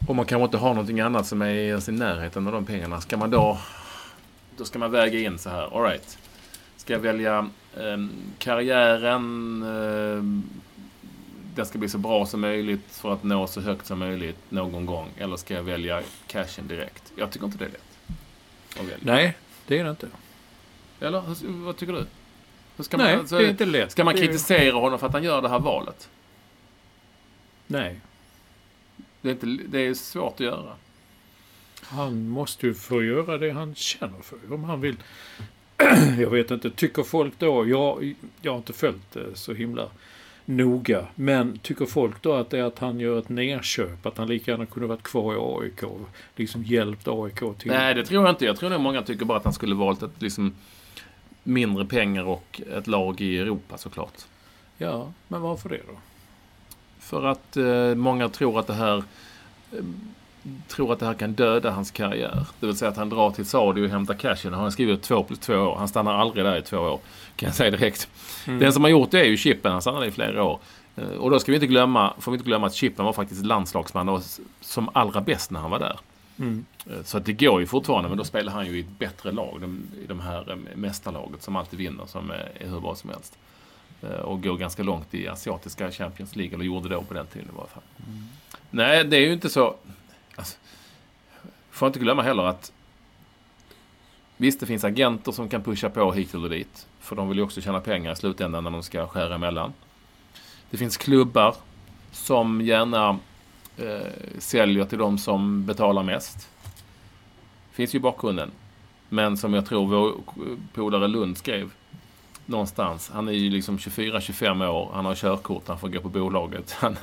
Och 0.08 0.16
man 0.16 0.26
kanske 0.26 0.44
inte 0.44 0.56
har 0.56 0.68
någonting 0.68 1.00
annat 1.00 1.26
som 1.26 1.42
är 1.42 1.48
ens 1.54 1.88
i 1.88 1.92
närheten 1.92 2.46
av 2.46 2.52
de 2.52 2.66
pengarna. 2.66 3.00
Ska 3.00 3.16
man 3.16 3.30
då... 3.30 3.58
Då 4.56 4.64
ska 4.64 4.78
man 4.78 4.90
väga 4.90 5.18
in 5.18 5.38
så 5.38 5.50
här. 5.50 5.76
All 5.76 5.82
right. 5.90 6.18
Ska 6.76 6.92
jag 6.92 7.00
välja 7.00 7.38
eh, 7.76 7.96
karriären? 8.38 9.62
Eh, 9.62 10.22
den 11.54 11.66
ska 11.66 11.78
bli 11.78 11.88
så 11.88 11.98
bra 11.98 12.26
som 12.26 12.40
möjligt 12.40 12.84
för 12.90 13.12
att 13.12 13.22
nå 13.22 13.46
så 13.46 13.60
högt 13.60 13.86
som 13.86 13.98
möjligt 13.98 14.38
någon 14.48 14.86
gång. 14.86 15.08
Eller 15.18 15.36
ska 15.36 15.54
jag 15.54 15.62
välja 15.62 16.02
cashen 16.26 16.68
direkt? 16.68 17.12
Jag 17.16 17.30
tycker 17.30 17.46
inte 17.46 17.58
det 17.58 17.64
är 17.64 17.68
lätt. 17.68 18.98
Nej, 19.00 19.36
det 19.66 19.78
är 19.78 19.84
det 19.84 19.90
inte. 19.90 20.08
Eller 21.00 21.22
vad 21.64 21.76
tycker 21.76 21.92
du? 21.92 22.06
Nej, 22.98 23.16
man, 23.16 23.28
så- 23.28 23.38
det 23.38 23.44
är 23.46 23.50
inte 23.50 23.64
lätt. 23.66 23.92
Ska 23.92 24.04
man 24.04 24.14
kritisera 24.14 24.76
honom 24.76 24.98
för 24.98 25.06
att 25.06 25.12
han 25.12 25.22
gör 25.24 25.42
det 25.42 25.48
här 25.48 25.58
valet? 25.58 26.08
Nej. 27.66 28.00
Det 29.22 29.28
är, 29.28 29.32
inte, 29.32 29.46
det 29.46 29.80
är 29.80 29.94
svårt 29.94 30.34
att 30.34 30.40
göra. 30.40 30.72
Han 31.82 32.28
måste 32.28 32.66
ju 32.66 32.74
få 32.74 33.02
göra 33.02 33.38
det 33.38 33.50
han 33.50 33.74
känner 33.74 34.20
för. 34.22 34.38
Om 34.54 34.64
han 34.64 34.80
vill. 34.80 34.96
jag 36.18 36.30
vet 36.30 36.50
inte. 36.50 36.70
Tycker 36.70 37.02
folk 37.02 37.34
då. 37.38 37.68
Jag, 37.68 38.14
jag 38.42 38.52
har 38.52 38.58
inte 38.58 38.72
följt 38.72 39.12
det 39.12 39.26
så 39.34 39.54
himla 39.54 39.88
noga. 40.44 41.06
Men 41.14 41.58
tycker 41.58 41.86
folk 41.86 42.22
då 42.22 42.34
att 42.34 42.50
det 42.50 42.58
är 42.58 42.62
att 42.62 42.78
han 42.78 43.00
gör 43.00 43.18
ett 43.18 43.28
nerköp. 43.28 44.06
Att 44.06 44.18
han 44.18 44.28
lika 44.28 44.50
gärna 44.50 44.66
kunde 44.66 44.86
varit 44.88 45.02
kvar 45.02 45.34
i 45.34 45.64
AIK. 45.64 45.82
och 45.82 46.08
Liksom 46.36 46.62
hjälpt 46.62 47.08
AIK 47.08 47.58
till. 47.58 47.70
Nej, 47.70 47.94
det 47.94 48.04
tror 48.04 48.24
jag 48.24 48.32
inte. 48.32 48.44
Jag 48.44 48.56
tror 48.56 48.70
nog 48.70 48.80
många 48.80 49.02
tycker 49.02 49.24
bara 49.24 49.38
att 49.38 49.44
han 49.44 49.52
skulle 49.52 49.74
valt 49.74 50.02
ett 50.02 50.22
liksom 50.22 50.54
mindre 51.42 51.84
pengar 51.84 52.24
och 52.24 52.60
ett 52.76 52.86
lag 52.86 53.20
i 53.20 53.38
Europa 53.38 53.78
såklart. 53.78 54.24
Ja, 54.78 55.12
men 55.28 55.40
varför 55.40 55.68
det 55.68 55.80
då? 55.88 55.94
För 57.12 57.26
att 57.26 57.56
eh, 57.56 57.94
många 57.94 58.28
tror 58.28 58.58
att 58.58 58.66
det 58.66 58.74
här 58.74 58.96
eh, 59.72 59.84
tror 60.68 60.92
att 60.92 60.98
det 60.98 61.06
här 61.06 61.14
kan 61.14 61.32
döda 61.32 61.70
hans 61.70 61.90
karriär. 61.90 62.46
Det 62.60 62.66
vill 62.66 62.76
säga 62.76 62.90
att 62.90 62.96
han 62.96 63.08
drar 63.08 63.30
till 63.30 63.46
Saudi 63.46 63.86
och 63.86 63.90
hämtar 63.90 64.14
cashen. 64.14 64.52
Han 64.52 64.62
har 64.62 64.70
skrivit 64.70 65.02
två 65.02 65.22
plus 65.22 65.38
två 65.38 65.54
år. 65.54 65.76
Han 65.78 65.88
stannar 65.88 66.14
aldrig 66.14 66.44
där 66.44 66.56
i 66.58 66.62
två 66.62 66.76
år. 66.78 67.00
Kan 67.36 67.46
jag 67.46 67.54
säga 67.56 67.70
direkt. 67.70 68.08
Den 68.46 68.72
som 68.72 68.82
har 68.82 68.90
gjort 68.90 69.10
det 69.10 69.20
är 69.20 69.24
ju 69.24 69.36
Chippen. 69.36 69.72
Han 69.72 69.82
stannade 69.82 70.06
i 70.06 70.10
flera 70.10 70.44
år. 70.44 70.58
Eh, 70.96 71.04
Och 71.04 71.30
då 71.30 71.38
ska 71.40 71.52
vi 71.52 71.56
inte 71.56 71.66
glömma, 71.66 72.14
får 72.18 72.32
vi 72.32 72.36
inte 72.36 72.46
glömma 72.46 72.66
att 72.66 72.74
Chippen 72.74 73.04
var 73.04 73.12
faktiskt 73.12 73.44
landslagsman 73.46 74.08
och 74.08 74.22
som 74.60 74.88
allra 74.92 75.20
bäst 75.20 75.50
när 75.50 75.60
han 75.60 75.70
var 75.70 75.78
där. 75.78 75.98
Mm. 76.38 76.64
Eh, 76.86 77.02
Så 77.04 77.16
att 77.18 77.24
det 77.24 77.32
går 77.32 77.60
ju 77.60 77.66
fortfarande, 77.66 78.08
men 78.08 78.18
då 78.18 78.24
spelar 78.24 78.52
han 78.52 78.66
ju 78.66 78.76
i 78.76 78.80
ett 78.80 78.98
bättre 78.98 79.32
lag. 79.32 79.58
De, 79.60 79.82
I 80.04 80.06
de 80.06 80.20
här 80.20 80.58
mästarlaget 80.74 81.42
som 81.42 81.56
alltid 81.56 81.78
vinner, 81.78 82.06
som 82.06 82.30
är, 82.30 82.52
är 82.60 82.68
hur 82.68 82.80
bra 82.80 82.94
som 82.94 83.10
helst. 83.10 83.38
Eh, 84.02 84.10
Och 84.20 84.42
går 84.42 84.56
ganska 84.56 84.82
långt 84.82 85.14
i 85.14 85.28
asiatiska 85.28 85.90
Champions 85.90 86.36
League, 86.36 86.54
eller 86.54 86.64
gjorde 86.64 86.88
då 86.88 87.02
på 87.02 87.14
den 87.14 87.26
tiden 87.26 87.48
i 87.48 87.56
varje 87.56 87.70
fall. 87.70 87.82
Nej, 88.70 89.04
det 89.04 89.16
är 89.16 89.20
ju 89.20 89.32
inte 89.32 89.50
så... 89.50 89.76
Alltså, 90.36 90.58
får 91.70 91.86
inte 91.86 91.98
glömma 91.98 92.22
heller 92.22 92.42
att 92.42 92.72
Visst, 94.36 94.60
det 94.60 94.66
finns 94.66 94.84
agenter 94.84 95.32
som 95.32 95.48
kan 95.48 95.62
pusha 95.62 95.90
på 95.90 96.12
hit 96.12 96.34
eller 96.34 96.48
dit. 96.48 96.86
För 97.00 97.16
de 97.16 97.28
vill 97.28 97.38
ju 97.38 97.44
också 97.44 97.60
tjäna 97.60 97.80
pengar 97.80 98.12
i 98.12 98.16
slutändan 98.16 98.64
när 98.64 98.70
de 98.70 98.82
ska 98.82 99.06
skära 99.06 99.34
emellan. 99.34 99.72
Det 100.70 100.76
finns 100.76 100.96
klubbar 100.96 101.54
som 102.12 102.60
gärna 102.60 103.18
eh, 103.76 104.38
säljer 104.38 104.84
till 104.84 104.98
de 104.98 105.18
som 105.18 105.66
betalar 105.66 106.02
mest. 106.02 106.48
Finns 107.72 107.94
ju 107.94 107.96
i 107.98 108.00
bakgrunden. 108.00 108.50
Men 109.08 109.36
som 109.36 109.54
jag 109.54 109.66
tror 109.66 109.86
vår 109.86 110.14
polare 110.74 111.08
Lund 111.08 111.38
skrev 111.38 111.70
någonstans. 112.46 113.10
Han 113.14 113.28
är 113.28 113.32
ju 113.32 113.50
liksom 113.50 113.78
24-25 113.78 114.68
år. 114.68 114.90
Han 114.94 115.04
har 115.04 115.14
körkort. 115.14 115.68
Han 115.68 115.78
får 115.78 115.88
gå 115.88 116.00
på 116.00 116.08
bolaget. 116.08 116.72
Han 116.78 116.96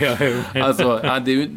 ja, 0.00 0.16
Alltså, 0.62 1.00
är 1.02 1.28
ju, 1.28 1.50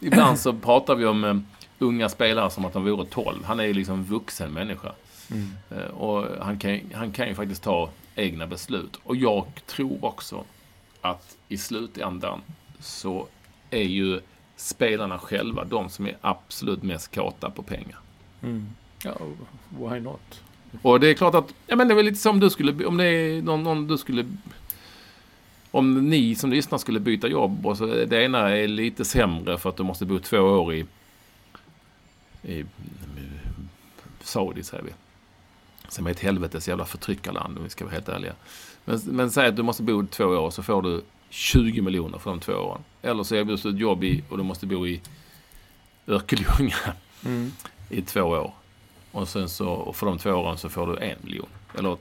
ibland 0.00 0.38
så 0.38 0.52
pratar 0.52 0.94
vi 0.94 1.06
om 1.06 1.24
eh, 1.24 1.36
unga 1.78 2.08
spelare 2.08 2.50
som 2.50 2.64
att 2.64 2.72
de 2.72 2.84
vore 2.84 3.06
12. 3.06 3.44
Han 3.44 3.60
är 3.60 3.64
ju 3.64 3.72
liksom 3.72 4.04
vuxen 4.04 4.52
människa. 4.52 4.92
Mm. 5.30 5.50
Eh, 5.70 5.90
och 5.90 6.44
han 6.44 6.58
kan, 6.58 6.80
han 6.94 7.12
kan 7.12 7.28
ju 7.28 7.34
faktiskt 7.34 7.62
ta 7.62 7.90
egna 8.14 8.46
beslut. 8.46 9.00
Och 9.02 9.16
jag 9.16 9.46
tror 9.66 10.04
också 10.04 10.44
att 11.00 11.36
i 11.48 11.58
slutändan 11.58 12.40
så 12.80 13.26
är 13.70 13.82
ju 13.82 14.20
spelarna 14.56 15.18
själva 15.18 15.64
de 15.64 15.88
som 15.88 16.06
är 16.06 16.16
absolut 16.20 16.82
mest 16.82 17.14
kåta 17.14 17.50
på 17.50 17.62
pengar. 17.62 17.98
Mm. 18.42 18.68
ja, 19.04 19.14
why 19.70 20.00
not? 20.00 20.42
Och 20.82 21.00
det 21.00 21.08
är 21.08 21.14
klart 21.14 21.34
att, 21.34 21.54
ja 21.66 21.76
men 21.76 21.88
det 21.88 21.94
är 21.94 21.96
väl 21.96 22.04
lite 22.04 22.18
som 22.18 22.40
du 22.40 22.50
skulle, 22.50 22.86
om 22.86 22.96
det 22.96 23.04
är 23.04 23.42
någon, 23.42 23.62
någon 23.62 23.86
du 23.86 23.98
skulle 23.98 24.24
om 25.70 26.08
ni 26.10 26.34
som 26.34 26.50
lyssnar 26.50 26.78
skulle 26.78 27.00
byta 27.00 27.28
jobb 27.28 27.66
och 27.66 27.78
så 27.78 27.86
det 27.86 28.24
ena 28.24 28.56
är 28.56 28.68
lite 28.68 29.04
sämre 29.04 29.58
för 29.58 29.70
att 29.70 29.76
du 29.76 29.82
måste 29.82 30.06
bo 30.06 30.18
två 30.18 30.38
år 30.38 30.74
i, 30.74 30.86
i 32.42 32.64
Saudi 34.22 34.62
säger 34.62 34.82
vi. 34.84 34.90
Som 35.88 36.06
är 36.06 36.10
ett 36.10 36.20
helvetes 36.20 36.68
jävla 36.68 36.84
förtryckarland 36.84 37.58
om 37.58 37.64
vi 37.64 37.70
ska 37.70 37.84
vara 37.84 37.94
helt 37.94 38.08
ärliga. 38.08 38.32
Men, 38.84 39.00
men 39.04 39.30
säg 39.30 39.48
att 39.48 39.56
du 39.56 39.62
måste 39.62 39.82
bo 39.82 40.06
två 40.06 40.24
år 40.24 40.50
så 40.50 40.62
får 40.62 40.82
du 40.82 41.02
20 41.30 41.82
miljoner 41.82 42.18
för 42.18 42.30
de 42.30 42.40
två 42.40 42.52
åren. 42.52 42.80
Eller 43.02 43.22
så 43.22 43.34
erbjuds 43.34 43.62
du 43.62 43.70
ett 43.70 43.78
jobb 43.78 44.04
i, 44.04 44.24
och 44.28 44.36
du 44.36 44.42
måste 44.42 44.66
bo 44.66 44.86
i 44.86 45.00
Örkelljunga. 46.06 46.76
Mm. 47.24 47.52
i 47.90 48.02
två 48.02 48.22
år. 48.22 48.52
Och 49.16 49.28
sen 49.28 49.48
så, 49.48 49.68
och 49.68 49.96
för 49.96 50.06
de 50.06 50.18
två 50.18 50.30
åren 50.30 50.58
så 50.58 50.68
får 50.68 50.86
du 50.86 50.96
en 50.96 51.16
miljon. 51.22 51.48
Eller 51.78 51.96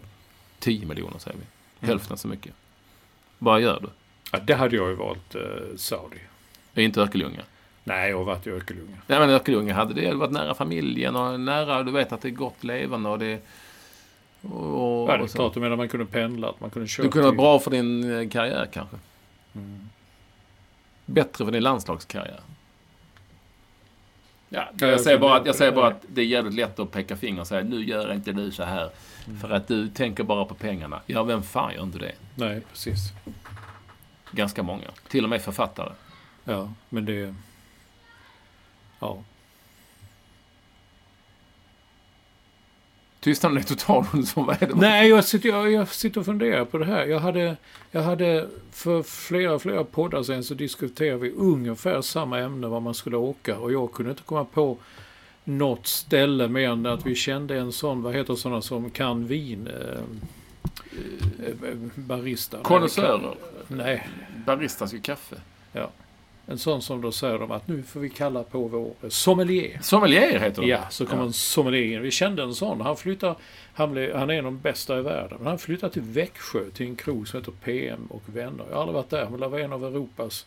tio 0.60 0.86
miljoner 0.86 1.20
säger 1.20 1.38
vi. 1.38 1.88
Hälften 1.88 2.18
så 2.18 2.28
mycket. 2.28 2.54
Vad 3.38 3.62
gör 3.62 3.80
du? 3.80 3.90
Ja, 4.32 4.40
det 4.40 4.54
hade 4.54 4.76
jag 4.76 4.90
ju 4.90 4.96
valt 4.96 5.36
eh, 5.36 5.42
Saudi. 5.78 6.20
Inte 6.74 7.02
Örkelljunga. 7.02 7.42
Nej, 7.84 8.10
jag 8.10 8.18
har 8.18 8.24
varit 8.24 8.48
i 8.48 8.50
Örkelljunga. 8.50 8.98
Nej 9.08 9.20
men 9.20 9.30
Örkelljunga 9.30 9.74
hade 9.74 9.94
det 9.94 10.14
varit 10.14 10.32
nära 10.32 10.54
familjen 10.54 11.16
och 11.16 11.40
nära, 11.40 11.84
du 11.84 11.92
vet 11.92 12.12
att 12.12 12.22
det 12.22 12.28
är 12.28 12.32
gott 12.32 12.64
levande 12.64 13.10
och 13.10 13.20
det... 13.20 13.42
Och, 14.42 15.10
Ja, 15.10 15.18
det 15.18 15.24
är 15.24 15.28
klart, 15.28 15.54
du 15.54 15.60
menar 15.60 15.76
man 15.76 15.90
kunde 15.90 16.06
pendla, 16.06 16.50
att 16.50 16.60
man 16.60 16.70
kunde 16.70 16.88
köra 16.88 17.06
Det 17.06 17.12
kunde 17.12 17.28
vara 17.28 17.38
bra 17.38 17.60
för 17.60 17.72
din 17.72 18.20
eh, 18.20 18.30
karriär 18.30 18.70
kanske. 18.74 18.98
Mm. 19.56 19.90
Bättre 21.06 21.46
för 21.46 21.52
din 21.52 21.64
landslagskarriär. 21.64 22.42
Ja, 24.56 24.70
Ja, 24.80 24.88
jag, 24.88 25.02
säger 25.02 25.20
bara 25.20 25.38
att, 25.38 25.46
jag 25.46 25.56
säger 25.56 25.72
bara 25.72 25.88
att 25.88 26.06
det 26.08 26.22
är 26.22 26.26
jävligt 26.26 26.54
lätt 26.54 26.80
att 26.80 26.92
peka 26.92 27.16
finger 27.16 27.42
och 27.42 27.48
säga 27.48 27.64
nu 27.64 27.84
gör 27.86 28.14
inte 28.14 28.32
du 28.32 28.52
så 28.52 28.64
här. 28.64 28.90
Mm. 29.28 29.40
För 29.40 29.50
att 29.50 29.68
du 29.68 29.88
tänker 29.90 30.24
bara 30.24 30.46
på 30.46 30.56
pengarna. 30.56 31.02
Ja, 31.06 31.24
vem 31.24 31.44
fan 31.44 31.74
gör 31.74 31.84
inte 31.84 31.98
det? 31.98 32.12
Nej, 32.36 32.62
precis. 32.70 33.00
Ganska 34.32 34.64
många. 34.64 34.88
Till 35.08 35.24
och 35.24 35.30
med 35.30 35.42
författare. 35.42 35.92
Ja, 36.44 36.74
men 36.90 37.06
det... 37.06 37.36
Ja. 39.00 39.24
Tystnaden 43.26 43.58
är 43.58 43.62
total. 43.62 44.06
Så 44.26 44.42
vad 44.42 44.64
är 44.64 44.68
det? 44.68 44.76
Nej, 44.76 45.10
jag 45.10 45.26
sitter, 45.26 45.50
jag, 45.50 45.72
jag 45.72 45.88
sitter 45.88 46.20
och 46.20 46.26
funderar 46.26 46.66
på 46.66 46.78
det 46.78 46.86
här. 46.86 47.06
Jag 47.06 47.20
hade, 47.20 47.58
jag 47.92 48.02
hade 48.02 48.48
för 48.72 49.04
flera, 49.04 49.60
flera 49.60 49.84
poddar 49.84 50.24
sen 50.24 50.44
så 50.44 50.54
diskuterade 50.54 51.20
vi 51.20 51.32
ungefär 51.32 52.02
samma 52.02 52.40
ämne, 52.40 52.68
vad 52.68 52.82
man 52.82 52.94
skulle 52.94 53.18
åka. 53.18 53.58
Och 53.58 53.72
jag 53.72 53.94
kunde 53.94 54.12
inte 54.12 54.24
komma 54.24 54.46
på 54.46 54.78
något 55.44 55.88
ställe 55.88 56.48
mer 56.48 56.70
än 56.70 56.86
att 56.86 57.06
vi 57.06 57.16
kände 57.16 57.58
en 57.60 57.72
sån, 57.72 58.02
vad 58.02 58.16
heter 58.16 58.36
sådana 58.36 58.62
som 58.62 58.90
kan 58.90 59.28
vin? 59.28 59.68
Eh, 59.68 60.00
eh, 61.48 61.76
barista. 61.96 62.58
Nej, 62.58 62.66
Konnässörer. 62.66 63.36
Nej, 63.68 64.08
Baristas 64.46 64.94
ju 64.94 65.02
kaffe. 65.02 65.36
En 66.48 66.58
sån 66.58 66.82
som 66.82 67.02
då 67.02 67.12
säger 67.12 67.40
de 67.40 67.52
att 67.52 67.68
nu 67.68 67.84
får 67.84 68.00
vi 68.00 68.10
kalla 68.10 68.44
på 68.44 68.68
vår 68.68 69.10
sommelier. 69.10 69.80
Sommelier 69.82 70.40
heter 70.40 70.62
de. 70.62 70.68
Ja, 70.68 70.90
så 70.90 71.06
kom 71.06 71.20
Ja. 71.20 71.26
en 71.26 71.34
sommelier. 71.34 72.00
Vi 72.00 72.12
kände 72.12 72.44
en 72.44 72.56
sån. 72.56 72.82
Han 72.82 72.98
flyttar, 72.98 73.36
han, 73.74 73.92
blev, 73.92 74.16
han 74.16 74.30
är 74.30 74.34
en 74.34 74.46
av 74.46 74.52
de 74.52 74.60
bästa 74.60 75.00
i 75.00 75.02
världen. 75.02 75.38
Men 75.38 75.48
han 75.48 75.60
flyttade 75.60 75.94
till 75.94 76.02
Växjö 76.02 76.70
till 76.74 76.86
en 76.88 76.96
krog 76.96 77.28
som 77.28 77.40
heter 77.40 77.52
PM 77.64 78.06
och 78.10 78.22
vänner. 78.26 78.66
Jag 78.70 78.76
har 78.76 78.82
aldrig 78.82 78.96
varit 78.96 79.10
där, 79.10 79.30
men 79.30 79.40
det 79.40 79.48
var 79.48 79.60
en 79.60 79.74
av 79.74 79.86
Europas 79.86 80.46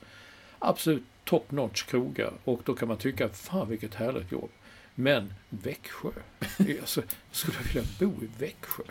absolut 0.58 1.02
top 1.24 1.50
notch 1.50 1.82
krogar. 1.82 2.32
Och 2.44 2.60
då 2.64 2.74
kan 2.74 2.88
man 2.88 2.96
tycka, 2.96 3.28
fan 3.28 3.68
vilket 3.68 3.94
härligt 3.94 4.32
jobb. 4.32 4.50
Men 4.94 5.34
Växjö, 5.48 6.08
alltså, 6.80 7.02
skulle 7.30 7.56
jag 7.58 7.64
vilja 7.74 7.88
bo 7.98 8.24
i 8.24 8.28
Växjö? 8.38 8.82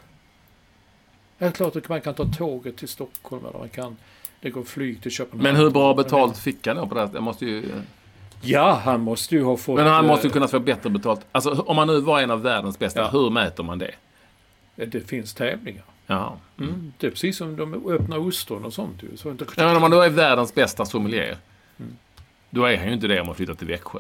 Ja, 1.37 1.45
det 1.45 1.45
är 1.45 1.51
klart 1.51 1.75
att 1.75 1.89
man 1.89 2.01
kan 2.01 2.13
ta 2.13 2.25
tåget 2.25 2.77
till 2.77 2.87
Stockholm 2.87 3.45
eller 3.45 3.59
man 3.59 3.69
kan, 3.69 3.97
det 4.41 4.49
går 4.49 4.63
flyg 4.63 5.01
till 5.01 5.11
Köpenhamn. 5.11 5.43
Men 5.43 5.55
hur 5.55 5.69
bra 5.69 5.93
betalt 5.93 6.37
fick 6.37 6.67
han 6.67 6.75
då 6.75 6.87
på 6.87 6.95
det? 6.95 7.09
Jag 7.13 7.23
måste 7.23 7.45
ju... 7.45 7.63
Ja, 8.41 8.81
han 8.85 9.01
måste 9.01 9.35
ju 9.35 9.43
ha 9.43 9.57
fått... 9.57 9.75
Men 9.75 9.87
han 9.87 10.05
eh, 10.05 10.11
måste 10.11 10.27
ju 10.27 10.33
kunna 10.33 10.47
få 10.47 10.59
bättre 10.59 10.89
betalt. 10.89 11.25
Alltså 11.31 11.51
om 11.51 11.75
man 11.75 11.87
nu 11.87 11.99
var 11.99 12.21
en 12.21 12.31
av 12.31 12.41
världens 12.41 12.79
bästa, 12.79 12.99
Ja. 12.99 13.09
hur 13.09 13.29
mäter 13.29 13.63
man 13.63 13.79
det? 13.79 13.91
Det 14.75 15.07
finns 15.07 15.33
tävlingar. 15.33 15.83
Jaha. 16.07 16.31
Mm. 16.59 16.93
Det 16.97 17.07
är 17.07 17.11
precis 17.11 17.37
som 17.37 17.55
de 17.55 17.91
öppnar 17.91 18.17
ostron 18.17 18.65
och 18.65 18.73
sånt 18.73 19.03
ju. 19.03 19.17
Så 19.17 19.31
inte... 19.31 19.45
Ja, 19.57 19.65
men 19.65 19.75
om 19.75 19.81
man 19.81 19.91
då 19.91 20.01
är 20.01 20.09
världens 20.09 20.55
bästa 20.55 20.85
sommelier. 20.85 21.37
Mm. 21.79 21.97
Då 22.49 22.65
är 22.65 22.77
han 22.77 22.87
ju 22.87 22.93
inte 22.93 23.07
det 23.07 23.21
om 23.21 23.27
man 23.27 23.35
flyttar 23.35 23.53
till 23.53 23.67
Växjö. 23.67 23.99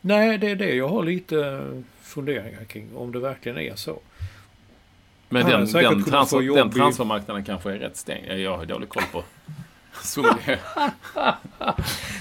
Nej, 0.00 0.38
det 0.38 0.50
är 0.50 0.56
det 0.56 0.74
jag 0.74 0.88
har 0.88 1.04
lite 1.04 1.66
funderingar 2.02 2.64
kring. 2.64 2.96
Om 2.96 3.12
det 3.12 3.18
verkligen 3.18 3.58
är 3.58 3.74
så. 3.76 4.00
Men 5.28 5.42
Han 5.42 5.50
den, 5.50 5.72
den, 5.72 6.04
transfer, 6.04 6.54
den 6.54 6.70
transfermarknaden 6.70 7.44
kanske 7.44 7.72
är 7.72 7.78
rätt 7.78 7.96
stängd. 7.96 8.40
Jag 8.40 8.56
har 8.56 8.66
dålig 8.66 8.88
koll 8.88 9.02
på 9.12 9.24
sommelier. 10.02 10.60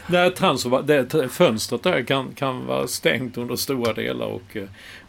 Nej, 0.08 0.32
transfer, 0.32 0.82
det, 0.82 1.30
fönstret 1.30 1.84
där 1.84 2.04
kan, 2.04 2.34
kan 2.34 2.66
vara 2.66 2.88
stängt 2.88 3.38
under 3.38 3.56
stora 3.56 3.94
delar 3.94 4.26
och 4.26 4.58
eh, 4.58 4.64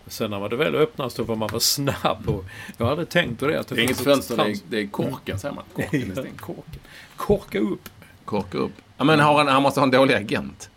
sen 0.07 0.31
när 0.31 0.49
det 0.49 0.57
väl 0.57 0.75
öppnas 0.75 1.15
då 1.15 1.25
får 1.25 1.37
man 1.37 1.49
vara 1.49 1.61
snabb. 1.61 2.29
Och 2.29 2.45
jag 2.77 2.87
hade 2.87 3.07
tänkt 3.07 3.41
på 3.41 3.47
det. 3.47 3.61
Att 3.61 3.69
det 3.69 3.75
Det 3.75 3.81
är 3.81 3.85
inget 3.85 4.01
fönster, 4.01 4.37
det 4.37 4.43
är, 4.43 4.57
det 4.69 4.79
är 4.81 4.87
korken 4.87 5.39
säger 5.39 5.55
man. 5.55 5.65
Korken 5.75 6.11
är. 6.11 6.15
Korken. 6.39 6.81
Korka 7.17 7.59
upp. 7.59 7.89
Korka 8.25 8.59
upp. 8.59 8.73
Ja, 8.97 9.05
men 9.05 9.21
har 9.21 9.39
han, 9.39 9.49
han 9.49 9.63
måste 9.63 9.81
ha 9.81 9.85
en 9.85 9.91
dålig 9.91 10.15
agent. 10.15 10.69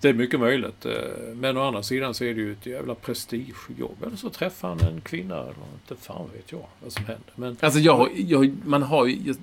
Det 0.00 0.08
är 0.08 0.12
mycket 0.14 0.40
möjligt. 0.40 0.86
eh, 0.86 0.92
Men 1.34 1.56
å 1.56 1.66
andra 1.66 1.82
sidan 1.82 2.14
så 2.14 2.24
är 2.24 2.34
det 2.34 2.40
ju 2.40 2.52
ett 2.52 2.66
jävla 2.66 2.94
prestigejobb. 2.94 4.02
Eller 4.06 4.16
så 4.16 4.30
träffar 4.30 4.68
han 4.68 4.80
en 4.80 5.00
kvinna. 5.00 5.34
Eller 5.34 5.50
inte 5.50 6.04
fan 6.04 6.30
vet 6.36 6.52
jag 6.52 6.66
vad 6.82 6.92
som 6.92 7.04
händer. 7.04 7.32
Men 7.34 7.56
Alltså 7.60 7.80
jag, 7.80 8.10
jag, 8.14 8.56
man 8.64 8.82
har 8.82 9.06
ju... 9.06 9.34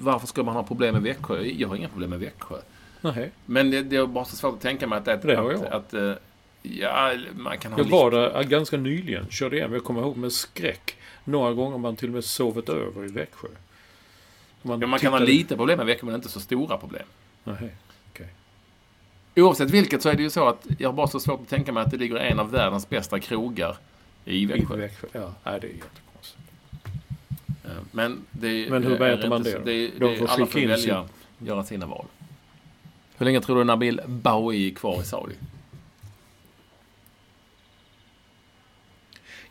Varför 0.00 0.26
ska 0.26 0.42
man 0.42 0.54
ha 0.56 0.62
problem 0.62 0.92
med 0.94 1.02
Växjö? 1.02 1.40
Jag 1.42 1.68
har 1.68 1.76
inga 1.76 1.88
problem 1.88 2.10
med 2.10 2.18
Växjö. 2.20 2.56
nej. 3.00 3.30
Men 3.46 3.70
det, 3.70 3.82
det 3.82 3.96
är 3.96 4.06
bara 4.06 4.24
så 4.24 4.36
svårt 4.36 4.54
att 4.54 4.60
tänka 4.60 4.86
mig 4.86 4.98
att 4.98 5.04
det 5.04 5.10
är 5.12 5.16
ett- 5.16 5.22
Det 5.22 5.36
har 5.36 5.52
att, 5.52 5.60
jag. 5.62 5.72
att, 5.72 5.94
eh, 5.94 6.12
Ja, 6.62 7.12
man 7.36 7.58
kan 7.58 7.72
ha 7.72 7.78
Jag 7.78 7.84
lite- 7.86 7.96
var 7.96 8.10
där 8.10 8.42
ganska 8.44 8.76
nyligen. 8.76 9.26
Körde 9.30 9.60
hem. 9.60 9.72
Jag 9.72 9.84
kommer 9.84 10.00
ihåg 10.00 10.16
med 10.16 10.32
skräck. 10.32 10.96
Några 11.24 11.52
gånger 11.52 11.78
man 11.78 11.96
till 11.96 12.08
och 12.08 12.14
med 12.14 12.24
sovit 12.24 12.68
över 12.68 13.04
i 13.04 13.08
Växjö. 13.08 13.48
Man, 14.62 14.80
Ja, 14.80 14.86
man 14.86 14.98
kan 14.98 15.12
ha 15.12 15.18
tittade- 15.18 15.32
lite 15.36 15.56
problem 15.56 15.76
med 15.76 15.86
Växjö, 15.86 16.06
men 16.06 16.14
inte 16.14 16.28
så 16.28 16.40
stora 16.40 16.76
problem. 16.76 17.06
Nej. 17.44 17.74
Oavsett 19.36 19.70
vilket 19.70 20.02
så 20.02 20.08
är 20.08 20.14
det 20.14 20.22
ju 20.22 20.30
så 20.30 20.48
att 20.48 20.66
jag 20.78 20.88
har 20.88 20.92
bara 20.92 21.06
så 21.06 21.20
svårt 21.20 21.40
att 21.40 21.48
tänka 21.48 21.72
mig 21.72 21.82
att 21.82 21.90
det 21.90 21.96
ligger 21.96 22.16
en 22.16 22.40
av 22.40 22.50
världens 22.50 22.88
bästa 22.88 23.20
krogar 23.20 23.76
i 24.24 24.42
I 24.42 24.46
Växjö. 24.46 24.76
Växjö. 24.76 25.06
Ja, 25.12 25.34
nej, 25.44 25.60
det 25.60 25.66
är 25.66 25.70
jättekonstigt. 25.70 25.99
Eh, 27.70 27.76
Men, 27.92 28.24
det, 28.30 28.70
Men 28.70 28.82
hur 28.82 28.94
är 28.94 28.98
mäter 29.16 29.28
man 29.28 29.42
det 29.42 29.52
så- 29.52 29.58
då? 29.58 29.64
det, 29.64 29.88
De 29.88 29.98
det 29.98 30.16
får 30.16 30.26
alla 30.28 30.46
får 30.46 30.60
välja, 30.68 31.08
göra 31.38 31.64
sina 31.64 31.86
val. 31.86 32.06
Hur 33.16 33.26
länge 33.26 33.40
tror 33.40 33.58
du 33.58 33.64
Nabil 33.64 34.00
Bahoui 34.06 34.70
är 34.70 34.74
kvar 34.74 35.00
i 35.00 35.04
Saudi? 35.04 35.34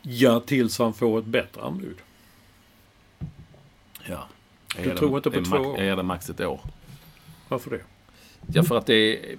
Ja, 0.02 0.40
tills 0.40 0.78
han 0.78 0.92
får 0.94 1.18
ett 1.18 1.24
bättre 1.24 1.62
anbud. 1.62 1.96
Ja. 4.08 4.28
Du 4.76 4.82
ger 4.84 4.94
tror 4.96 5.10
det- 5.10 5.16
inte 5.16 5.30
på 5.30 5.36
det 5.36 5.56
är 5.56 5.62
två 5.62 5.68
år? 5.70 5.80
Ger 5.80 5.96
det 5.96 6.02
max 6.02 6.30
ett 6.30 6.40
år. 6.40 6.60
Varför 7.48 7.70
det? 7.70 7.80
Ja, 8.46 8.62
för 8.62 8.76
att 8.78 8.86
det 8.86 8.94
är... 8.94 9.36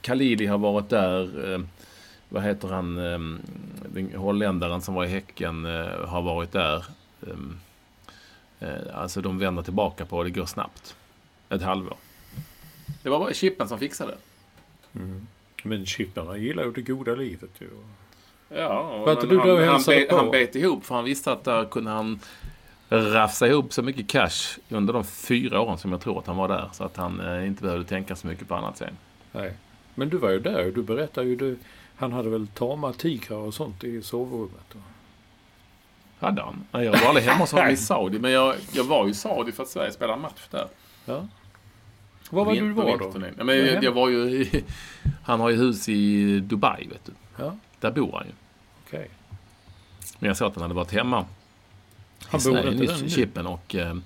Khalidi 0.00 0.46
har 0.46 0.58
varit 0.58 0.88
där. 0.88 1.52
Eh, 1.54 1.60
vad 2.28 2.42
heter 2.42 2.68
han? 2.68 2.98
Eh, 2.98 3.38
den 3.88 4.12
holländaren 4.16 4.80
som 4.82 4.94
var 4.94 5.04
i 5.04 5.08
Häcken 5.08 5.64
eh, 5.64 6.06
har 6.08 6.22
varit 6.22 6.52
där. 6.52 6.84
Eh, 7.26 8.68
eh, 8.68 9.00
alltså 9.00 9.20
de 9.20 9.38
vänder 9.38 9.62
tillbaka 9.62 10.06
på 10.06 10.22
det. 10.22 10.30
Det 10.30 10.40
går 10.40 10.46
snabbt. 10.46 10.96
Ett 11.48 11.62
halvår. 11.62 11.96
Det 13.02 13.08
var 13.08 13.18
bara 13.18 13.32
Chippen 13.32 13.68
som 13.68 13.78
fixade 13.78 14.10
det. 14.12 14.18
Men 15.62 15.86
chipparna 15.86 16.36
gillar 16.36 16.64
ju 16.64 16.72
det 16.72 16.82
goda 16.82 17.14
livet 17.14 17.50
ju. 17.58 17.68
Ja, 18.48 19.02
men 19.06 19.28
du 19.28 19.38
och 19.38 19.58
han, 19.58 19.68
han, 19.68 19.82
bet, 19.86 20.12
han 20.12 20.30
bet 20.30 20.54
ihop 20.54 20.84
för 20.84 20.94
han 20.94 21.04
visste 21.04 21.32
att 21.32 21.44
där 21.44 21.64
kunde 21.64 21.90
han 21.90 22.20
rafsa 22.88 23.46
ihop 23.46 23.72
så 23.72 23.82
mycket 23.82 24.08
cash 24.08 24.58
under 24.68 24.92
de 24.92 25.04
fyra 25.04 25.60
åren 25.60 25.78
som 25.78 25.92
jag 25.92 26.00
tror 26.00 26.18
att 26.18 26.26
han 26.26 26.36
var 26.36 26.48
där. 26.48 26.70
Så 26.72 26.84
att 26.84 26.96
han 26.96 27.20
eh, 27.20 27.46
inte 27.46 27.62
behövde 27.62 27.84
tänka 27.84 28.16
så 28.16 28.26
mycket 28.26 28.48
på 28.48 28.54
annat 28.54 28.76
sen. 28.76 28.96
Nej. 29.32 29.52
Men 29.94 30.08
du 30.08 30.16
var 30.16 30.30
ju 30.30 30.40
där. 30.40 30.72
Du 30.74 30.82
berättade 30.82 31.26
ju. 31.26 31.36
Du, 31.36 31.56
han 31.96 32.12
hade 32.12 32.28
väl 32.30 32.46
tama 32.46 32.92
tigrar 32.92 33.36
och 33.36 33.54
sånt 33.54 33.84
i 33.84 34.02
sovrummet. 34.02 34.74
Hade 36.24 36.42
han? 36.42 36.64
Nej, 36.72 36.84
jag 36.84 36.92
var 37.00 37.08
aldrig 37.08 37.26
hemma 37.26 37.38
hos 37.38 37.52
honom 37.52 37.68
i 37.68 37.76
Saudi. 37.90 38.18
Men 38.18 38.30
jag, 38.30 38.54
jag 38.72 38.84
var 38.84 39.08
i 39.08 39.14
Saudi 39.14 39.52
för 39.52 39.62
att 39.62 39.68
Sverige 39.68 39.92
spelade 39.92 40.14
en 40.16 40.20
match 40.22 40.46
där. 40.50 40.66
Ja. 41.04 41.26
Var 42.30 42.44
var 42.44 42.54
du 42.54 42.74
på 42.74 42.80
var 42.82 42.98
då? 42.98 43.12
Ja, 43.38 43.44
men 43.44 43.58
jag, 43.58 43.84
jag 43.84 43.92
var 43.92 44.08
ju 44.08 44.18
i, 44.30 44.64
Han 45.22 45.40
har 45.40 45.50
ju 45.50 45.56
hus 45.56 45.88
i 45.88 46.40
Dubai, 46.40 46.86
vet 46.88 47.04
du. 47.04 47.12
Ja, 47.36 47.56
Där 47.80 47.90
bor 47.90 48.12
han 48.12 48.26
ju. 48.26 48.32
okej. 48.86 49.10
Men 50.18 50.28
jag 50.28 50.36
sa 50.36 50.46
att 50.46 50.54
han 50.54 50.62
hade 50.62 50.74
varit 50.74 50.92
hemma. 50.92 51.26
Han 52.26 52.38
i 52.38 52.42
Sverige 52.42 52.62
bor 52.62 52.72
inte 52.82 52.94
där 52.94 53.02
nu? 53.02 53.08
Chippen 53.10 53.46
och 53.46 53.74
eh, 53.74 53.96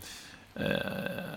eh, 0.55 0.67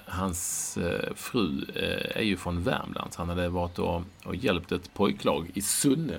hans 0.06 0.78
eh, 0.78 1.14
fru 1.16 1.66
eh, 1.76 2.18
är 2.18 2.24
ju 2.24 2.38
från 2.38 2.64
Värmland. 2.64 3.14
Så 3.14 3.22
han 3.22 3.30
hade 3.30 3.50
varit 3.50 3.80
och, 3.80 4.02
och 4.24 4.36
hjälpt 4.36 4.72
ett 4.72 4.94
pojklag 4.94 5.52
i 5.54 5.62
Sunne 5.62 6.18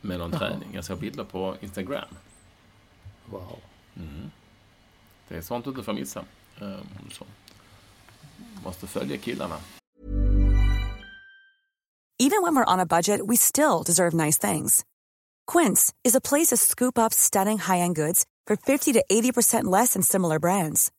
med 0.00 0.18
någon 0.18 0.30
Jaha. 0.30 0.38
träning. 0.38 0.68
Jag 0.72 0.84
såg 0.84 0.98
bilder 0.98 1.24
på 1.24 1.54
Instagram. 1.60 2.04
Wow. 3.30 3.58
Det 5.28 5.36
är 5.36 5.42
sånt 5.42 5.64
du 5.64 5.70
inte 5.70 5.82
får 5.82 5.92
missa. 5.92 6.24
Eh, 6.60 6.78
så. 7.12 7.24
Måste 8.64 8.86
följa 8.86 9.18
killarna. 9.18 9.60
Even 12.20 12.42
when 12.42 12.56
we're 12.56 12.72
on 12.74 12.80
a 12.80 12.86
budget, 12.86 13.20
we 13.26 13.36
still 13.36 13.82
deserve 13.84 14.12
nice 14.12 14.38
things. 14.38 14.84
Quince 15.46 15.92
is 16.04 16.16
a 16.16 16.20
place 16.20 16.48
to 16.48 16.56
scoop 16.56 16.98
up 16.98 17.14
stunning 17.14 17.58
high-end 17.58 17.94
goods 17.94 18.26
for 18.46 18.56
50 18.56 18.92
to 18.94 19.04
80% 19.10 19.64
less 19.64 19.92
than 19.92 20.02
similar 20.02 20.38
brands. 20.40 20.90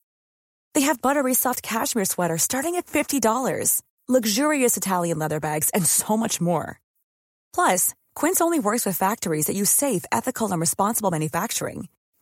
They 0.74 0.82
have 0.82 1.02
buttery 1.02 1.34
soft 1.34 1.62
cashmere 1.62 2.06
sweaters 2.06 2.42
starting 2.42 2.76
at 2.76 2.86
$50, 2.86 3.82
luxurious 4.08 4.76
Italian 4.76 5.18
leather 5.18 5.40
bags, 5.40 5.68
and 5.70 5.84
so 5.84 6.16
much 6.16 6.40
more. 6.40 6.80
Plus, 7.54 7.94
Quince 8.14 8.40
only 8.40 8.58
works 8.58 8.86
with 8.86 8.96
factories 8.96 9.46
that 9.46 9.56
use 9.56 9.70
safe, 9.70 10.04
ethical, 10.10 10.50
and 10.50 10.60
responsible 10.60 11.10
manufacturing. 11.10 11.88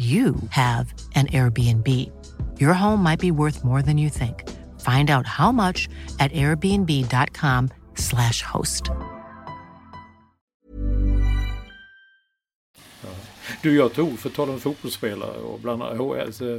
you 0.00 0.34
have 0.48 0.94
an 1.14 1.26
Airbnb. 1.26 1.86
Your 2.58 2.72
home 2.72 3.02
might 3.02 3.20
be 3.20 3.30
worth 3.30 3.62
more 3.64 3.82
than 3.82 3.98
you 3.98 4.08
think. 4.08 4.48
Find 4.80 5.10
out 5.10 5.26
how 5.26 5.52
much 5.52 5.90
at 6.18 6.32
airbnb.com/slash 6.32 8.42
host. 8.42 8.90
Du, 13.62 13.76
jag 13.76 13.94
tog, 13.94 14.18
för 14.18 14.28
att 14.28 14.34
tala 14.34 14.52
om 14.52 14.60
fotbollsspelare 14.60 15.38
och 15.38 15.60
bland 15.60 15.82
annat 15.82 15.98
HL, 15.98 16.58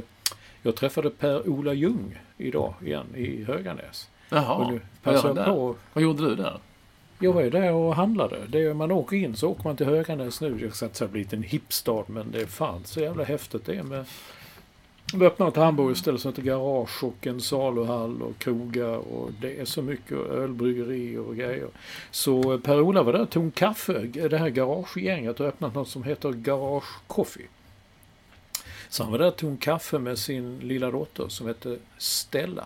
jag 0.62 0.76
träffade 0.76 1.10
Per-Ola 1.10 1.72
Ljung 1.72 2.18
idag 2.36 2.74
igen 2.80 3.06
i 3.16 3.44
Höganäs. 3.44 4.08
Jaha, 4.28 4.78
gör 5.04 5.44
på. 5.44 5.76
vad 5.92 6.04
gjorde 6.04 6.28
du 6.28 6.34
där? 6.34 6.58
Jag 7.22 7.32
var 7.32 7.42
ju 7.42 7.50
där 7.50 7.72
och 7.72 7.96
handlade. 7.96 8.36
Det 8.48 8.62
är, 8.62 8.74
man 8.74 8.92
åker 8.92 9.16
in 9.16 9.36
så 9.36 9.50
åker 9.50 9.64
man 9.64 9.76
till 9.76 9.86
Höganäs 9.86 10.40
nu. 10.40 10.58
Jag 10.60 10.74
ska 10.74 10.86
inte 10.86 10.98
säga 10.98 11.08
blivit 11.08 11.32
en 11.32 11.42
hipstad 11.42 12.04
men 12.06 12.30
det 12.30 12.40
är 12.40 12.46
fan 12.46 12.84
så 12.84 13.00
jävla 13.00 13.24
häftigt 13.24 13.64
det 13.64 13.74
är 13.74 13.82
med 13.82 14.04
vi 15.14 15.26
öppnar 15.26 15.48
ett 15.48 15.56
hamburgerställe 15.56 16.18
som 16.18 16.30
heter 16.30 16.42
Garage 16.42 17.04
och 17.04 17.26
en 17.26 17.40
saluhall 17.40 18.22
och 18.22 18.38
krogar 18.38 18.96
och 18.96 19.30
det 19.40 19.60
är 19.60 19.64
så 19.64 19.82
mycket 19.82 20.18
ölbryggerier 20.18 21.20
och 21.20 21.36
grejer. 21.36 21.68
Så 22.10 22.52
eh, 22.52 22.60
Per-Ola 22.60 23.02
var 23.02 23.12
där 23.12 23.20
och 23.20 23.30
tog 23.30 23.44
en 23.44 23.50
kaffe. 23.50 23.98
Det 24.02 24.38
här 24.38 24.48
garagegänget 24.48 25.38
har 25.38 25.46
öppnat 25.46 25.74
något 25.74 25.88
som 25.88 26.02
heter 26.02 26.32
Garage 26.32 27.06
Coffee. 27.06 27.46
Så 28.88 29.02
han 29.02 29.12
var 29.12 29.18
där 29.18 29.26
och 29.26 29.36
tog 29.36 29.50
en 29.50 29.56
kaffe 29.56 29.98
med 29.98 30.18
sin 30.18 30.58
lilla 30.58 30.90
dotter 30.90 31.28
som 31.28 31.46
hette 31.46 31.78
Stella. 31.98 32.64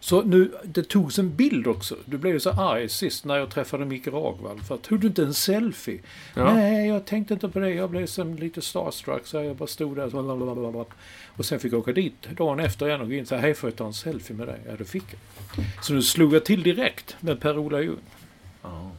Så 0.00 0.22
nu, 0.22 0.52
det 0.64 0.88
togs 0.88 1.18
en 1.18 1.36
bild 1.36 1.66
också. 1.66 1.96
Du 2.04 2.18
blev 2.18 2.32
ju 2.32 2.40
så 2.40 2.50
arg 2.50 2.88
sist 2.88 3.24
när 3.24 3.36
jag 3.36 3.50
träffade 3.50 3.84
Micke 3.84 4.06
Ragvall. 4.06 4.60
För 4.60 4.74
att, 4.74 4.82
tog 4.82 5.00
du 5.00 5.06
inte 5.06 5.22
en 5.22 5.34
selfie? 5.34 6.00
Ja. 6.34 6.54
Nej, 6.54 6.88
jag 6.88 7.06
tänkte 7.06 7.34
inte 7.34 7.48
på 7.48 7.58
det. 7.58 7.70
Jag 7.70 7.90
blev 7.90 8.06
som 8.06 8.34
lite 8.34 8.62
starstruck 8.62 9.26
så 9.26 9.36
jag 9.36 9.56
bara 9.56 9.66
stod 9.66 9.96
där 9.96 10.10
så. 10.10 10.86
Och 11.36 11.44
sen 11.44 11.60
fick 11.60 11.72
jag 11.72 11.78
åka 11.78 11.92
dit 11.92 12.28
dagen 12.36 12.60
efter 12.60 12.88
igen 12.88 13.00
och 13.00 13.08
gå 13.08 13.14
in 13.14 13.22
och 13.22 13.28
säga 13.28 13.40
hej 13.40 13.54
får 13.54 13.70
jag 13.70 13.76
ta 13.76 13.86
en 13.86 13.94
selfie 13.94 14.36
med 14.36 14.48
dig? 14.48 14.60
Ja, 14.68 14.76
det 14.78 14.84
fick 14.84 15.04
jag. 15.10 15.64
Så 15.84 15.92
nu 15.92 16.02
slog 16.02 16.34
jag 16.34 16.44
till 16.44 16.62
direkt 16.62 17.16
med 17.20 17.40
Per-Ola 17.40 17.80
Ljung. 17.80 17.98
Ja. 18.62 18.90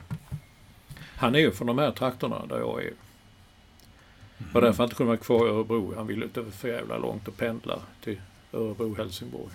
Han 1.16 1.36
är 1.36 1.40
ju 1.40 1.52
från 1.52 1.68
de 1.68 1.78
här 1.78 1.92
trakterna 1.92 2.46
där 2.46 2.60
jag 2.60 2.84
är. 2.84 2.94
Och 4.54 4.62
därför 4.62 4.78
han 4.78 4.86
inte 4.86 4.96
kunde 4.96 5.08
vara 5.08 5.18
kvar 5.18 5.48
i 5.48 5.50
Örebro. 5.50 5.94
Han 5.96 6.08
ville 6.08 6.26
inte 6.26 6.46
för 6.52 6.68
jävla 6.68 6.98
långt 6.98 7.28
och 7.28 7.38
pendla 7.38 7.80
till 8.04 8.22
Örebro, 8.54 8.96
Helsingborg. 8.96 9.54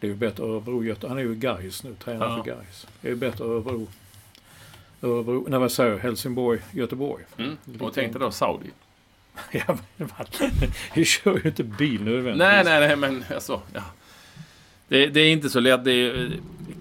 Det 0.00 0.06
är 0.06 0.08
ju 0.08 0.14
bättre 0.16 0.44
Örebro, 0.44 0.84
Göte- 0.84 1.08
Han 1.08 1.18
är 1.18 1.22
ju 1.22 1.34
Gais 1.34 1.82
nu, 1.84 1.94
tränar 1.94 2.28
Ja. 2.28 2.36
för 2.36 2.50
Gais. 2.50 2.86
Det 3.00 3.08
är 3.08 3.12
ju 3.12 3.16
bättre 3.16 3.44
Örebro. 3.44 3.86
Örebro, 5.02 5.46
nej 5.48 5.58
vad 5.60 5.72
säger 5.72 5.90
jag, 5.90 5.98
Helsingborg, 5.98 6.60
Göteborg. 6.72 7.24
Mm. 7.38 7.56
Och 7.80 7.94
tänkte 7.94 8.18
då 8.18 8.30
Saudi? 8.30 8.70
Ja, 9.52 9.78
men 9.96 10.08
Vi 10.94 11.04
kör 11.04 11.34
ju 11.38 11.42
inte 11.48 11.64
bil 11.64 12.02
nödvändigtvis. 12.02 12.38
Nej, 12.38 12.64
nej, 12.64 12.80
nej, 12.80 12.96
men 12.96 13.24
alltså, 13.34 13.60
ja. 13.74 13.82
Det, 14.88 15.06
det 15.06 15.20
är 15.20 15.32
inte 15.32 15.50
så 15.50 15.60
lätt. 15.60 15.84
Det 15.84 15.92
är, 15.92 16.30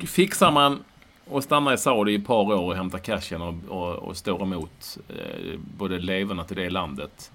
fixar 0.08 0.52
man 0.52 0.84
och 1.26 1.44
stannar 1.44 1.74
i 1.74 1.78
Saudi 1.78 2.12
i 2.12 2.16
ett 2.16 2.26
par 2.28 2.36
år 2.54 2.64
och 2.64 2.76
hämtar 2.76 3.00
cashen 3.00 3.42
och, 3.42 3.56
och, 3.68 3.96
och 3.96 4.18
står 4.18 4.42
emot 4.44 4.98
eh, 5.10 5.60
både 5.78 6.00
leverna 6.00 6.44
till 6.44 6.56
det 6.58 6.70
landet 6.70 7.32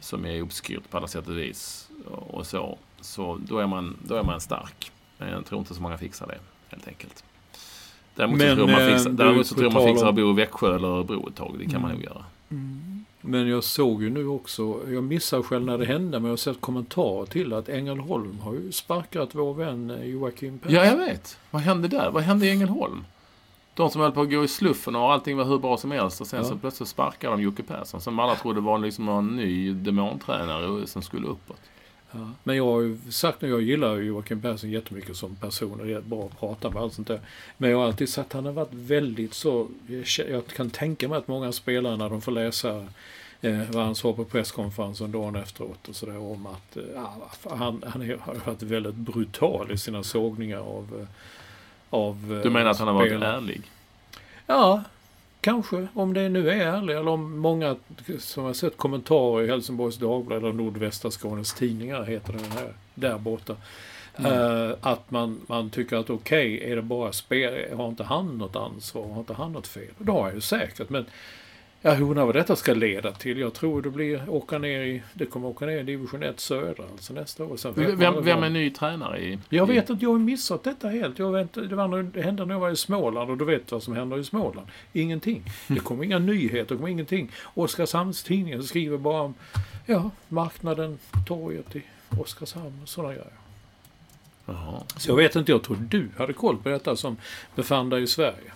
som 0.00 0.26
är 0.26 0.40
uppskyrt 0.40 0.90
på 0.90 0.96
alla 0.96 1.08
sätt 1.08 1.28
och 1.28 1.38
vis 1.38 1.88
och 2.10 2.46
så, 2.46 2.78
så 3.00 3.38
då, 3.48 3.58
är 3.58 3.66
man, 3.66 3.96
då 4.04 4.14
är 4.14 4.22
man 4.22 4.40
stark. 4.40 4.92
Men 5.18 5.28
jag 5.28 5.46
tror 5.46 5.58
inte 5.58 5.74
så 5.74 5.82
många 5.82 5.98
fixar 5.98 6.26
det, 6.26 6.38
helt 6.70 6.88
enkelt. 6.88 7.24
Däremot 8.14 8.38
Men, 8.38 8.50
så 8.50 8.56
tror 8.56 8.66
man 8.72 8.82
eh, 8.88 8.94
fixar, 8.94 9.10
däremot 9.10 9.46
så 9.46 9.54
tror 9.54 9.70
man 9.70 9.84
fixar 9.84 10.08
att 10.08 10.14
bo 10.14 10.30
i 10.30 10.34
Växjö 10.34 10.74
eller 10.76 10.88
Örebro 10.88 11.28
ett 11.28 11.34
tag. 11.36 11.54
Det 11.58 11.66
kan 11.66 11.80
man 11.82 11.90
Mm. 11.90 12.02
nog 12.02 12.10
göra. 12.10 12.24
Men 13.20 13.48
jag 13.48 13.64
såg 13.64 14.02
ju 14.02 14.10
nu 14.10 14.26
också, 14.26 14.80
jag 14.92 15.04
missade 15.04 15.42
själv 15.42 15.64
när 15.66 15.78
det 15.78 15.86
hände, 15.86 16.18
men 16.18 16.24
jag 16.24 16.32
har 16.32 16.36
sett 16.36 16.60
kommentarer 16.60 17.26
till 17.26 17.52
att 17.52 17.68
Ängelholm 17.68 18.38
har 18.38 18.52
ju 18.54 18.72
sparkat 18.72 19.34
vår 19.34 19.54
vän 19.54 19.90
eh, 19.90 20.04
Joakim 20.04 20.58
Persson. 20.58 20.74
Ja, 20.76 20.84
jag 20.84 20.96
vet. 20.96 21.38
Vad 21.50 21.62
hände 21.62 21.88
där? 21.88 22.10
Vad 22.10 22.22
hände 22.22 22.46
i 22.46 22.50
Ängelholm? 22.50 23.04
De 23.74 23.90
som 23.90 24.00
höll 24.00 24.12
på 24.12 24.20
att 24.20 24.30
gå 24.30 24.44
i 24.44 24.48
sluffen 24.48 24.96
och 24.96 25.12
allting 25.12 25.36
var 25.36 25.44
hur 25.44 25.58
bra 25.58 25.76
som 25.76 25.90
helst 25.90 26.20
och 26.20 26.26
sen 26.26 26.38
Ja. 26.42 26.44
så 26.48 26.56
plötsligt 26.56 26.88
sparkade 26.88 27.36
de 27.36 27.42
Jocke 27.42 27.62
Persson 27.62 28.00
som 28.00 28.18
alla 28.18 28.34
trodde 28.34 28.60
var 28.60 28.78
liksom 28.78 29.04
någon 29.06 29.36
ny 29.36 29.72
demontränare 29.72 30.86
som 30.86 31.02
skulle 31.02 31.26
uppåt. 31.26 31.60
Ja. 32.10 32.30
Men 32.42 32.56
jag 32.56 32.64
har 32.64 32.80
ju 32.80 32.98
sagt 33.10 33.42
nu, 33.42 33.48
jag 33.48 33.62
gillar 33.62 33.96
ju 33.96 34.04
Joakim 34.04 34.42
Persson 34.42 34.70
jättemycket 34.70 35.16
som 35.16 35.36
person 35.36 35.80
och 35.80 35.86
det 35.86 35.92
är 35.92 36.00
bra 36.00 36.26
att 36.26 36.40
prata 36.40 36.70
med 36.70 36.82
allt 36.82 36.94
sånt 36.94 37.08
där. 37.08 37.20
Men 37.56 37.70
jag 37.70 37.78
har 37.78 37.86
alltid 37.86 38.08
sagt 38.08 38.26
att 38.26 38.32
han 38.32 38.44
har 38.44 38.52
varit 38.52 38.72
väldigt 38.72 39.34
så, 39.34 39.68
jag 40.28 40.46
kan 40.46 40.70
tänka 40.70 41.08
mig 41.08 41.18
att 41.18 41.28
många 41.28 41.52
spelare 41.52 41.96
när 41.96 42.10
de 42.10 42.20
får 42.20 42.32
läsa 42.32 42.86
eh, 43.40 43.70
vad 43.70 43.84
han 43.84 43.94
sa 43.94 44.12
på 44.12 44.24
presskonferensen 44.24 45.12
dagen 45.12 45.36
efteråt 45.36 45.88
och 45.88 45.96
sådär 45.96 46.18
om 46.18 46.46
att 46.46 46.76
eh, 46.76 47.56
han, 47.56 47.84
han 47.86 48.00
har 48.20 48.46
varit 48.46 48.62
väldigt 48.62 48.94
brutal 48.94 49.70
i 49.72 49.78
sina 49.78 50.02
sågningar 50.02 50.58
av, 50.58 51.00
eh, 51.00 51.06
av 51.90 52.40
Du 52.42 52.50
menar 52.50 52.70
att 52.70 52.78
han 52.78 52.88
har 52.88 52.94
varit 52.94 53.22
ärlig? 53.22 53.62
Ja, 54.46 54.82
kanske. 55.46 55.88
Om 55.94 56.14
det 56.14 56.28
nu 56.28 56.50
är 56.50 56.66
ärligt. 56.66 56.96
Eller 56.96 57.08
om 57.08 57.38
många 57.38 57.76
som 58.18 58.44
har 58.44 58.52
sett 58.52 58.76
kommentarer 58.76 59.44
i 59.44 59.48
Helsingborgs 59.48 59.96
Dagblad 59.96 60.38
eller 60.38 60.52
Nordvästra 60.52 61.10
Skånes 61.10 61.54
Tidningar 61.54 62.04
heter 62.04 62.32
den 62.32 62.50
här, 62.50 62.72
där 62.94 63.18
borta. 63.18 63.56
Eh, 64.18 64.70
att 64.80 65.10
man, 65.10 65.40
man 65.46 65.70
tycker 65.70 65.96
att 65.96 66.10
okej, 66.10 66.72
är 66.72 66.76
det 66.76 66.82
bara 66.82 67.12
spel, 67.12 67.76
har 67.76 67.88
inte 67.88 68.04
han 68.04 68.38
något 68.38 68.56
ansvar, 68.56 69.08
har 69.08 69.20
inte 69.20 69.34
han 69.34 69.52
något 69.52 69.66
fel? 69.66 69.92
Det 69.98 70.12
har 70.12 70.22
han 70.22 70.34
ju 70.34 70.40
säkert. 70.40 70.90
Men 70.90 71.04
ja, 71.82 71.94
hur 71.94 72.10
undrar 72.10 72.24
vad 72.24 72.34
detta 72.34 72.56
ska 72.56 72.74
leda 72.74 73.12
till. 73.12 73.38
Jag 73.38 73.54
tror 73.54 73.82
det 73.82 73.90
blir 73.90 74.30
åka 74.30 74.58
ner 74.58 74.80
i, 74.80 75.02
det 75.12 75.26
kommer 75.26 75.48
åka 75.48 75.66
ner 75.66 75.78
i 75.78 75.82
division 75.82 76.22
1 76.22 76.40
södra 76.40 76.84
alltså 76.92 77.12
nästa 77.12 77.44
år. 77.44 77.56
Sen 77.56 77.72
Vem, 77.76 78.24
vem 78.24 78.42
är 78.42 78.50
ny 78.50 78.70
tränare 78.70 79.20
i? 79.20 79.38
jag 79.48 79.66
vet 79.66 79.90
att 79.90 80.02
jag 80.02 80.10
har 80.10 80.18
missat 80.18 80.64
detta 80.64 80.88
helt. 80.88 81.18
Jag 81.18 81.32
vet, 81.32 81.52
det, 81.52 81.76
var 81.76 82.02
det 82.02 82.22
hände 82.22 82.44
när 82.44 82.54
jag 82.54 82.60
var 82.60 82.70
i 82.70 82.76
Småland 82.76 83.30
och 83.30 83.36
du 83.36 83.44
vet 83.44 83.72
vad 83.72 83.82
som 83.82 83.96
händer 83.96 84.18
i 84.18 84.24
Småland. 84.24 84.66
Ingenting. 84.92 85.42
Det 85.68 85.80
kommer 85.80 86.04
inga 86.04 86.18
nyheter, 86.18 86.74
det 86.74 86.76
kommer 86.76 86.88
ingenting. 86.88 87.30
Oskarshamns 87.54 88.22
tidningen 88.22 88.62
skriver 88.62 88.98
bara 88.98 89.22
om 89.22 89.34
ja, 89.86 90.10
marknaden, 90.28 90.98
torget 91.26 91.76
i 91.76 91.82
Oskarshamn 92.18 92.80
och 92.82 92.88
sådana 92.88 93.14
grejer. 93.14 93.32
Jaha. 94.46 94.82
Så 94.96 95.10
jag 95.10 95.16
vet 95.16 95.36
inte, 95.36 95.52
jag 95.52 95.62
tror 95.62 95.76
du 95.76 96.08
hade 96.18 96.32
koll 96.32 96.56
på 96.56 96.68
detta 96.68 96.96
som 96.96 97.16
befann 97.54 97.90
dig 97.90 98.02
i 98.02 98.06
Sverige. 98.06 98.52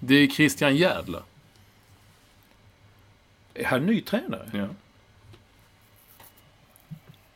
Det 0.00 0.14
är 0.14 0.26
Christian 0.26 0.76
Järdler. 0.76 1.22
Är 3.54 3.64
han 3.64 3.86
ny 3.86 4.00
tränare? 4.00 4.50
Ja. 4.52 4.66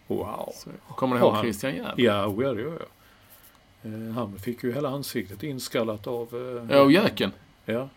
Wow. 0.07 0.53
Så, 0.55 0.71
kommer 0.95 1.15
ni 1.17 1.21
Har 1.21 1.27
ihåg 1.29 1.35
han- 1.35 1.45
Christian? 1.45 1.75
Ja, 1.97 2.27
oh 2.27 2.45
ja, 2.45 2.53
det 2.53 2.61
gör 2.63 2.79
jag. 2.81 3.93
Eh, 3.93 4.11
Han 4.15 4.39
fick 4.39 4.63
ju 4.65 4.73
hela 4.73 4.89
ansiktet 4.89 5.43
inskallat 5.43 6.07
av... 6.07 6.29
eh, 6.69 6.77
Ja, 6.77 6.83
och 6.83 6.93
Jöken. 6.93 7.33
Ja. 7.65 7.89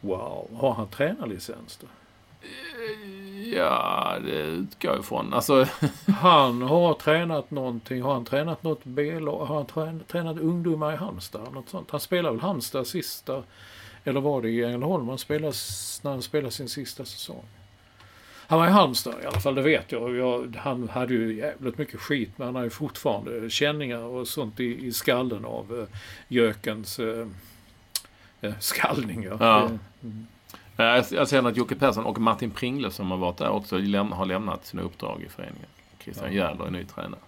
Wow. 0.00 0.48
Har 0.60 0.72
han 0.74 0.88
tränarlicens 0.88 1.76
då? 1.76 1.86
Ja, 3.56 4.16
det 4.24 4.30
utgår 4.42 4.90
jag 4.92 5.00
ifrån. 5.00 5.34
Alltså, 5.34 5.66
Han 6.20 6.62
har 6.62 6.94
tränat 6.94 7.50
någonting. 7.50 8.02
Har 8.02 8.12
han 8.12 8.24
tränat 8.24 8.62
något 8.62 8.84
B-lag? 8.84 9.44
Har 9.46 9.56
han 9.56 9.66
tränat, 9.66 10.08
tränat 10.08 10.38
ungdomar 10.38 10.92
i 10.92 10.96
Halmstad? 10.96 11.52
Något 11.52 11.68
sånt? 11.68 11.90
Han 11.90 12.00
spelade 12.00 12.34
väl 12.36 12.40
Halmstad 12.42 12.86
sista... 12.86 13.42
Eller 14.04 14.20
var 14.20 14.42
det 14.42 14.48
i 14.48 14.64
Ängelholm 14.64 15.08
han 15.08 15.18
spelade, 15.18 15.54
när 16.02 16.10
han 16.10 16.22
spelade 16.22 16.50
sin 16.50 16.68
sista 16.68 17.04
säsong? 17.04 17.44
Han 18.50 18.58
var 18.58 18.66
i 18.66 18.70
Halmstad 18.70 19.14
i 19.22 19.26
alla 19.26 19.40
fall, 19.40 19.54
det 19.54 19.62
vet 19.62 19.92
jag. 19.92 20.16
jag. 20.16 20.56
Han 20.56 20.88
hade 20.88 21.14
ju 21.14 21.34
jävligt 21.34 21.78
mycket 21.78 22.00
skit, 22.00 22.30
men 22.36 22.46
han 22.46 22.54
har 22.54 22.62
ju 22.62 22.70
fortfarande 22.70 23.50
känningar 23.50 23.98
och 23.98 24.28
sånt 24.28 24.60
i, 24.60 24.86
i 24.86 24.92
skallen 24.92 25.44
av 25.44 25.72
uh, 25.72 25.84
Jökens 26.28 27.00
uh, 27.00 27.26
uh, 28.44 28.52
skallning. 28.58 29.22
Ja. 29.22 29.36
Ja. 29.40 29.70
Mm. 30.02 30.26
jag 31.10 31.28
ser 31.28 31.48
att 31.48 31.56
Jocke 31.56 31.74
Persson 31.74 32.04
och 32.04 32.18
Martin 32.20 32.50
Pringle 32.50 32.90
som 32.90 33.10
har 33.10 33.18
varit 33.18 33.36
där 33.36 33.50
också 33.50 33.78
läm- 33.78 34.12
har 34.12 34.26
lämnat 34.26 34.66
sina 34.66 34.82
uppdrag 34.82 35.22
i 35.26 35.28
föreningen. 35.28 35.68
Christian 35.98 36.32
Jähler 36.32 36.66
är 36.66 36.70
ny 36.70 36.84
tränare. 36.84 37.20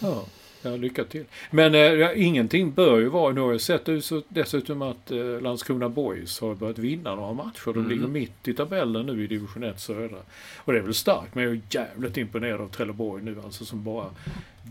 Ja, 0.00 0.24
ja, 0.62 0.76
lycka 0.76 1.04
till. 1.04 1.24
Men 1.50 1.74
eh, 1.74 1.80
ja, 1.80 2.12
ingenting 2.12 2.70
bör 2.72 2.98
ju 2.98 3.08
vara... 3.08 3.32
Nu 3.32 3.40
har 3.40 3.52
jag 3.52 3.60
sett 3.60 3.88
dessutom 4.28 4.82
att 4.82 5.10
eh, 5.10 5.40
Landskrona 5.40 5.88
Boys 5.88 6.40
har 6.40 6.54
börjat 6.54 6.78
vinna 6.78 7.14
några 7.14 7.32
matcher. 7.32 7.64
De 7.64 7.78
Mm. 7.78 7.88
ligger 7.90 8.06
mitt 8.06 8.48
i 8.48 8.54
tabellen 8.54 9.06
nu 9.06 9.24
i 9.24 9.26
division 9.26 9.62
1 9.64 9.80
södra. 9.80 10.16
Och 10.56 10.72
det 10.72 10.78
är 10.78 10.82
väl 10.82 10.94
starkt, 10.94 11.34
men 11.34 11.44
jag 11.44 11.52
är 11.52 11.60
jävligt 11.70 12.16
imponerad 12.16 12.60
av 12.60 12.68
Trelleborg 12.68 13.22
nu 13.22 13.36
alltså 13.44 13.64
som 13.64 13.84
bara... 13.84 14.06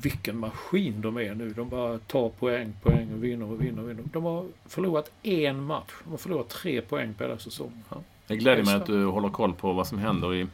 Vilken 0.03 0.37
maskin 0.37 1.01
de 1.01 1.17
är 1.17 1.35
nu. 1.35 1.49
De 1.49 1.69
bara 1.69 1.97
tar 1.97 2.29
poäng, 2.29 2.73
poäng 2.83 3.07
och 3.13 3.23
vinner 3.23 3.45
och 3.51 3.61
vinner 3.61 3.83
och 3.83 3.89
vinner. 3.89 4.03
De 4.13 4.23
har 4.23 4.45
förlorat 4.65 5.11
en 5.23 5.63
match. 5.63 5.91
De 6.03 6.09
har 6.09 6.17
förlorat 6.17 6.49
tre 6.49 6.81
poäng 6.81 7.13
på 7.13 7.23
hela 7.23 7.37
säsongen. 7.37 7.83
Det 8.27 8.35
gläder 8.35 8.63
mig 8.63 8.75
att 8.75 8.85
du 8.85 9.05
håller 9.05 9.29
koll 9.29 9.53
på 9.53 9.73
vad 9.73 9.87
som 9.87 9.97
händer 9.99 10.35
i 10.35 10.47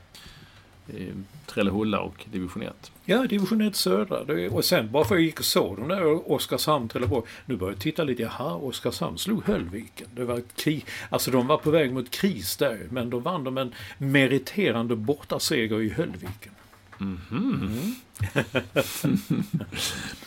Trellehulla 1.45 1.99
och 1.99 2.25
division 2.31 2.63
1. 2.63 2.91
Ja, 3.05 3.23
division 3.27 3.61
1 3.61 3.75
södra. 3.75 4.49
Och 4.49 4.65
sen 4.65 4.91
bara 4.91 5.05
för 5.05 5.15
att 5.15 5.19
jag 5.21 5.25
gick 5.25 5.39
och 5.39 5.45
såg 5.45 5.77
de 5.77 5.88
där 5.88 6.31
Oskarshamn, 6.31 6.88
Trelleborg. 6.89 7.23
Nu 7.45 7.55
börjar 7.55 7.73
jag 7.73 7.81
titta 7.81 8.03
lite. 8.03 8.21
Jaha, 8.23 8.53
Oskarshamn 8.55 9.17
slog 9.17 9.43
Höllviken. 9.45 10.07
Det 10.15 10.25
var 10.25 10.41
krig. 10.55 10.86
Alltså 11.09 11.31
de 11.31 11.47
var 11.47 11.57
på 11.57 11.71
väg 11.71 11.93
mot 11.93 12.09
kris 12.11 12.57
där. 12.57 12.79
Men 12.91 13.09
då 13.09 13.19
vann 13.19 13.43
de 13.43 13.57
en 13.57 13.73
meriterande 13.97 14.95
bortaseger 14.95 15.81
i 15.81 15.89
Höllviken. 15.89 16.51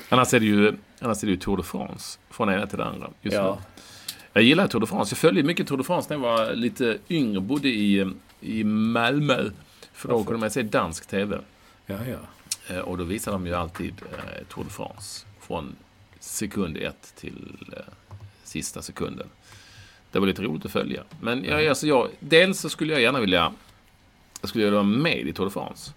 Annars 0.08 0.34
är, 0.34 0.40
det 0.40 0.46
ju, 0.46 0.74
annars 1.00 1.22
är 1.22 1.26
det 1.26 1.30
ju 1.30 1.36
Tour 1.38 1.56
de 1.56 1.62
France. 1.62 2.18
Från 2.30 2.48
ena 2.50 2.66
till 2.66 2.78
det 2.78 2.84
andra. 2.84 3.10
Just 3.22 3.36
Ja. 3.36 3.58
nu. 3.60 3.82
Jag 4.32 4.42
gillar 4.42 4.66
Tour 4.68 4.80
de 4.80 4.86
France. 4.86 5.12
Jag 5.12 5.18
följde 5.18 5.42
mycket 5.42 5.66
Tour 5.68 5.76
de 5.78 5.84
France 5.84 6.16
när 6.16 6.26
jag 6.28 6.36
var 6.36 6.54
lite 6.54 6.98
yngre. 7.08 7.40
Bodde 7.40 7.68
i, 7.68 8.12
i 8.40 8.64
Malmö. 8.64 9.44
För 9.98 10.08
då 10.08 10.14
Varför? 10.14 10.26
kunde 10.26 10.40
man 10.40 10.50
se 10.50 10.62
dansk 10.62 11.06
TV. 11.06 11.38
Ja, 11.86 11.96
ja. 12.06 12.18
Eh, 12.74 12.80
Och 12.80 12.98
då 12.98 13.04
visade 13.04 13.34
de 13.34 13.46
ju 13.46 13.54
alltid 13.54 13.94
eh, 14.12 14.44
Tour 14.48 14.64
de 14.64 14.70
France. 14.70 15.26
Från 15.40 15.76
sekund 16.20 16.76
ett 16.76 17.12
till 17.16 17.56
eh, 17.76 17.82
sista 18.44 18.82
sekunden. 18.82 19.26
Det 20.12 20.18
var 20.18 20.26
lite 20.26 20.42
roligt 20.42 20.64
att 20.64 20.72
följa. 20.72 21.02
Men 21.20 21.44
jag, 21.44 21.66
alltså 21.66 21.86
jag, 21.86 22.08
dels 22.20 22.60
så 22.60 22.68
skulle 22.68 22.92
jag 22.92 23.02
gärna 23.02 23.20
vilja 23.20 23.52
jag 24.40 24.48
skulle 24.48 24.64
vilja 24.64 24.74
vara 24.78 24.86
med 24.88 25.18
i 25.28 25.32
Tour 25.32 25.46
de 25.46 25.50
France. 25.52 25.92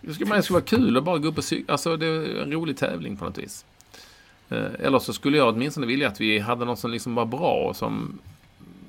Det 0.00 0.14
skulle, 0.14 0.36
det 0.36 0.42
skulle 0.42 0.54
vara 0.54 0.64
kul 0.64 0.96
att 0.96 1.04
bara 1.04 1.18
gå 1.18 1.28
upp 1.28 1.38
och 1.38 1.44
cykla. 1.44 1.72
Alltså 1.72 1.96
det 1.96 2.06
är 2.06 2.36
en 2.42 2.52
rolig 2.52 2.76
tävling 2.76 3.16
på 3.16 3.24
något 3.24 3.38
vis. 3.38 3.64
Eh, 4.48 4.64
Eller 4.78 4.98
så 4.98 5.12
skulle 5.12 5.36
jag 5.36 5.48
åtminstone 5.54 5.86
vilja 5.86 6.08
att 6.08 6.20
vi 6.20 6.38
hade 6.38 6.64
något 6.64 6.78
som 6.78 6.90
liksom 6.90 7.14
var 7.14 7.24
bra 7.26 7.52
och 7.68 7.76
som 7.76 8.18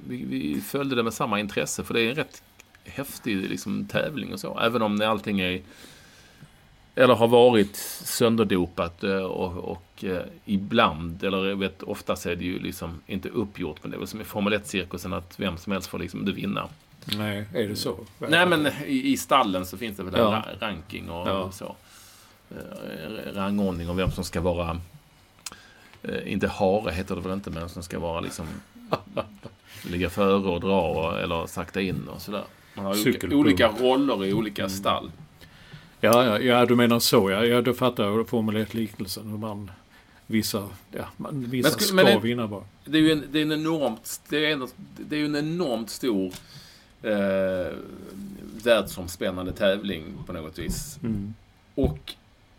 vi, 0.07 0.23
vi 0.25 0.61
följde 0.61 0.95
det 0.95 1.03
med 1.03 1.13
samma 1.13 1.39
intresse. 1.39 1.83
För 1.83 1.93
det 1.93 2.01
är 2.01 2.09
en 2.09 2.15
rätt 2.15 2.43
häftig 2.85 3.49
liksom, 3.49 3.85
tävling 3.85 4.33
och 4.33 4.39
så. 4.39 4.59
Även 4.59 4.81
om 4.81 5.01
allting 5.01 5.39
är 5.39 5.61
eller 6.95 7.13
har 7.13 7.27
varit 7.27 7.75
sönderdopat 8.03 9.03
eh, 9.03 9.15
och, 9.23 9.57
och 9.71 10.03
eh, 10.03 10.21
ibland, 10.45 11.23
eller 11.23 11.45
jag 11.49 11.55
vet 11.55 11.83
oftast 11.83 12.25
är 12.25 12.35
det 12.35 12.45
ju 12.45 12.59
liksom 12.59 13.01
inte 13.07 13.29
uppgjort, 13.29 13.77
men 13.81 13.91
det 13.91 13.97
är 13.97 13.99
väl 13.99 14.07
som 14.07 14.21
i 14.21 14.23
Formel 14.23 14.53
1-cirkusen 14.53 15.13
att 15.17 15.39
vem 15.39 15.57
som 15.57 15.71
helst 15.73 15.87
får 15.89 15.99
liksom 15.99 16.19
inte 16.19 16.31
vinna. 16.31 16.67
Nej, 17.17 17.45
är 17.53 17.67
det 17.67 17.75
så? 17.75 17.97
Nej, 18.19 18.45
men 18.45 18.67
i, 18.85 19.11
i 19.11 19.17
stallen 19.17 19.65
så 19.65 19.77
finns 19.77 19.97
det 19.97 20.03
väl 20.03 20.15
en 20.15 20.21
Ja. 20.21 20.43
ra- 20.45 20.59
ranking 20.61 21.09
och, 21.09 21.27
Ja. 21.29 21.37
och 21.37 21.53
så. 21.53 21.75
Eh, 22.51 23.33
Rangordning 23.33 23.89
om 23.89 23.97
vem 23.97 24.11
som 24.11 24.23
ska 24.23 24.41
vara, 24.41 24.81
eh, 26.03 26.31
inte 26.33 26.47
hare 26.47 26.91
heter 26.91 27.15
det 27.15 27.21
väl 27.21 27.31
inte, 27.33 27.49
men 27.49 27.69
som 27.69 27.83
ska 27.83 27.99
vara 27.99 28.19
liksom 28.19 28.47
ligga 29.89 30.09
före 30.09 30.33
och 30.49 30.61
dra 30.61 30.81
och, 30.81 31.19
eller 31.19 31.45
sakta 31.47 31.81
in 31.81 32.07
och 32.07 32.21
sådär. 32.21 32.43
Man 32.83 32.91
har 32.91 33.01
olika, 33.07 33.27
olika 33.35 33.67
roller 33.67 34.25
i 34.25 34.33
olika 34.33 34.69
stall. 34.69 35.11
Ja, 35.99 36.25
ja, 36.25 36.39
ja, 36.39 36.65
du 36.65 36.75
menar 36.75 36.99
så. 36.99 37.31
Ja, 37.31 37.45
ja 37.45 37.61
då 37.61 37.73
fattar 37.73 38.03
jag 38.03 38.27
Formel 38.29 38.55
1-liknelsen. 38.55 39.29
Hur 39.31 39.37
man... 39.37 39.71
Vissa, 40.27 40.69
ja, 40.91 41.05
man, 41.17 41.45
vissa 41.49 41.65
Men 41.69 41.71
skulle- 41.71 41.85
ska 41.87 41.95
men 41.95 42.05
det- 42.05 42.27
vinna 42.27 42.47
bara. 42.47 42.63
Det 42.85 42.97
är 42.97 43.01
ju 43.01 43.11
en, 43.11 43.23
det 43.31 43.39
är 43.39 43.43
en 43.43 43.51
enormt, 43.51 44.21
det 44.29 44.45
är 44.45 44.53
en, 44.53 44.67
det 44.97 45.21
är 45.21 45.25
en 45.25 45.35
enormt 45.35 45.89
stor 45.89 46.33
eh, 47.03 47.73
världsomspännande 48.63 49.51
tävling 49.51 50.03
på 50.25 50.33
något 50.33 50.59
vis. 50.59 50.99
Mm. 51.03 51.33
Och 51.75 52.13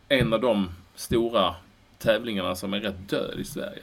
en 0.08 0.32
av 0.32 0.40
de 0.40 0.70
stora 0.94 1.54
tävlingarna 1.98 2.56
som 2.56 2.74
är 2.74 2.80
rätt 2.80 3.08
död 3.08 3.40
i 3.40 3.44
Sverige. 3.44 3.82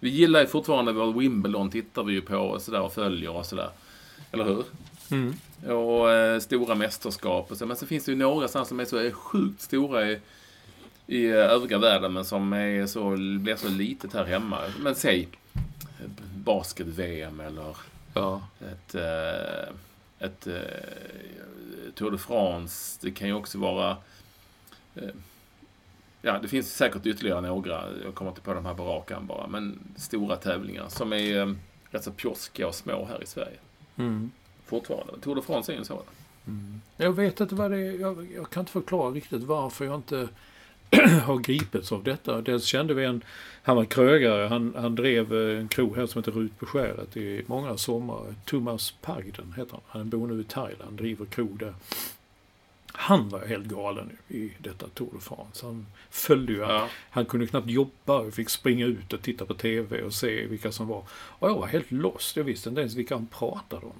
Vi 0.00 0.08
gillar 0.10 0.40
ju 0.40 0.46
fortfarande 0.46 0.92
vad 0.92 1.16
Wimbledon 1.16 1.70
tittar 1.70 2.02
vi 2.02 2.12
ju 2.12 2.20
på 2.20 2.36
och 2.36 2.62
sådär 2.62 2.80
och 2.80 2.92
följer 2.92 3.30
och 3.30 3.46
sådär. 3.46 3.70
Eller 4.32 4.44
hur? 4.44 4.64
Mm. 5.10 5.34
Och 5.76 6.10
eh, 6.10 6.40
stora 6.40 6.74
mästerskap 6.74 7.50
och 7.50 7.56
så. 7.56 7.66
Men 7.66 7.76
så 7.76 7.86
finns 7.86 8.04
det 8.04 8.12
ju 8.12 8.18
några 8.18 8.48
sådana 8.48 8.64
som 8.66 8.80
är 8.80 8.84
så 8.84 9.10
sjukt 9.10 9.60
stora 9.60 10.10
i, 10.10 10.20
i 11.06 11.26
eh, 11.26 11.36
övriga 11.36 11.78
världen 11.78 12.12
men 12.12 12.24
som 12.24 12.52
är 12.52 12.86
så, 12.86 13.10
blir 13.40 13.56
så 13.56 13.68
litet 13.68 14.12
här 14.12 14.24
hemma. 14.24 14.58
Men 14.80 14.94
säg 14.94 15.28
basket-VM 16.34 17.40
eller 17.40 17.76
Ja. 18.14 18.42
ett, 18.60 18.94
eh, 18.94 19.74
ett 20.18 20.46
eh, 20.46 20.54
Tour 21.94 22.10
de 22.10 22.18
France. 22.18 22.98
Det 23.02 23.10
kan 23.10 23.28
ju 23.28 23.34
också 23.34 23.58
vara... 23.58 23.96
Eh, 24.94 25.08
ja, 26.22 26.38
det 26.42 26.48
finns 26.48 26.74
säkert 26.74 27.06
ytterligare 27.06 27.40
några. 27.40 27.84
Jag 28.04 28.14
kommer 28.14 28.30
inte 28.30 28.40
på 28.40 28.54
de 28.54 28.66
här 28.66 28.74
på 28.74 28.84
rak 28.84 29.12
bara. 29.20 29.46
Men 29.46 29.78
stora 29.96 30.36
tävlingar 30.36 30.88
som 30.88 31.12
är 31.12 31.40
eh, 31.40 31.52
rätt 31.90 32.04
så 32.04 32.12
pjoskiga 32.12 32.66
och 32.66 32.74
små 32.74 33.04
här 33.04 33.22
i 33.22 33.26
Sverige. 33.26 33.58
Mm. 33.96 34.30
Fortfarande. 34.66 35.12
Tour 35.20 35.34
de 35.34 35.44
France 35.44 35.72
är 35.72 35.76
en 35.76 35.84
sådan. 35.84 36.02
Jag 36.96 37.12
vet 37.12 37.40
inte 37.40 37.54
vad 37.54 37.70
det 37.70 37.78
är. 37.78 38.00
Jag, 38.00 38.26
jag 38.34 38.50
kan 38.50 38.60
inte 38.60 38.72
förklara 38.72 39.10
riktigt 39.10 39.42
varför 39.42 39.84
jag 39.84 39.94
inte 39.94 40.28
har 41.22 41.38
gripits 41.38 41.92
av 41.92 42.02
detta. 42.04 42.40
Dels 42.40 42.64
kände 42.64 42.94
vi 42.94 43.04
en, 43.04 43.24
han 43.62 43.76
var 43.76 43.84
krögare, 43.84 44.48
han, 44.48 44.74
han 44.76 44.94
drev 44.94 45.34
eh, 45.34 45.58
en 45.60 45.68
krog 45.68 45.96
här 45.96 46.06
som 46.06 46.18
heter 46.22 46.32
Rut 46.32 46.58
på 46.58 46.66
skäret 46.66 47.16
i 47.16 47.44
många 47.46 47.76
sommar. 47.76 48.34
Thomas 48.44 48.94
Pagden 49.02 49.54
heter 49.56 49.72
han. 49.72 49.80
Han 50.00 50.08
bor 50.10 50.26
nu 50.26 50.40
i 50.40 50.44
Thailand, 50.44 50.96
driver 50.96 51.24
krog 51.26 51.58
där. 51.58 51.74
Han 52.98 53.28
var 53.28 53.46
helt 53.46 53.64
galen 53.66 54.16
i 54.28 54.50
detta 54.58 54.86
Tour 54.94 55.08
de 55.12 55.20
France. 55.20 55.66
Han 55.66 55.86
följde 56.10 56.52
ju, 56.52 56.58
Ja. 56.58 56.88
han 57.10 57.24
kunde 57.26 57.46
knappt 57.46 57.70
jobba 57.70 58.18
och 58.18 58.34
fick 58.34 58.50
springa 58.50 58.86
ut 58.86 59.12
och 59.12 59.22
titta 59.22 59.44
på 59.46 59.54
TV 59.54 60.02
och 60.02 60.14
se 60.14 60.46
vilka 60.46 60.72
som 60.72 60.88
var. 60.88 61.04
Och 61.10 61.48
jag 61.50 61.54
var 61.54 61.66
helt 61.66 61.90
lost. 61.90 62.36
Jag 62.36 62.44
visste 62.44 62.68
inte 62.68 62.80
ens 62.80 62.94
vilka 62.94 63.14
han 63.14 63.26
pratade 63.26 63.86
om. 63.86 63.92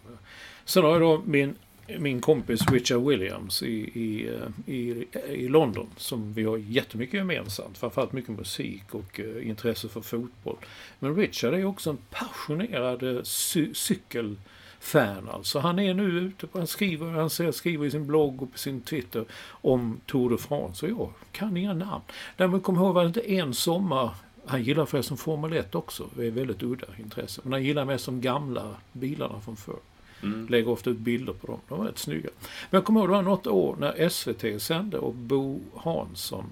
Sen 0.67 0.85
har 0.85 0.91
jag 0.93 1.01
då 1.01 1.23
min, 1.27 1.55
min 1.99 2.21
kompis 2.21 2.71
Richard 2.71 3.03
Williams 3.03 3.63
i, 3.63 3.67
i, 4.01 4.31
i, 4.75 5.07
i 5.29 5.49
London 5.49 5.87
som 5.97 6.33
vi 6.33 6.45
har 6.45 6.57
jättemycket 6.57 7.15
gemensamt. 7.15 7.79
Framförallt 7.79 8.13
mycket 8.13 8.31
musik 8.39 8.95
och 8.95 9.21
eh, 9.21 9.49
intresse 9.49 9.89
för 9.89 10.01
fotboll. 10.01 10.57
Men 10.99 11.17
Richard 11.17 11.55
är 11.55 11.65
också 11.65 11.91
en 11.91 11.99
passionerad 12.11 13.03
eh, 13.03 13.21
cy- 13.23 13.75
cykelfan 13.75 15.29
alltså. 15.29 15.59
Han 15.59 15.79
är 15.79 15.95
nu 15.95 16.05
ute 16.19 16.47
på, 16.47 16.59
han 16.59 16.67
skriver, 16.67 17.11
han 17.11 17.31
säger- 17.31 17.53
skriver 17.53 17.87
i 17.87 17.91
sin 17.91 18.07
blogg 18.07 18.43
och 18.43 18.53
på 18.53 18.59
sin 18.59 18.81
Twitter 18.81 19.25
om 19.49 20.01
Tour 20.07 20.31
de 20.31 20.39
France. 20.39 20.87
Och 20.87 20.91
jag 20.91 21.11
kan 21.33 21.57
inga 21.57 21.75
namn. 21.75 22.03
Däremot 22.37 22.63
kom 22.63 22.77
ihåg 22.77 22.95
var 22.95 23.03
det 23.03 23.09
inte 23.09 23.33
en 23.33 23.55
sommar 23.55 24.11
han 24.49 24.63
gillar 24.63 24.87
förresten 24.87 25.17
Formel 25.17 25.53
1 25.53 25.75
också. 25.75 26.09
Det 26.17 26.27
är 26.27 26.31
väldigt 26.31 26.63
udda 26.63 26.87
intresse. 26.99 27.41
Men 27.45 27.53
han 27.53 27.63
gillar 27.65 27.85
mest 27.85 28.07
de 28.07 28.21
gamla 28.21 28.75
bilarna 28.93 29.41
från 29.41 29.57
förr. 29.57 29.77
Mm. 30.23 30.47
Lägger 30.49 30.69
ofta 30.69 30.91
ut 30.91 30.99
bilder 30.99 31.33
på 31.33 31.47
dem. 31.47 31.61
De 31.69 31.79
var 31.79 31.87
rätt 31.87 31.99
snygga. 31.99 32.29
Men 32.71 32.79
jag 32.79 32.85
kommer 32.85 33.01
ihåg 33.01 33.09
det 33.09 33.13
var 33.13 33.23
något 33.23 33.47
år 33.47 33.77
när 33.81 34.09
SVT 34.09 34.63
sände 34.63 34.99
och 34.99 35.15
Bo 35.15 35.61
Hansson 35.77 36.45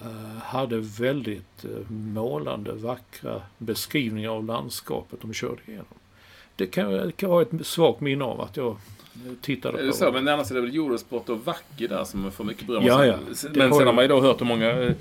eh, 0.00 0.06
hade 0.42 0.80
väldigt 0.80 1.64
eh, 1.64 1.90
målande, 1.90 2.72
vackra 2.72 3.42
beskrivningar 3.58 4.30
av 4.30 4.44
landskapet 4.44 5.20
de 5.22 5.32
körde 5.34 5.60
igenom. 5.66 5.84
Det 6.56 6.66
kan, 6.66 6.92
jag- 6.92 7.16
kan 7.16 7.30
ha 7.30 7.42
ett 7.42 7.66
svagt 7.66 8.00
minne 8.00 8.24
av 8.24 8.40
att 8.40 8.56
jag 8.56 8.76
tittade 9.40 9.78
Är 9.78 9.80
på. 9.82 9.86
det 9.86 9.92
så? 9.92 10.12
Men 10.12 10.28
annars 10.28 10.50
är 10.50 10.54
det 10.54 10.60
väl 10.60 10.70
Eurosport 10.74 11.28
och 11.28 11.44
Vacki 11.44 11.86
där 11.86 12.04
som 12.04 12.32
får 12.32 12.44
mycket 12.44 12.66
beröm. 12.66 12.82
Ja, 12.86 13.06
ja. 13.06 13.16
Men 13.26 13.34
sen 13.34 13.70
har 13.86 13.92
man 13.92 14.04
ju 14.04 14.08
då 14.08 14.20
hört 14.20 14.40
hur 14.40 14.46
många 14.46 14.70
eh, 14.70 14.92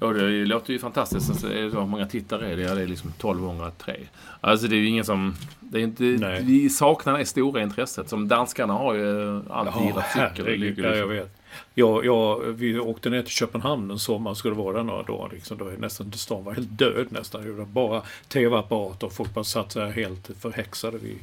Ja, 0.00 0.06
det 0.12 0.44
låter 0.44 0.72
ju 0.72 0.78
fantastiskt. 0.78 1.30
Alltså, 1.30 1.70
så 1.70 1.86
många 1.86 2.06
tittare 2.06 2.52
är 2.52 2.56
det? 2.56 2.62
Ja, 2.62 2.74
det 2.74 2.82
är 2.82 2.86
liksom 2.86 3.10
1203. 3.10 3.96
Alltså 4.40 4.66
det 4.68 4.76
är 4.76 4.80
ju 4.80 4.86
ingen 4.86 5.04
som... 5.04 5.34
Det 5.60 5.78
är 5.78 5.82
inte, 5.82 6.02
Nej. 6.02 6.42
vi 6.44 6.70
saknar 6.70 7.18
det 7.18 7.26
stora 7.26 7.62
intresset. 7.62 8.08
Som 8.08 8.28
danskarna 8.28 8.72
har 8.72 8.94
ju 8.94 9.40
alltid 9.50 9.82
gillat 9.86 10.10
cykel. 10.12 10.30
Det 10.36 10.42
herregud, 10.42 10.60
ligger 10.60 10.82
ja, 10.82 10.88
jag 10.88 10.96
liksom- 10.96 11.10
vet. 11.10 11.36
Jag, 11.74 12.04
jag, 12.04 12.40
vi 12.40 12.78
åkte 12.78 13.10
ner 13.10 13.22
till 13.22 13.30
Köpenhamn 13.32 13.90
en 13.90 13.98
sommar, 13.98 14.34
skulle 14.34 14.54
vara 14.54 14.76
där 14.76 14.84
några 14.84 15.02
dagar. 15.02 15.34
Liksom, 15.34 15.58
då 15.58 15.64
nästan, 15.64 16.12
stan 16.12 16.44
var 16.44 16.52
helt 16.52 16.78
död 16.78 17.06
nästan. 17.10 17.56
Det 17.56 17.64
bara 17.64 18.02
tv-apparater 18.28 19.06
och 19.06 19.12
folk 19.12 19.34
bara 19.34 19.44
satt 19.44 19.72
så 19.72 19.80
här 19.80 19.90
helt 19.90 20.30
förhäxade 20.40 20.98
vid, 20.98 21.18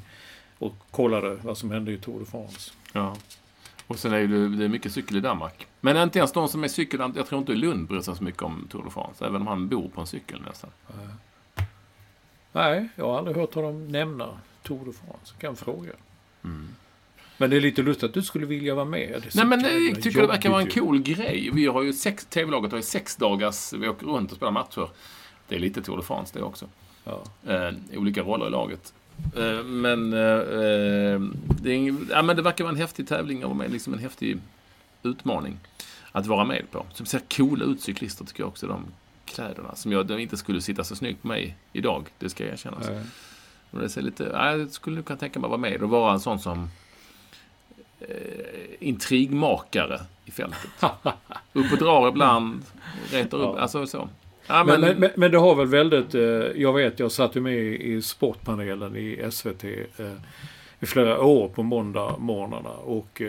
och 0.60 0.76
kollade 0.92 1.38
vad 1.42 1.58
som 1.58 1.72
hände 1.72 1.92
i 1.92 1.98
Tour 1.98 2.20
de 2.20 2.26
France. 2.26 2.72
Ja. 2.94 3.16
Och 3.88 4.00
sen 4.00 4.14
är 4.14 4.28
det, 4.28 4.50
det 4.50 4.66
är 4.66 4.70
mycket 4.70 4.92
cykel 4.92 5.18
i 5.18 5.20
Danmark. 5.20 5.68
Men 5.82 5.98
inte 5.98 6.20
ens 6.20 6.32
de 6.32 6.48
som 6.48 6.64
är 6.64 6.68
cykel... 6.68 7.12
Jag 7.16 7.28
tror 7.28 7.40
inte 7.40 7.54
Lund 7.54 7.88
bryr 7.88 8.02
sig 8.02 8.16
så 8.16 8.24
mycket 8.24 8.42
om 8.42 8.68
Tour 8.72 8.84
de 8.84 8.92
France. 8.92 9.26
Även 9.26 9.42
om 9.42 9.48
han 9.48 9.68
bor 9.68 9.90
på 9.90 10.02
en 10.02 10.08
cykel 10.08 10.42
nästan. 10.42 10.70
Nej, 12.52 12.90
jag 12.96 13.08
har 13.08 13.18
aldrig 13.18 13.38
hört 13.38 13.54
honom 13.54 13.88
nämna 13.88 14.40
Tour 14.64 14.86
de 14.86 14.94
France. 14.94 15.34
Kan 15.40 15.56
fråga. 15.56 15.92
Men 17.38 17.50
det 17.50 17.58
är 17.58 17.62
lite 17.62 17.82
lustigt 17.82 18.04
att 18.04 18.14
du 18.14 18.22
skulle 18.22 18.46
vilja 18.46 18.76
vara 18.76 18.86
med. 18.86 19.26
Nej 19.36 19.46
men 19.46 19.62
jag 19.62 20.04
tycker 20.04 20.22
det 20.22 20.28
verkar 20.28 20.50
vara 20.50 20.62
en 20.62 20.70
cool 20.70 21.02
grej. 21.02 21.50
Vi 21.54 21.66
har 21.66 21.84
ju 21.84 21.94
sex... 21.94 22.26
TV-laget 22.26 22.72
har 22.72 22.78
ju 22.78 22.84
sex 22.84 23.16
dagars... 23.16 23.74
Vi 23.74 23.88
åker 23.88 24.06
runt 24.06 24.32
och 24.32 24.38
spelar 24.38 24.52
matcher. 24.52 24.90
Det 25.48 25.56
är 25.56 25.60
lite 25.60 25.82
Tour 25.82 25.98
de 25.98 26.04
France 26.04 26.40
det 26.40 26.44
också. 26.44 26.66
Ja. 27.04 27.24
eh, 27.48 27.74
olika 28.00 28.22
roller 28.22 28.48
i 28.48 28.50
laget. 28.50 28.94
Eh, 29.36 29.64
men, 29.64 30.14
eh, 30.14 30.20
det 31.62 31.70
är 31.72 31.76
ing- 31.78 32.08
ja, 32.12 32.22
men 32.22 32.36
det 32.36 32.42
verkar 32.42 32.64
vara 32.64 32.74
en 32.74 32.80
häftig 32.82 33.08
tävling 33.08 33.46
och 33.46 33.56
med 33.56 33.72
liksom 33.72 33.94
en 33.94 34.00
häftig 34.00 34.38
utmaning 35.04 35.58
att 36.12 36.28
vara 36.28 36.44
med 36.46 36.72
på. 36.72 36.86
Som 36.94 37.06
ser 37.06 37.22
coola 37.38 37.66
ut 37.66 37.82
cyklister 37.82 38.26
tycker 38.26 38.42
jag 38.44 38.48
också, 38.48 38.68
de 38.68 38.86
kläderna. 39.26 39.76
Som 39.76 39.92
jag 39.92 40.06
de 40.06 40.20
inte 40.20 40.38
skulle 40.38 40.62
sitta 40.62 40.84
så 40.84 40.96
snyggt 40.96 41.22
på 41.22 41.28
mig 41.28 41.58
idag, 41.74 42.06
det 42.20 42.30
ska 42.30 42.44
jag 42.44 42.54
erkänna. 42.54 42.78
Nej. 42.90 43.04
Och 43.72 43.80
det 43.80 43.90
ser 43.90 44.02
lite, 44.02 44.30
ja, 44.34 44.58
jag 44.58 44.72
skulle 44.72 44.96
nog 44.96 45.06
kunna 45.06 45.20
tänka 45.20 45.40
mig 45.40 45.46
att 45.48 45.50
vara 45.52 45.62
med 45.62 45.84
och 45.84 45.90
vara 45.90 46.14
en 46.14 46.20
sån 46.20 46.40
som 46.40 46.70
eh, 48.00 48.08
intrigmakare 48.80 50.02
i 50.26 50.32
fältet. 50.32 50.72
upp 51.54 51.72
och 51.72 51.78
drar 51.78 52.08
ibland, 52.10 52.62
retar 53.12 53.38
upp, 53.38 53.56
Ja. 53.56 53.60
alltså 53.62 53.88
så. 53.88 54.10
Ja, 54.48 54.64
Men, 54.64 54.82
men, 54.82 55.00
men, 55.00 55.10
men 55.16 55.32
det 55.32 55.38
har 55.38 55.56
väl 55.56 55.68
väldigt, 55.68 56.16
eh, 56.16 56.22
jag 56.62 56.74
vet 56.74 57.00
jag 57.00 57.12
satt 57.12 57.36
ju 57.36 57.42
med 57.42 57.58
i, 57.58 58.02
sportpanelen 58.02 58.96
i 58.96 59.28
SVT 59.32 59.64
eh, 59.64 60.14
i 60.80 60.86
flera 60.86 61.22
år 61.22 61.48
på 61.50 61.64
måndag 61.64 62.16
morgnarna 62.20 62.70
och 62.70 63.22
eh, 63.22 63.28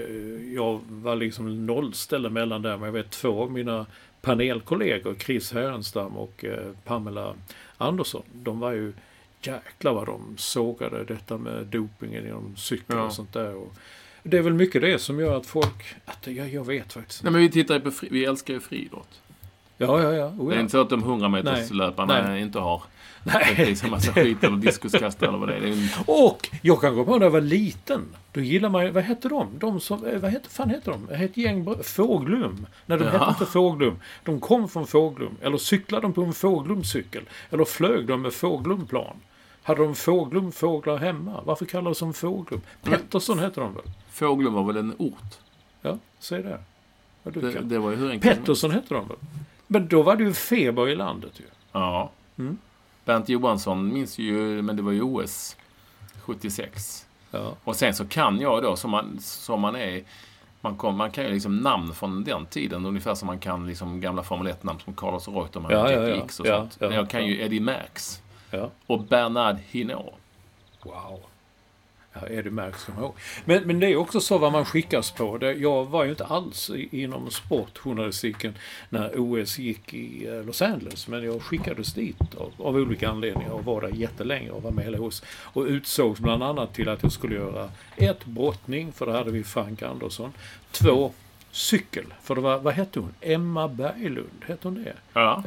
jag 0.55 0.81
var 0.89 1.17
liksom 1.17 1.67
nollställd 1.67 2.33
mellan 2.33 2.63
där 2.63 2.77
men 2.77 2.87
jag 2.87 2.93
vet 2.93 3.11
två 3.11 3.43
av 3.43 3.53
mina 3.53 3.87
panelkollegor, 4.21 5.15
Chris 5.15 5.53
Härenstam 5.53 6.17
och 6.17 6.45
Pamela 6.85 7.35
Andersson, 7.79 8.23
de 8.33 8.61
var 8.61 8.73
ju 8.73 8.93
jäklar 9.43 9.93
vad 9.95 10.07
de 10.07 10.35
sågade 10.37 11.05
detta 11.05 11.39
med 11.39 11.67
dopingen 11.67 12.27
inom 12.27 12.57
cykel 12.57 12.97
Ja. 12.97 13.03
och 13.03 13.13
sånt 13.13 13.33
där. 13.33 13.55
Och 13.55 13.73
det 14.23 14.39
är 14.39 14.43
väl 14.43 14.55
mycket 14.55 14.83
det 14.83 14.99
som 14.99 15.21
gör 15.21 15.37
att 15.37 15.47
folk, 15.47 15.95
att, 16.05 16.27
jag, 16.27 16.49
jag 16.49 16.65
vet 16.67 16.93
faktiskt 16.93 17.23
Nej, 17.23 17.33
men 17.33 17.41
vi 17.41 17.51
tittar 17.51 17.75
ju 17.75 17.81
på, 17.81 17.91
fri, 17.91 18.09
vi 18.11 18.25
älskar 18.25 18.55
ju 18.55 18.61
friidrott. 18.61 19.21
Ja, 19.79 20.03
ja, 20.03 20.13
ja. 20.13 20.27
Oh, 20.27 20.49
Det 20.49 20.55
är 20.55 20.57
ja. 20.57 20.61
inte 20.61 20.71
så 20.73 20.81
att 20.81 20.91
de 20.91 21.01
100 21.03 21.29
meters 21.29 21.71
löparna 21.71 22.39
inte 22.39 22.59
har 22.59 22.83
Nej. 23.25 23.55
precis 23.57 23.85
en 23.85 23.91
massa 23.91 24.13
skit 24.15 24.45
eller 24.45 24.57
diskuskastare 24.57 25.29
eller 25.29 25.39
vad 25.39 25.49
det 25.49 25.55
är. 25.55 25.61
det 25.61 25.69
är 25.69 25.73
en, 25.73 25.89
Och 26.07 26.49
jag 26.63 26.81
kan 26.81 26.95
gå 26.97 27.05
på 27.05 27.17
när 27.19 27.27
jag 27.27 27.31
var 27.31 27.41
liten. 27.41 28.03
Då 28.33 28.41
gillar 28.41 28.69
man 28.69 28.93
vad 28.93 29.03
hette 29.05 29.29
de? 29.29 29.49
De 29.59 29.81
som, 29.81 30.07
eh, 30.07 30.19
vad 30.19 30.31
hette, 30.31 30.49
fan 30.51 30.71
hette 30.71 30.91
de? 30.91 31.09
Ett 31.25 31.37
gäng, 31.37 31.67
Fåglum. 31.83 32.67
Nej, 32.87 32.99
de 32.99 33.05
hette 33.05 33.17
Ja. 33.17 33.29
inte 33.29 33.47
Fåglum. 33.47 33.99
De 34.25 34.41
kom 34.41 34.69
från 34.69 34.87
Fåglum. 34.87 35.37
Eller 35.43 35.57
cyklade 35.59 36.03
de 36.03 36.13
på 36.13 36.23
en 36.23 36.33
Fåglumcykel. 36.33 37.23
Eller 37.51 37.65
flög 37.65 38.07
de 38.07 38.23
med 38.23 38.33
Fåglumplan. 38.33 39.17
Hade 39.63 39.83
de 39.83 39.95
Fåglum 39.95 40.53
fåglar 40.53 40.97
hemma? 40.99 41.41
Varför 41.45 41.65
kallades 41.67 41.99
de 41.99 42.15
Fåglum? 42.15 42.61
Pettersson 42.83 43.39
hette 43.39 43.61
de 43.61 43.75
väl? 43.75 43.83
Fåglum 44.11 44.55
var 44.55 44.65
väl 44.65 44.77
en 44.77 44.95
ort? 44.99 45.35
Ja, 45.83 45.99
säg 46.19 46.43
det. 46.43 46.59
Det, 47.23 47.61
det 47.61 47.79
var 47.79 47.91
ju. 47.91 48.19
Pettersson 48.21 48.71
hette 48.71 48.95
de 48.95 49.09
väl? 49.09 49.17
Men 49.69 49.89
då 49.89 50.03
var 50.03 50.17
det 50.17 50.25
ju 50.25 50.33
feber 50.33 50.89
i 50.89 50.95
landet 50.95 51.33
ju. 51.41 51.45
Ja. 51.73 52.11
Mm. 52.39 52.59
Bernt 53.05 53.29
Johansson 53.29 53.93
minns 53.93 54.19
ju, 54.19 54.63
men 54.63 54.77
det 54.77 54.83
var 54.83 54.93
ju 54.93 55.03
OS 55.03 55.57
76. 56.23 57.07
Ja. 57.31 57.55
Och 57.65 57.77
sen 57.77 57.95
så 57.95 58.05
kan 58.07 58.41
jag 58.41 58.63
då, 58.63 58.77
som 58.77 58.91
man, 58.91 59.17
som 59.21 59.61
man 59.61 59.77
är, 59.77 60.03
man, 60.61 60.77
kom, 60.77 60.97
man 60.97 61.11
kan 61.11 61.25
ju 61.25 61.31
liksom 61.31 61.57
namn 61.57 61.95
från 61.95 62.25
den 62.25 62.47
tiden, 62.47 62.87
ungefär 62.87 63.15
som 63.15 63.27
man 63.27 63.39
kan 63.39 63.67
liksom 63.67 64.01
gamla 64.01 64.23
Formel 64.23 64.53
1-namn 64.53 64.81
som 64.85 64.95
Carlos 64.95 65.29
Reutemann 65.29 65.73
Ja, 65.73 65.93
ja, 65.93 66.09
ja. 66.09 66.15
X 66.15 66.41
och 66.41 66.47
sånt. 66.47 66.77
ja, 66.81 66.93
jag 66.93 67.11
kan 67.11 67.27
ju 67.27 67.43
Eddie 67.43 67.61
Max 67.61 68.23
ja. 68.51 68.71
och 68.87 69.05
Bernard 69.05 69.57
Hinault. 69.71 70.15
Wow. 70.83 71.21
Eddie 72.27 72.51
Merckx 72.51 72.85
kommer 72.85 73.01
ihåg. 73.01 73.15
Men, 73.45 73.63
men 73.63 73.81
det 73.81 73.87
är 73.87 73.97
också 73.97 74.21
så 74.21 74.39
vad 74.39 74.53
man 74.53 74.65
skickas 74.65 75.11
på. 75.11 75.39
Det, 75.39 75.53
jag 75.53 75.85
var 75.85 76.05
ju 76.05 76.11
inte 76.11 76.25
alls 76.25 76.71
inom 76.91 77.31
sportjournalistiken 77.31 78.55
när 78.89 79.13
OS 79.17 79.59
gick 79.59 79.95
i 79.95 80.27
eh, 80.27 80.45
Los 80.45 80.63
Angeles. 80.63 81.09
Men 81.09 81.25
jag 81.25 81.43
skickades 81.43 81.95
dit 81.95 82.35
av, 82.37 82.53
av 82.67 82.77
olika 82.77 83.09
anledningar 83.09 83.51
och 83.51 83.65
var 83.65 83.81
där 83.81 83.89
jättelänge 83.89 84.51
och 84.51 84.63
var 84.63 84.71
med 84.71 84.85
hela 84.85 85.01
OS. 85.01 85.23
Och 85.29 85.65
utsågs 85.65 86.21
bland 86.21 86.43
annat 86.43 86.75
till 86.75 86.89
att 86.89 87.03
jag 87.03 87.13
skulle 87.13 87.35
göra 87.35 87.71
ett, 87.97 88.25
brottning, 88.25 88.93
för 88.93 89.07
då 89.07 89.13
hade 89.13 89.31
vi 89.31 89.45
Frank 89.45 89.83
Andersson. 89.83 90.33
Två, 90.71 91.13
cykel, 91.51 92.05
för 92.23 92.35
det 92.35 92.41
var, 92.41 92.59
vad 92.59 92.75
hette 92.75 93.01
hon? 93.01 93.15
Emma 93.21 93.69
Berglund, 93.69 94.45
hette 94.47 94.69
hon 94.69 94.85
det? 94.85 94.93
Ja. 95.13 95.43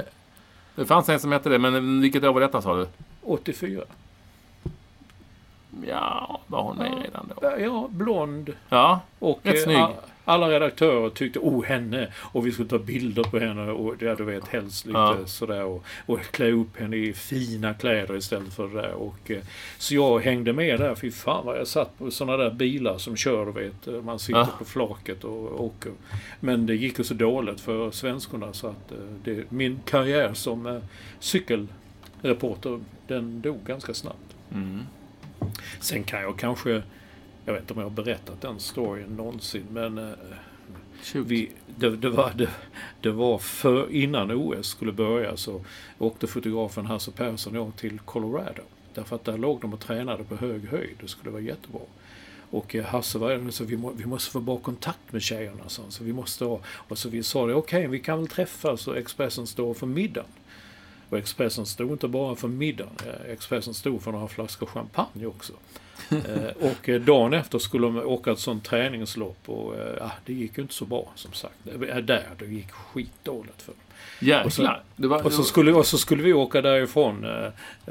Det 0.75 0.85
fanns 0.85 1.09
en 1.09 1.19
som 1.19 1.31
hette 1.31 1.49
det, 1.49 1.59
men 1.59 2.01
vilket 2.01 2.23
år 2.23 2.33
var 2.33 2.41
detta 2.41 2.61
sa 2.61 2.75
du? 2.75 2.87
84. 3.21 3.83
Ja, 5.87 6.39
var 6.47 6.61
hon 6.63 6.77
med 6.77 7.01
redan 7.05 7.31
då? 7.41 7.53
Ja, 7.59 7.87
blond, 7.91 8.53
Ja, 8.69 8.99
Och 9.19 9.39
Rätt 9.43 9.55
eh, 9.55 9.61
snygg. 9.63 9.85
alla 10.25 10.49
redaktörer 10.49 11.09
tyckte 11.09 11.39
oh 11.39 11.63
henne 11.65 12.13
och 12.17 12.47
vi 12.47 12.51
skulle 12.51 12.69
ta 12.69 12.77
bilder 12.79 13.23
på 13.23 13.39
henne 13.39 13.71
och 13.71 13.97
det 13.97 14.15
du 14.15 14.23
vet 14.23 14.47
helst 14.47 14.85
lite 14.85 14.97
Ja. 14.99 15.17
sådär 15.25 15.63
och, 15.63 15.83
och 16.05 16.19
klä 16.21 16.51
upp 16.51 16.77
henne 16.79 16.95
i 16.95 17.13
fina 17.13 17.73
kläder 17.73 18.15
istället 18.17 18.53
för 18.53 18.67
det 18.67 18.81
där. 18.81 18.93
Och, 18.93 19.31
eh, 19.31 19.43
så 19.77 19.95
jag 19.95 20.19
hängde 20.19 20.53
med 20.53 20.79
där. 20.79 20.95
Fy 20.95 21.11
fan 21.11 21.45
vad 21.45 21.57
jag 21.57 21.67
satt 21.67 21.97
på 21.97 22.11
sådana 22.11 22.37
där 22.43 22.51
bilar 22.51 22.97
som 22.97 23.15
kör 23.15 23.45
du 23.45 23.51
vet. 23.51 23.87
eh, 23.87 23.93
Man 24.01 24.19
sitter 24.19 24.39
Ja. 24.39 24.47
på 24.57 24.65
flaket 24.65 25.23
och 25.23 25.63
åker. 25.63 25.91
Men 26.39 26.65
det 26.65 26.75
gick 26.75 26.97
ju 26.97 27.03
så 27.03 27.13
dåligt 27.13 27.61
för 27.61 27.91
svenskorna 27.91 28.53
så 28.53 28.67
att 28.67 28.91
det, 29.23 29.51
min 29.51 29.79
karriär 29.85 30.33
som 30.33 30.81
cykelreporter 31.19 32.79
den 33.07 33.41
dog 33.41 33.59
ganska 33.65 33.93
snabbt. 33.93 34.35
mm. 34.53 34.79
Sen 35.79 36.03
kan 36.03 36.21
jag 36.21 36.39
kanske, 36.39 36.83
jag 37.45 37.53
vet 37.53 37.61
inte 37.61 37.73
om 37.73 37.79
jag 37.79 37.85
har 37.85 38.03
berättat 38.03 38.41
den 38.41 38.59
storyn 38.59 39.15
någonsin, 39.15 39.65
men 39.71 39.97
eh, 39.97 40.13
vi, 41.13 41.51
det, 41.77 41.89
det, 41.89 42.09
var, 42.09 42.33
det, 42.35 42.49
det 43.01 43.11
var 43.11 43.37
för, 43.37 43.91
innan 43.91 44.31
OS 44.31 44.67
skulle 44.67 44.91
börja 44.91 45.37
så 45.37 45.61
åkte 45.97 46.27
fotografen 46.27 46.85
Hasse 46.85 47.11
Persson 47.11 47.57
och 47.57 47.67
jag 47.67 47.75
till 47.75 47.99
Colorado. 47.99 48.61
Därför 48.93 49.15
att 49.15 49.25
där 49.25 49.37
låg 49.37 49.61
de 49.61 49.73
och 49.73 49.79
tränade 49.79 50.23
på 50.23 50.35
hög 50.35 50.69
höjd. 50.69 50.97
Det 51.01 51.07
skulle 51.07 51.31
vara 51.31 51.41
jättebra. 51.41 51.81
Och 52.51 52.75
eh, 52.75 52.85
Hasse 52.85 53.17
var 53.17 53.51
så 53.51 53.63
vi, 53.63 53.77
må, 53.77 53.91
vi 53.91 54.05
måste 54.05 54.31
få 54.31 54.39
bra 54.39 54.57
kontakt 54.57 55.13
med 55.13 55.21
tjejerna. 55.21 55.63
Så, 55.67 55.81
så 55.89 56.03
vi 56.03 56.13
måste 56.13 56.45
ha, 56.45 56.59
och 56.65 56.97
så 56.97 57.09
vi 57.09 57.23
sa 57.23 57.45
det, 57.45 57.53
okej 57.53 57.87
vi 57.87 57.99
kan 57.99 58.19
väl 58.19 58.27
träffas 58.27 58.87
och 58.87 58.97
Expressen 58.97 59.47
står 59.47 59.73
för 59.73 59.87
middagen. 59.87 60.29
Och 61.11 61.17
Expressen 61.17 61.65
stod 61.65 61.91
inte 61.91 62.07
bara 62.07 62.35
för 62.35 62.47
middagen. 62.47 62.93
eh, 63.05 63.31
Expressen 63.31 63.73
stod 63.73 64.01
för 64.01 64.11
några 64.11 64.27
flaskor 64.27 64.65
champagne 64.67 65.25
också. 65.25 65.53
Eh, 66.11 66.71
och 66.71 66.89
eh, 66.89 67.01
dagen 67.01 67.33
efter 67.33 67.59
skulle 67.59 67.87
de 67.87 67.97
åka 67.97 68.31
ett 68.31 68.39
sånt 68.39 68.63
träningslopp 68.63 69.49
och 69.49 69.75
ja, 69.99 70.11
det 70.25 70.33
gick 70.33 70.57
ju 70.57 70.61
inte 70.61 70.73
så 70.73 70.85
bra 70.85 71.11
som 71.15 71.33
sagt. 71.33 71.55
Där, 72.03 72.29
det 72.39 72.45
gick 72.45 72.71
skitdåligt 72.71 73.61
för 73.61 73.71
dem. 73.71 73.80
Och 74.45 74.53
så- 74.53 74.61
Jäklar. 74.61 74.83
Var, 74.95 75.25
Och 75.25 75.33
så 75.33 75.43
skulle, 75.43 75.73
och 75.73 75.85
så 75.85 75.97
skulle 75.97 76.23
vi 76.23 76.33
åka 76.33 76.61
därifrån. 76.61 77.23
Eh, 77.25 77.45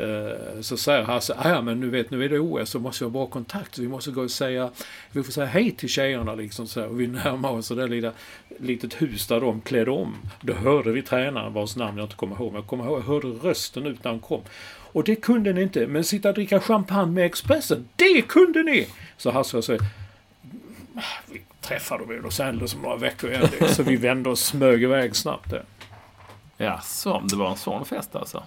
eh, 0.05 0.31
så 0.61 0.77
säger 0.77 1.03
Hasse, 1.03 1.35
"Ah, 1.39 1.49
ja 1.49 1.63
men 1.63 1.81
nu 1.81 1.91
vet, 1.91 2.11
nu 2.11 2.25
är 2.25 2.29
det 2.29 2.39
OS 2.39 2.71
så 2.71 2.79
måste 2.79 3.05
vi 3.05 3.07
ha 3.07 3.13
bra 3.13 3.27
kontakt. 3.27 3.75
Så 3.75 3.83
vi 3.83 3.89
måste 3.89 4.11
gå 4.11 4.23
och 4.23 4.31
säga, 4.31 4.71
vi 5.13 5.23
får 5.23 5.33
säga 5.33 5.47
hej 5.47 5.71
till 5.71 5.89
tjejerna 5.89 6.35
liksom 6.35 6.67
så. 6.67 6.85
Och 6.85 7.01
vi 7.01 7.07
närmar 7.07 7.51
oss 7.51 7.69
det 7.69 7.87
lilla 7.87 8.13
litet 8.61 9.03
hus 9.03 9.27
där 9.27 9.41
de 9.41 9.61
klädde 9.61 9.91
om. 9.91 10.15
Då 10.41 10.53
hörde 10.53 10.93
vi 10.93 11.03
tränaren 11.03 11.53
vars 11.53 11.77
namn 11.77 11.99
jag 11.99 12.05
inte 12.05 12.17
kommer 12.17 12.37
ihåg. 12.37 12.53
Men 12.53 12.61
jag 12.61 12.67
kommer 12.67 12.85
ihåg, 12.85 12.99
jag 12.99 13.05
hörde 13.05 13.27
rösten 13.29 13.87
ut 13.87 14.05
när 14.05 14.11
han 14.11 14.21
kom. 14.21 14.41
Och 14.93 15.05
det 15.05 15.17
kunde 15.17 15.53
ni 15.53 15.63
inte. 15.63 15.87
Men 15.87 16.05
sitta 16.05 16.29
och 16.29 16.35
dricka 16.35 16.61
champagne 16.61 17.13
med 17.13 17.27
Expressen, 17.27 17.89
det 17.97 18.23
kunde 18.23 18.63
ni! 18.63 18.87
Så 19.17 19.31
Hasse 19.31 19.57
och 19.57 19.65
säger, 19.65 19.83
vi 21.33 21.43
träffade 21.61 22.05
dem 22.05 22.13
i 22.13 22.19
Los 22.19 22.41
Angeles 22.41 22.75
om 22.75 22.83
några 22.83 22.97
veckor 22.97 23.31
igen. 23.31 23.49
Så 23.69 23.83
vi 23.83 23.97
vände 23.97 24.31
och 24.31 24.39
smög 24.39 24.83
iväg 24.83 25.17
snabbt 25.17 25.51
där. 25.51 25.63
Ja, 26.63 26.81
så, 26.81 27.23
det 27.31 27.37
var 27.37 27.51
en 27.51 27.57
sån 27.57 27.85
fest 27.85 28.17
alltså. 28.17 28.43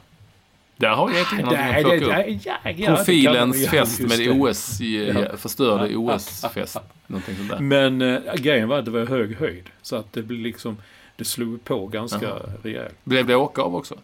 Där 0.78 0.90
har 0.90 1.12
Getinge 1.12 1.42
någonting 1.42 1.66
att 1.76 1.82
plocka 1.82 2.24
upp. 2.24 2.42
ja, 2.46 2.58
ja, 2.78 2.96
Profilens 2.96 3.68
fest 3.70 4.00
med. 4.00 4.42
OS, 4.42 4.80
Ja. 4.82 5.38
förstörde. 5.38 5.96
OS-fest. 5.96 6.78
Någonting 7.08 7.36
sånt 7.38 7.50
där. 7.50 7.60
Men 7.60 8.02
äh, 8.02 8.34
grejen 8.36 8.68
var 8.70 8.80
att 8.80 8.86
det 8.86 8.92
var 8.92 9.06
hög 9.06 9.36
höjd. 9.38 9.70
Så 9.82 9.96
att 9.96 10.14
det 10.14 10.22
blev 10.24 10.40
liksom... 10.40 10.78
det 11.16 11.26
slog 11.26 11.64
på 11.64 11.88
ganska 11.88 12.26
Jaha. 12.26 12.40
rejält. 12.64 12.96
Blev 13.04 13.26
det 13.28 13.36
åka 13.36 13.62
av 13.62 13.76
också? 13.76 13.96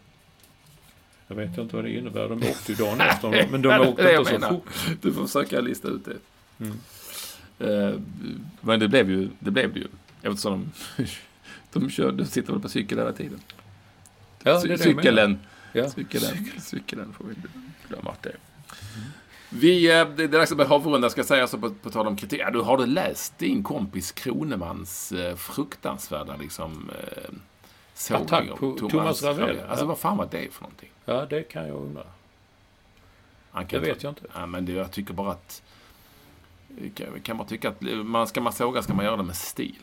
Jag 1.28 1.36
vet 1.36 1.57
inte 1.57 1.76
vad 1.76 1.86
det 1.86 1.91
innebär. 1.91 2.30
De 2.30 2.34
åkte 2.34 2.72
ju 2.72 2.76
dagen 2.76 3.01
efter. 3.01 3.47
Men 3.51 3.62
de 3.62 3.80
åkte 3.88 4.16
inte 4.20 4.39
så 4.41 4.47
fort. 4.47 4.70
Du 5.01 5.14
får 5.14 5.26
försöka 5.26 5.62
lista 5.62 5.88
ut 5.88 6.05
det. 6.05 6.18
Mm. 6.66 6.78
Eh, 7.60 7.99
men 8.62 8.80
det 8.80 8.88
blev 8.88 9.10
ju 9.10 9.30
det 9.39 9.51
blev 9.51 9.74
det 9.74 9.80
ju. 9.80 9.88
Eftersom 10.22 10.72
de, 10.97 11.05
de 11.80 11.89
körde, 11.89 12.18
de 12.18 12.26
sitter 12.26 12.51
väl 12.53 12.62
på 12.62 12.70
cykel 12.70 12.97
hela 12.97 13.12
tiden. 13.14 13.39
Ja, 14.44 14.60
det 14.60 14.78
cykeln, 14.78 15.40
Ja. 15.74 15.90
cykeln, 15.90 16.24
cykeln 16.62 17.14
får 17.14 17.26
vi 17.26 17.36
inte 17.36 17.50
glömma 17.88 18.12
att 18.12 18.24
det 18.24 18.30
är. 18.30 18.38
Vi, 19.50 20.00
eh, 20.00 20.08
det 20.10 20.24
är 20.24 20.28
dags 20.28 20.52
att 20.52 20.58
börja 20.58 20.72
avrunda. 20.72 21.10
Ska 21.10 21.20
jag 21.20 21.26
säga 21.26 21.48
så 21.48 21.58
på, 21.58 21.70
på 21.70 21.90
tal 21.90 22.08
om 22.08 22.16
kritik. 22.18 22.40
Ja, 22.40 22.52
du, 22.52 22.60
har 22.62 22.78
du 22.78 22.86
läst 22.86 23.38
din 23.38 23.64
kompis 23.64 24.12
Kronemans 24.12 25.12
eh, 25.12 25.36
fruktansvärda 25.36 26.36
liksom, 26.36 26.90
eh, 26.90 27.34
sågning 27.94 28.26
Attack 28.26 28.48
på 28.60 28.72
Thomas 28.90 29.24
Ravel, 29.24 29.60
Alltså 29.70 29.86
ja. 29.86 29.88
vad 29.88 29.98
fan 29.98 30.18
var 30.18 30.28
det 30.32 30.54
för 30.54 30.62
någonting? 30.62 30.90
ja, 31.06 31.26
det 31.26 31.44
kan 31.44 31.68
jag 31.68 31.76
undra. 31.78 32.04
Han 33.52 33.66
Det 33.70 33.80
vet 33.80 34.04
jag 34.04 34.12
inte. 34.12 34.22
Ja, 34.34 34.46
men 34.46 34.66
det, 34.66 34.72
jag 34.72 34.92
tycker 34.92 35.14
bara 35.14 35.32
att... 35.32 35.62
Kan, 36.96 37.22
kan 37.24 37.38
man 37.38 37.48
tycka 37.48 37.70
att 37.70 37.82
man, 38.06 38.28
ska 38.28 38.42
man 38.42 38.54
såga 38.54 38.82
ska 38.82 38.94
man 38.94 39.06
göra 39.06 39.18
det 39.18 39.24
med 39.24 39.36
stil. 39.36 39.80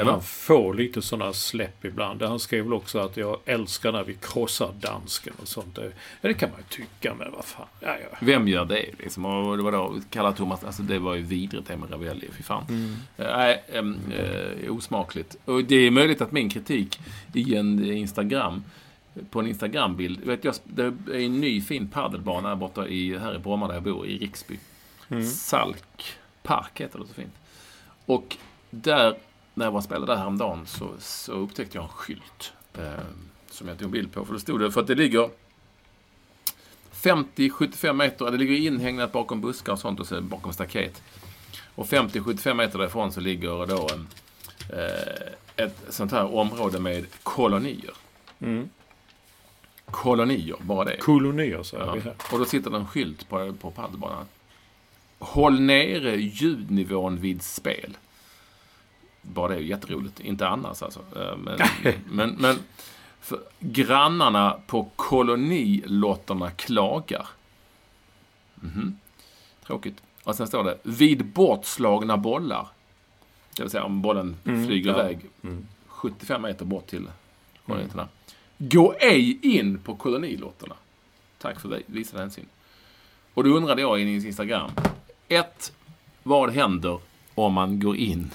Eller? 0.00 0.12
han 0.12 0.22
får 0.22 0.74
lite 0.74 1.02
sådana 1.02 1.32
släpp 1.32 1.84
ibland. 1.84 2.22
Han 2.22 2.38
skrev 2.38 2.64
väl 2.64 2.72
också 2.72 2.98
att 2.98 3.16
jag 3.16 3.38
älskar 3.44 3.92
när 3.92 4.04
vi 4.04 4.14
krossar 4.14 4.70
dansken 4.80 5.32
och 5.42 5.48
sånt. 5.48 5.74
Det, 5.74 5.92
ja, 6.20 6.28
det 6.28 6.34
kan 6.34 6.50
man 6.50 6.58
ju 6.58 6.76
tycka, 6.76 7.14
men 7.14 7.32
vad 7.32 7.44
fan. 7.44 7.66
Ja, 7.80 7.96
ja. 8.10 8.18
Vem 8.20 8.48
gör 8.48 8.64
det? 8.64 8.86
Liksom? 8.98 9.24
Och 9.24 9.56
det 9.56 9.62
var 9.62 9.72
då, 9.72 10.00
kalla 10.10 10.32
Thomas, 10.32 10.64
alltså 10.64 10.82
det 10.82 10.98
var 10.98 11.14
ju 11.14 11.22
vidrigt 11.22 11.68
det 11.68 11.76
med 11.76 11.92
Ravelli, 11.92 12.28
fy 12.32 12.42
fan. 12.42 12.64
Mm. 12.68 12.96
Eh, 13.16 13.36
Nej, 13.36 13.62
ehm, 13.72 13.98
eh, 14.18 14.72
osmakligt. 14.72 15.36
Och 15.44 15.64
det 15.64 15.76
är 15.76 15.90
möjligt 15.90 16.20
att 16.20 16.32
min 16.32 16.50
kritik 16.50 17.00
i 17.34 17.54
en 17.54 17.92
Instagram, 17.92 18.64
på 19.30 19.40
en 19.40 19.46
Instagrambild, 19.46 20.24
vet 20.24 20.44
jag, 20.44 20.54
det 20.64 20.82
är 20.84 21.14
en 21.14 21.40
ny 21.40 21.60
fin 21.60 21.88
padelbana 21.88 22.48
här 22.48 22.56
borta 22.56 22.88
i, 22.88 23.18
här 23.18 23.34
i 23.34 23.38
Bromma 23.38 23.66
där 23.66 23.74
jag 23.74 23.82
bor, 23.82 24.06
i 24.06 24.18
Riksby. 24.18 24.58
Mm. 25.08 25.24
Salk 25.24 26.04
Park 26.42 26.80
heter 26.80 26.98
det 26.98 27.06
så 27.06 27.14
fint. 27.14 27.34
Och 28.06 28.36
där, 28.70 29.16
när 29.54 29.64
jag 29.64 29.72
var 29.72 29.80
spelade 29.80 30.12
där 30.12 30.16
häromdagen 30.16 30.66
så, 30.66 30.90
så 30.98 31.32
upptäckte 31.32 31.78
jag 31.78 31.82
en 31.84 31.88
skylt. 31.90 32.52
Eh, 32.78 32.82
som 33.50 33.68
jag 33.68 33.78
tog 33.78 33.84
en 33.84 33.90
bild 33.90 34.12
på. 34.12 34.24
För 34.24 34.34
det 34.34 34.40
stod 34.40 34.60
det, 34.60 34.72
för 34.72 34.80
att 34.80 34.86
det 34.86 34.94
ligger 34.94 35.30
50-75 36.92 37.92
meter, 37.92 38.30
det 38.30 38.36
ligger 38.36 38.54
inhägnat 38.56 39.12
bakom 39.12 39.40
buskar 39.40 39.72
och 39.72 39.78
sånt 39.78 40.00
och 40.00 40.06
så 40.06 40.20
bakom 40.20 40.52
staket. 40.52 41.02
Och 41.74 41.86
50-75 41.86 42.54
meter 42.54 42.78
därifrån 42.78 43.12
så 43.12 43.20
ligger 43.20 43.66
då 43.66 43.88
en, 43.92 44.06
eh, 44.78 45.64
ett 45.64 45.76
sånt 45.88 46.12
här 46.12 46.34
område 46.34 46.80
med 46.80 47.06
kolonier. 47.22 47.94
Mm. 48.40 48.68
Kolonier, 49.90 50.56
bara 50.60 50.84
det. 50.84 50.96
Kolonier, 50.96 51.62
säger 51.62 51.84
Ja. 51.84 51.92
vi 51.92 52.00
här. 52.00 52.14
Och 52.32 52.38
då 52.38 52.44
sitter 52.44 52.70
det 52.70 52.76
en 52.76 52.86
skylt 52.86 53.28
på, 53.28 53.52
på 53.60 53.70
padelbanan. 53.70 54.26
Håll 55.18 55.60
nere 55.60 56.16
ljudnivån 56.16 57.20
vid 57.20 57.42
spel. 57.42 57.96
Bara 59.22 59.48
det 59.48 59.54
är 59.54 59.58
ju 59.60 59.66
jätteroligt. 59.66 60.20
Inte 60.20 60.48
annars 60.48 60.82
alltså. 60.82 61.00
Eh, 61.16 61.36
Men, 61.36 61.58
men, 62.10 62.30
men 62.38 62.58
grannarna 63.58 64.56
på 64.66 64.88
kolonilotterna 64.96 66.50
klagar. 66.50 67.26
Mhm. 68.54 68.98
Tråkigt. 69.66 70.02
Och 70.24 70.34
sen 70.34 70.46
står 70.46 70.64
det 70.64 70.78
vid 70.82 71.24
bortslagna 71.26 72.16
bollar. 72.16 72.66
Det 73.56 73.62
vill 73.62 73.70
säga 73.70 73.84
om 73.84 74.02
bollen 74.02 74.36
Mm, 74.44 74.66
flyger 74.66 74.90
ja. 74.90 75.00
iväg 75.00 75.18
Mm. 75.42 75.66
75 75.86 76.42
meter 76.42 76.64
bort 76.64 76.86
till 76.86 77.08
koloniterna. 77.66 78.08
Gå 78.58 78.94
ej 79.00 79.38
in 79.56 79.78
på 79.78 79.94
kolonilotterna. 79.94 80.74
Tack 81.38 81.60
för 81.60 81.68
vi- 81.68 81.82
visad 81.86 82.20
hänsyn. 82.20 82.46
Och 83.34 83.44
då 83.44 83.50
undrade 83.50 83.80
jag 83.82 84.00
i 84.00 84.04
din 84.04 84.26
Instagram. 84.26 84.70
Ett, 85.28 85.72
vad 86.22 86.50
händer 86.50 86.98
om 87.34 87.52
man 87.52 87.80
går 87.80 87.96
in 87.96 88.30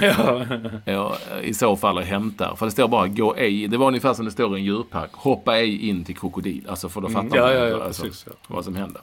Ja. 0.00 0.46
ja, 0.84 1.16
i 1.42 1.54
så 1.54 1.76
fall 1.76 1.98
och 1.98 2.04
hämtar? 2.04 2.56
För 2.56 2.66
det 2.66 2.72
står 2.72 2.88
bara 2.88 3.08
gå 3.08 3.36
ej. 3.36 3.68
Det 3.68 3.76
var 3.76 3.86
ungefär 3.86 4.14
som 4.14 4.24
det 4.24 4.30
står 4.30 4.56
i 4.56 4.60
en 4.60 4.64
djurpark. 4.64 5.12
Hoppa 5.12 5.58
ej 5.58 5.88
in 5.88 6.04
till 6.04 6.16
krokodil. 6.16 6.66
Alltså 6.68 6.88
för 6.88 7.00
då 7.00 7.08
fattar 7.08 7.22
Mm, 7.22 7.34
ja, 7.36 7.42
man 7.42 7.68
ja, 7.68 7.84
alltså, 7.84 8.02
precis, 8.02 8.26
vad 8.46 8.64
som 8.64 8.76
händer. 8.76 9.02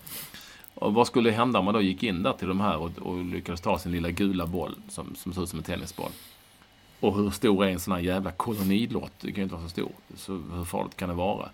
Och 0.75 0.93
vad 0.93 1.07
skulle 1.07 1.31
hända 1.31 1.59
om 1.59 1.65
man 1.65 1.73
då 1.73 1.81
gick 1.81 2.03
in 2.03 2.23
där 2.23 2.33
till 2.33 2.47
de 2.47 2.59
här 2.61 2.77
och, 2.77 2.91
och 2.99 3.25
lyckades 3.25 3.61
ta 3.61 3.79
sin 3.79 3.91
lilla 3.91 4.09
gula 4.09 4.45
boll 4.45 4.75
som, 4.89 5.15
som 5.15 5.33
ser 5.33 5.43
ut 5.43 5.49
som 5.49 5.59
en 5.59 5.65
tennisboll? 5.65 6.11
Och 6.99 7.15
hur 7.15 7.29
stor 7.29 7.65
är 7.65 7.69
en 7.69 7.79
sån 7.79 7.93
här 7.93 7.99
jävla 7.99 8.31
kolonilott? 8.31 9.11
Det 9.21 9.27
kan 9.27 9.35
ju 9.35 9.43
inte 9.43 9.55
vara 9.55 9.63
så 9.63 9.69
stor. 9.69 9.91
Så 10.15 10.41
hur 10.53 10.65
farligt 10.65 10.97
kan 10.97 11.09
det 11.09 11.15
vara? 11.15 11.49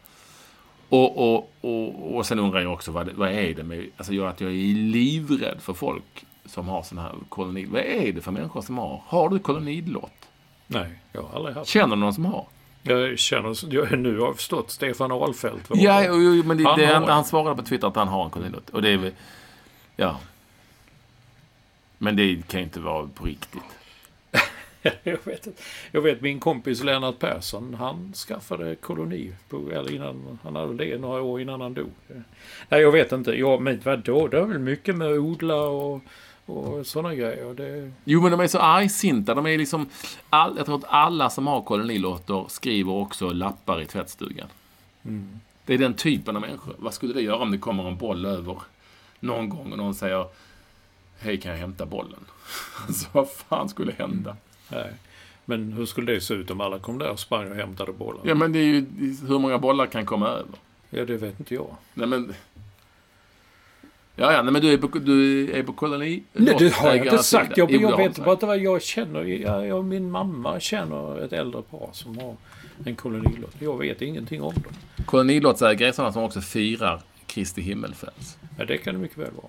Och, 0.89 1.34
och, 1.34 1.51
och, 1.61 2.15
och 2.15 2.26
sen 2.26 2.39
undrar 2.39 2.59
jag 2.59 2.73
också 2.73 2.91
vad, 2.91 3.09
vad 3.09 3.30
är 3.30 3.53
det 3.53 3.63
med, 3.63 3.89
alltså 3.97 4.13
jag, 4.13 4.28
att 4.28 4.41
jag 4.41 4.51
är 4.51 4.76
livrädd 4.76 5.57
för 5.61 5.73
folk 5.73 6.26
som 6.46 6.68
har 6.68 6.84
sån 6.84 6.98
här 6.98 7.16
koloni. 7.30 7.66
Vad 7.66 7.82
är 7.82 8.14
det 8.14 8.22
för 8.22 8.32
människor 8.32 8.62
som 8.62 8.78
har? 8.78 9.02
Har 9.08 9.30
du 9.30 9.39
kolonilott? 9.39 10.30
Nej, 10.68 11.00
jag 11.12 11.22
har 11.22 11.36
aldrig 11.38 11.56
haft. 11.56 11.70
Känner 11.70 11.96
du 11.96 12.02
någon 12.02 12.14
som 12.14 12.26
har? 12.26 12.46
Jag 12.84 13.20
känner, 13.20 13.74
jag, 13.74 14.00
nu 14.00 14.20
har 14.20 14.28
jag 14.28 14.36
förstått 14.36 14.72
Stefan 14.72 15.12
Ahlfeldt. 15.12 15.70
Ja, 15.74 16.04
jo, 16.06 16.16
jo, 16.16 16.43
men 16.43 16.58
det, 16.58 16.64
Han 16.64 16.80
det, 16.80 16.86
har 16.86 16.93
han, 16.93 17.04
han 17.04 17.26
svarade 17.26 17.56
på 17.56 17.62
Twitter 17.62 17.88
att 17.88 17.96
han 17.96 18.08
har 18.08 18.26
en 18.26 18.30
kolonilott. 18.30 18.70
Och 18.70 18.82
det 18.82 18.89
är 18.89 18.98
väl, 18.98 19.12
ja. 19.96 20.20
Men 21.98 22.16
det 22.16 22.48
kan 22.48 22.60
ju 22.60 22.64
inte 22.64 22.80
vara 22.80 23.08
på 23.08 23.26
riktigt. 23.26 23.62
jag, 25.04 25.18
vet, 25.24 25.48
jag 25.91 26.02
vet 26.02 26.22
min 26.22 26.39
kompis 26.39 26.84
Lennart 26.84 27.20
Persson, 27.20 27.74
han 27.74 28.14
skaffade 28.14 28.76
koloni. 28.76 29.34
På, 29.50 29.72
eller 29.72 29.91
innan, 29.91 30.39
han 30.43 30.56
hade 30.56 30.86
det 30.86 30.98
några 30.98 31.22
år 31.22 31.41
innan 31.41 31.62
han 31.62 31.74
dog. 31.74 31.91
Nej, 32.70 32.82
jag 32.82 32.91
vet 32.91 33.12
inte. 33.12 33.32
Ja, 33.32 33.60
men 33.60 33.82
vadå? 33.84 34.28
Det 34.28 34.38
är 34.38 34.46
väl 34.46 34.60
mycket 34.60 34.96
med 34.96 35.08
att 35.08 35.20
odla 35.20 35.56
och, 35.56 36.02
och 36.46 36.88
sådana 36.88 37.16
grejer. 37.16 37.54
Det, 37.54 37.91
Jo, 38.04 38.22
men 38.22 38.32
de 38.32 38.39
är 38.39 38.48
så 38.48 38.60
argsinta. 38.60 39.34
De 39.34 39.46
är 39.46 39.58
liksom... 39.58 39.89
All, 40.30 40.58
jag 40.58 40.66
tror 40.66 40.78
att 40.78 40.86
alla 40.88 41.30
som 41.30 41.48
har 41.48 41.62
kolonilotter 41.62 42.46
skriver 42.50 42.91
också 42.91 43.30
lappar 43.30 43.82
i 43.82 43.86
tvättstugan. 43.86 44.48
mm. 45.04 45.39
Det 45.66 45.74
är 45.74 45.78
den 45.78 45.93
typen 45.93 46.36
av 46.36 46.41
människor. 46.41 46.76
Vad 46.78 46.93
skulle 46.93 47.14
det 47.14 47.22
göra 47.22 47.38
om 47.38 47.52
det 47.52 47.58
kommer 47.58 47.88
en 47.88 47.98
boll 47.98 48.26
över 48.26 48.58
någon 49.20 49.50
gång 49.50 49.72
och 49.72 49.78
någon 49.78 49.96
säger 49.96 50.26
Hej, 51.20 51.39
kan 51.41 51.52
jag 51.52 51.58
hämta 51.60 51.86
bollen? 51.86 52.20
Alltså, 52.88 53.08
vad 53.12 53.30
fan 53.30 53.70
skulle 53.70 53.91
hända? 53.91 54.38
Nej. 54.72 54.93
Men 55.46 55.74
hur 55.74 55.86
skulle 55.86 56.14
det 56.14 56.22
se 56.22 56.34
ut 56.34 56.52
om 56.52 56.62
alla 56.62 56.80
kom 56.80 56.98
där 56.98 57.10
och 57.10 57.20
sprang 57.20 57.50
och 57.52 57.56
hämtade 57.56 57.93
bollen? 57.93 58.22
Ja, 58.24 58.36
men 58.36 58.52
det 58.52 58.60
är 58.60 58.64
ju... 58.64 58.86
Hur 59.28 59.39
många 59.39 59.58
bollar 59.58 59.88
kan 59.88 60.06
komma 60.06 60.28
över? 60.28 60.56
Ja, 60.89 61.06
det 61.06 61.18
vet 61.18 61.39
inte 61.39 61.54
jag. 61.54 61.76
Nej, 61.93 62.08
men... 62.08 62.34
Ja, 64.18 64.34
ja, 64.34 64.41
nej, 64.41 64.53
men 64.53 64.61
du 64.61 64.74
är 64.74 64.78
på, 64.78 64.99
du 64.99 65.51
är 65.51 65.63
på 65.63 65.74
koloni... 65.74 66.24
Nej, 66.34 66.55
det 66.59 66.74
har 66.74 66.88
jag 66.88 67.05
inte 67.05 67.18
sagt. 67.24 67.57
Jag, 67.57 67.72
jag 67.72 67.97
vet 67.97 68.26
bara 68.26 68.34
att 68.34 68.43
vad 68.43 68.57
jag 68.57 68.82
känner. 68.82 69.24
Jag, 69.24 69.68
jag, 69.68 69.86
min 69.86 70.11
mamma 70.11 70.59
känner 70.59 71.26
ett 71.26 71.34
äldre 71.34 71.61
par 71.61 71.89
som 71.93 72.18
har 72.18 72.36
en 72.86 72.95
kolonilott. 72.95 73.55
Jag 73.59 73.78
vet 73.78 74.01
ingenting 74.01 74.41
om 74.41 74.53
dem. 74.53 74.74
Kolonilottsägare 75.05 75.89
är 75.89 75.91
sådana 75.91 76.13
som 76.13 76.24
också 76.24 76.41
firar 76.41 77.01
Kristi 77.26 77.61
himmelfärds. 77.61 78.38
Ja, 78.57 78.66
det 78.66 78.78
kan 78.78 78.93
det 78.93 78.99
mycket 78.99 79.18
väl 79.18 79.32
vara. 79.36 79.47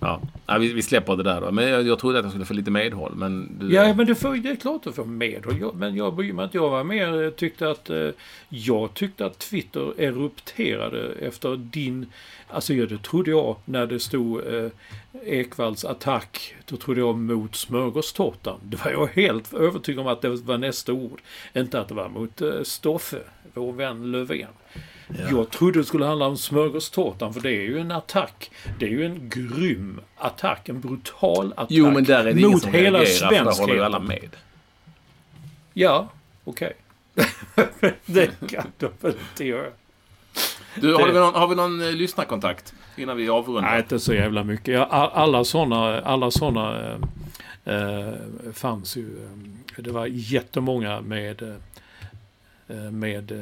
Ja, 0.00 0.20
ja 0.46 0.58
vi, 0.58 0.72
vi 0.72 0.82
släpper 0.82 1.16
det 1.16 1.22
där 1.22 1.40
då. 1.40 1.52
Men 1.52 1.68
jag, 1.68 1.86
jag 1.86 1.98
trodde 1.98 2.18
att 2.18 2.24
jag 2.24 2.32
skulle 2.32 2.44
få 2.44 2.54
lite 2.54 2.70
medhåll. 2.70 3.12
Men 3.16 3.58
du, 3.60 3.74
Ja, 3.74 3.94
men 3.94 4.06
det, 4.06 4.14
får, 4.14 4.36
det 4.36 4.50
är 4.50 4.56
klart 4.56 4.82
du 4.82 4.92
får 4.92 5.04
medhåll. 5.04 5.60
Jag, 5.60 5.74
men 5.74 5.96
jag 5.96 6.14
bryr 6.14 6.32
mig 6.32 6.44
inte. 6.44 6.56
Jag 6.56 6.70
var 6.70 6.84
mer 6.84 7.22
eh, 7.22 7.30
tyckte 7.30 7.70
att... 7.70 7.90
Eh, 7.90 8.08
jag 8.48 8.94
tyckte 8.94 9.26
att 9.26 9.38
Twitter 9.38 10.00
erupterade 10.00 11.12
efter 11.20 11.56
din... 11.56 12.06
Alltså 12.48 12.74
ja, 12.74 12.86
det 12.86 13.02
trodde 13.02 13.30
jag 13.30 13.56
när 13.64 13.86
det 13.86 14.00
stod 14.00 14.54
eh, 14.54 14.70
Ekvalls 15.24 15.84
attack. 15.84 16.54
Då 16.66 16.76
trodde 16.76 17.00
jag 17.00 17.18
mot 17.18 17.56
smörgåstårtan. 17.56 18.60
Det 18.62 18.84
var 18.84 18.90
jag 18.90 19.06
helt 19.06 19.54
övertygad 19.54 20.00
om 20.00 20.06
att 20.06 20.22
det 20.22 20.28
var 20.28 20.58
nästa 20.58 20.92
ord. 20.92 21.20
Inte 21.54 21.80
att 21.80 21.88
det 21.88 21.94
var 21.94 22.08
mot 22.08 22.40
eh, 22.40 22.62
Stoffe, 22.62 23.18
vår 23.54 23.72
vän 23.72 24.12
Löfven. 24.12 24.48
Jag 25.30 25.50
trodde 25.50 25.78
det 25.78 25.84
skulle 25.84 26.04
handla 26.06 26.26
om 26.26 26.36
smörgåstårtan 26.36 27.34
för 27.34 27.40
det 27.40 27.50
är 27.50 27.62
ju 27.62 27.78
en 27.78 27.90
attack. 27.92 28.50
Det 28.78 28.86
är 28.86 28.90
ju 28.90 29.04
en 29.06 29.28
grym 29.28 30.00
attack. 30.16 30.68
En 30.68 30.80
brutal 30.80 31.52
attack. 31.52 31.66
Jo, 31.70 31.90
men 31.90 32.04
där 32.04 32.24
är 32.26 32.32
det 32.32 32.48
mot 32.48 32.62
som 32.62 32.72
hela 32.72 32.98
reagerar, 32.98 33.04
för 33.28 33.30
där 33.30 33.38
håller 33.38 33.52
svenskheten. 33.52 33.84
alla 33.84 33.98
med. 33.98 34.36
Ja, 35.74 36.08
okej. 36.44 36.72
det 38.06 38.48
kan 38.48 38.66
de 38.78 38.88
väl 39.00 39.14
inte 39.30 39.44
göra. 39.44 39.66
Du, 40.74 40.94
har, 40.94 41.06
Det- 41.06 41.12
vi 41.12 41.18
någon, 41.18 41.34
har 41.34 41.48
vi 41.48 41.54
någon 41.54 41.82
eh, 41.82 41.92
lyssnarkontakt 41.92 42.74
innan 42.96 43.16
vi 43.16 43.28
avrundar? 43.28 43.62
Nej, 43.70 43.78
inte 43.80 43.98
så 44.00 44.14
jävla 44.14 44.44
mycket. 44.44 44.74
Ja, 44.74 44.84
all- 44.84 45.10
alla 45.12 45.44
sådana 45.44 46.00
alla 46.00 46.30
såna, 46.30 46.80
eh, 47.64 47.74
eh, 47.74 48.12
fanns 48.52 48.96
ju. 48.96 49.08
Eh, 49.76 49.82
det 49.82 49.90
var 49.90 50.06
jättemånga 50.06 51.00
med, 51.00 51.56
med 52.92 53.32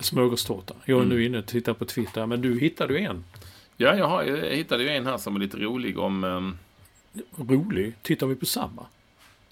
smörgåstårta. 0.00 0.74
Jag 0.84 0.98
är 0.98 1.02
Mm. 1.04 1.16
nu 1.16 1.24
inne 1.24 1.38
och 1.38 1.46
tittar 1.46 1.72
på 1.72 1.84
Twitter, 1.84 2.26
men 2.26 2.40
du 2.40 2.58
hittade 2.60 2.94
ju 2.98 3.00
en. 3.04 3.24
Ja, 3.76 3.94
jag, 3.96 4.06
har, 4.08 4.22
jag 4.22 4.36
hittade 4.56 4.82
ju 4.82 4.88
en 4.88 5.06
här 5.06 5.16
som 5.18 5.36
är 5.36 5.40
lite 5.40 5.56
rolig 5.56 5.98
om... 5.98 6.24
ehm, 6.24 6.58
Rolig. 7.36 7.94
Tittar 8.02 8.26
vi 8.26 8.34
på 8.34 8.46
samma? 8.46 8.86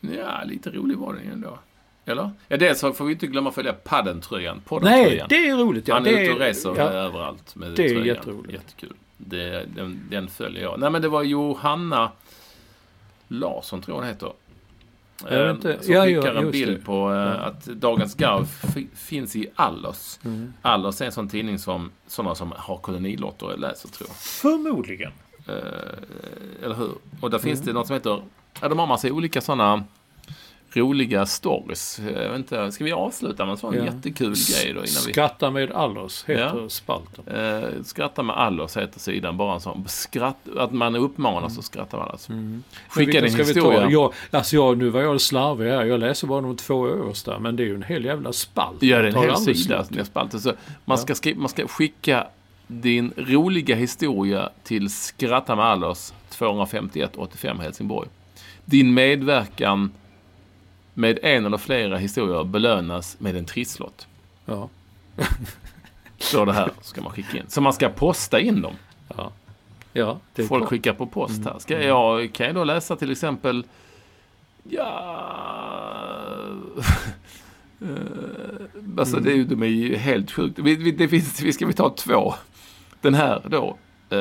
Ja, 0.01 0.43
lite 0.47 0.71
rolig 0.71 0.97
var 0.99 1.15
den 1.15 1.25
ju 1.25 1.31
ändå. 1.33 1.59
Eller? 2.05 2.31
Ja, 2.49 2.57
dels 2.57 2.81
får 2.81 3.05
vi 3.05 3.13
inte 3.13 3.27
glömma 3.27 3.49
att 3.49 3.55
följa 3.55 3.73
paddentröjan. 3.73 4.63
Nej, 4.83 5.25
det 5.29 5.49
är 5.49 5.57
roligt. 5.57 5.89
Ja, 5.89 5.95
Han 5.95 6.07
är 6.07 6.13
det 6.13 6.23
ute 6.25 6.33
och 6.33 6.39
reser 6.39 6.75
ja. 6.77 6.83
överallt 6.83 7.57
med 7.57 7.73
Det 7.73 7.85
är 7.85 7.89
tröjan. 7.89 8.07
jätteroligt. 8.07 8.53
Jättekul. 8.55 8.93
Det, 9.17 9.65
den, 9.77 10.01
den 10.11 10.29
följer 10.29 10.63
jag. 10.63 10.81
Nej, 10.81 10.91
men 10.91 11.03
det 11.03 11.09
var 11.09 11.23
Johanna 11.23 12.13
Larsson, 13.29 13.83
tror 13.83 13.97
jag 13.97 14.01
hon 14.03 14.09
heter. 14.09 14.33
Jag 15.23 15.31
vet 15.31 15.41
Eh, 15.41 15.51
inte. 15.51 15.85
Som 15.85 15.95
Ja, 15.95 16.05
skickar 16.05 16.35
ja, 16.35 16.41
en 16.41 16.51
bild 16.51 16.79
det. 16.79 16.85
på 16.85 17.13
eh, 17.15 17.47
att 17.47 17.65
Dagens 17.65 18.15
Garv 18.15 18.45
fi- 18.45 18.89
finns 18.95 19.37
i 19.37 19.47
Allers. 19.55 20.19
Mm. 20.25 20.53
Allers 20.63 21.01
är 21.01 21.07
en 21.07 21.13
sån 21.13 21.29
tidning 21.29 21.59
som 21.59 21.91
sådana 22.07 22.35
som 22.35 22.53
har 22.57 22.77
kolonilotter 22.79 23.57
läser, 23.57 23.89
tror 23.89 24.09
jag. 24.09 24.17
Förmodligen. 24.17 25.13
Eh, 25.49 26.65
eller 26.65 26.75
hur? 26.75 26.91
Och 27.21 27.31
där 27.31 27.39
finns 27.39 27.61
det 27.61 27.71
Mm. 27.71 27.75
något 27.81 27.87
som 27.87 27.95
heter... 27.95 28.23
Ja, 28.61 28.69
de 28.69 28.79
har 28.79 28.87
massa 28.87 29.09
olika 29.13 29.41
sådana 29.41 29.85
roliga 30.77 31.27
stories. 31.27 32.01
Jag 32.15 32.29
vet 32.31 32.39
inte, 32.39 32.73
ska 32.73 32.85
vi 32.85 32.93
avsluta 32.93 33.45
med 33.45 33.53
en 33.53 33.59
sån 33.59 33.75
Ja. 33.75 33.85
jättekul 33.85 34.35
grej 34.35 34.65
då 34.65 34.71
innan 34.71 34.81
vi... 34.85 34.91
Skratta 35.13 35.51
med 35.51 35.73
Allers 35.73 36.25
heter 36.25 36.59
Ja. 36.63 36.69
spalten. 36.69 37.29
Eh, 37.37 37.83
skratta 37.85 38.23
med 38.23 38.37
Allers 38.37 38.77
heter 38.77 39.01
sidan. 39.01 39.37
Bara 39.37 39.55
en 39.55 39.61
sån 39.61 39.85
skratt... 39.89 40.37
Att 40.59 40.73
man 40.73 40.97
uppmanas 40.97 41.59
att 41.59 41.65
skratta 41.65 41.97
med 41.97 42.07
Allers. 42.07 42.29
Men 42.29 42.65
Skicka 42.89 43.21
din 43.21 43.37
historia. 43.37 43.91
Jag, 43.91 44.13
alltså 44.31 44.57
jag, 44.57 44.79
nu 44.79 44.89
var 44.89 45.01
jag 45.01 45.21
slarvig 45.21 45.71
här. 45.71 45.85
Jag 45.85 46.01
läser 46.01 46.27
bara 46.27 46.41
de 46.41 46.57
två 46.57 46.89
översta. 46.89 47.39
Men 47.39 47.57
det 47.57 47.63
är 47.63 47.67
ju 47.67 47.75
en 47.75 47.83
hel 47.83 48.05
jävla 48.05 48.33
spalt. 48.33 48.83
Gör 48.83 49.03
det 49.03 49.09
en 49.09 49.15
Tar 49.15 49.23
hel 49.23 49.37
sida. 49.57 49.85
spalten. 50.05 50.41
Så 50.41 50.53
man, 50.85 50.99
ska 50.99 51.15
skri- 51.15 51.35
man 51.35 51.49
ska 51.49 51.69
skicka 51.69 52.27
din 52.67 53.13
roliga 53.17 53.77
historia 53.77 54.51
till 54.63 54.91
Skratta 54.91 55.57
med 55.57 55.65
Allers 55.65 56.13
251 56.31 57.11
85 57.17 57.61
Helsingborg. 57.61 58.09
Din 58.65 58.95
medverkan 58.95 59.93
med 60.95 61.19
en 61.23 61.47
eller 61.47 61.59
flera 61.59 61.97
historier 61.97 62.45
belönas 62.45 63.17
med 63.21 63.37
en 63.37 63.45
trisslott. 63.45 64.07
Ja. 64.45 64.69
Står 66.19 66.47
det 66.47 66.53
här, 66.53 66.71
ska 66.81 67.03
man 67.03 67.13
skicka 67.13 67.37
in. 67.39 67.45
Så 67.49 67.61
man 67.61 67.73
ska 67.73 67.89
posta 67.89 68.41
in 68.41 68.63
dem. 68.63 68.75
Ja. 69.17 69.33
Ja, 69.93 70.19
det 70.35 70.45
Folk 70.45 70.61
klart. 70.61 70.71
skickar 70.71 70.93
på 70.93 71.07
post 71.07 71.45
här. 71.45 71.59
Ska 71.59 71.83
jag, 71.83 72.33
kan 72.33 72.47
jag 72.47 72.55
då 72.55 72.65
läsa 72.65 72.97
till 72.97 73.11
exempel... 73.13 73.67
Ja... 74.63 76.45
Eh, 77.81 78.99
alltså 78.99 79.21
det 79.21 79.31
är 79.33 79.35
ju, 79.37 79.45
de 79.45 79.63
är 79.63 79.67
ju 79.67 79.97
helt 79.97 80.31
sjukt. 80.31 80.59
Vi, 80.59 80.75
vi, 80.77 80.91
det 80.91 81.09
finns, 81.09 81.41
vi 81.43 81.53
ska 81.53 81.67
vi 81.67 81.73
ta 81.73 81.91
två. 81.91 82.35
Den 83.01 83.15
här 83.15 83.43
då. 83.49 83.77
eh, 84.11 84.19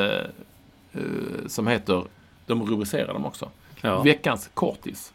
eh, 0.93 1.47
som 1.47 1.67
heter, 1.67 2.03
de 2.45 2.65
rubricerar 2.65 3.13
dem 3.13 3.25
också. 3.25 3.49
Ja. 3.81 4.01
Veckans 4.01 4.49
kortis. 4.53 5.12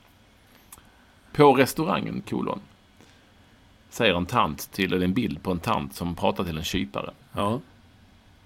På 1.38 1.52
restaurangen, 1.52 2.22
kolon. 2.28 2.60
Säger 3.90 4.14
en 4.14 4.26
tant 4.26 4.72
till, 4.72 4.92
eller 4.92 5.04
en 5.04 5.12
bild 5.14 5.42
på 5.42 5.50
en 5.50 5.58
tant 5.58 5.94
som 5.94 6.14
pratar 6.14 6.44
till 6.44 6.58
en 6.58 6.64
kypare. 6.64 7.10
Ja. 7.32 7.60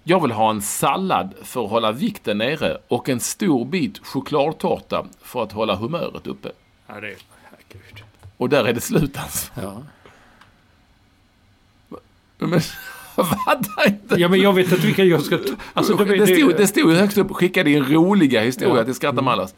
Jag 0.03 0.21
vill 0.21 0.31
ha 0.31 0.49
en 0.49 0.61
sallad 0.61 1.33
för 1.43 1.63
att 1.65 1.69
hålla 1.71 1.91
vikten 1.91 2.37
nere 2.37 2.77
och 2.87 3.09
en 3.09 3.19
stor 3.19 3.65
bit 3.65 3.99
chokladtårta 4.05 5.05
för 5.21 5.43
att 5.43 5.51
hålla 5.51 5.75
humöret 5.75 6.27
uppe. 6.27 6.51
ja, 6.87 6.93
det 6.99 7.07
är... 7.07 7.15
Herregud. 7.43 8.03
Och 8.37 8.49
där 8.49 8.65
är 8.65 8.73
det 8.73 8.81
slut 8.81 9.17
alltså. 9.17 9.51
Ja. 9.61 9.83
Men 12.37 12.61
fattar 13.15 13.87
inte. 13.87 14.15
ja, 14.15 14.27
men 14.27 14.41
jag 14.41 14.53
vet 14.53 14.71
inte 14.71 14.85
vilka 14.85 15.03
jag 15.03 15.21
ska. 15.21 15.39
Alltså, 15.73 15.95
det, 15.95 16.25
det, 16.25 16.27
stod, 16.37 16.57
det 16.57 16.67
stod 16.67 16.93
högst 16.93 17.17
upp, 17.17 17.31
skicka 17.31 17.63
din 17.63 17.83
roliga 17.85 18.41
historia 18.41 18.77
Ja. 18.77 18.83
till 18.83 18.95
Skratta 18.95 19.21
Mallas. 19.21 19.55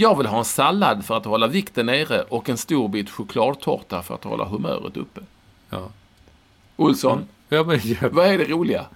Jag 0.00 0.16
vill 0.18 0.26
ha 0.26 0.38
en 0.38 0.44
sallad 0.44 1.04
för 1.04 1.16
att 1.16 1.24
hålla 1.24 1.46
vikten 1.46 1.86
nere 1.86 2.22
och 2.22 2.48
en 2.48 2.56
stor 2.56 2.88
bit 2.88 3.10
chokladtårta 3.10 4.02
för 4.02 4.14
att 4.14 4.24
hålla 4.24 4.44
humöret 4.44 4.96
uppe. 4.96 5.20
Ja. 5.70 5.88
Olsson, 6.76 7.28
Ja, 7.48 7.64
men 7.64 7.80
jag, 7.84 8.10
vad 8.10 8.26
är 8.26 8.38
det 8.38 8.44
roliga? 8.44 8.86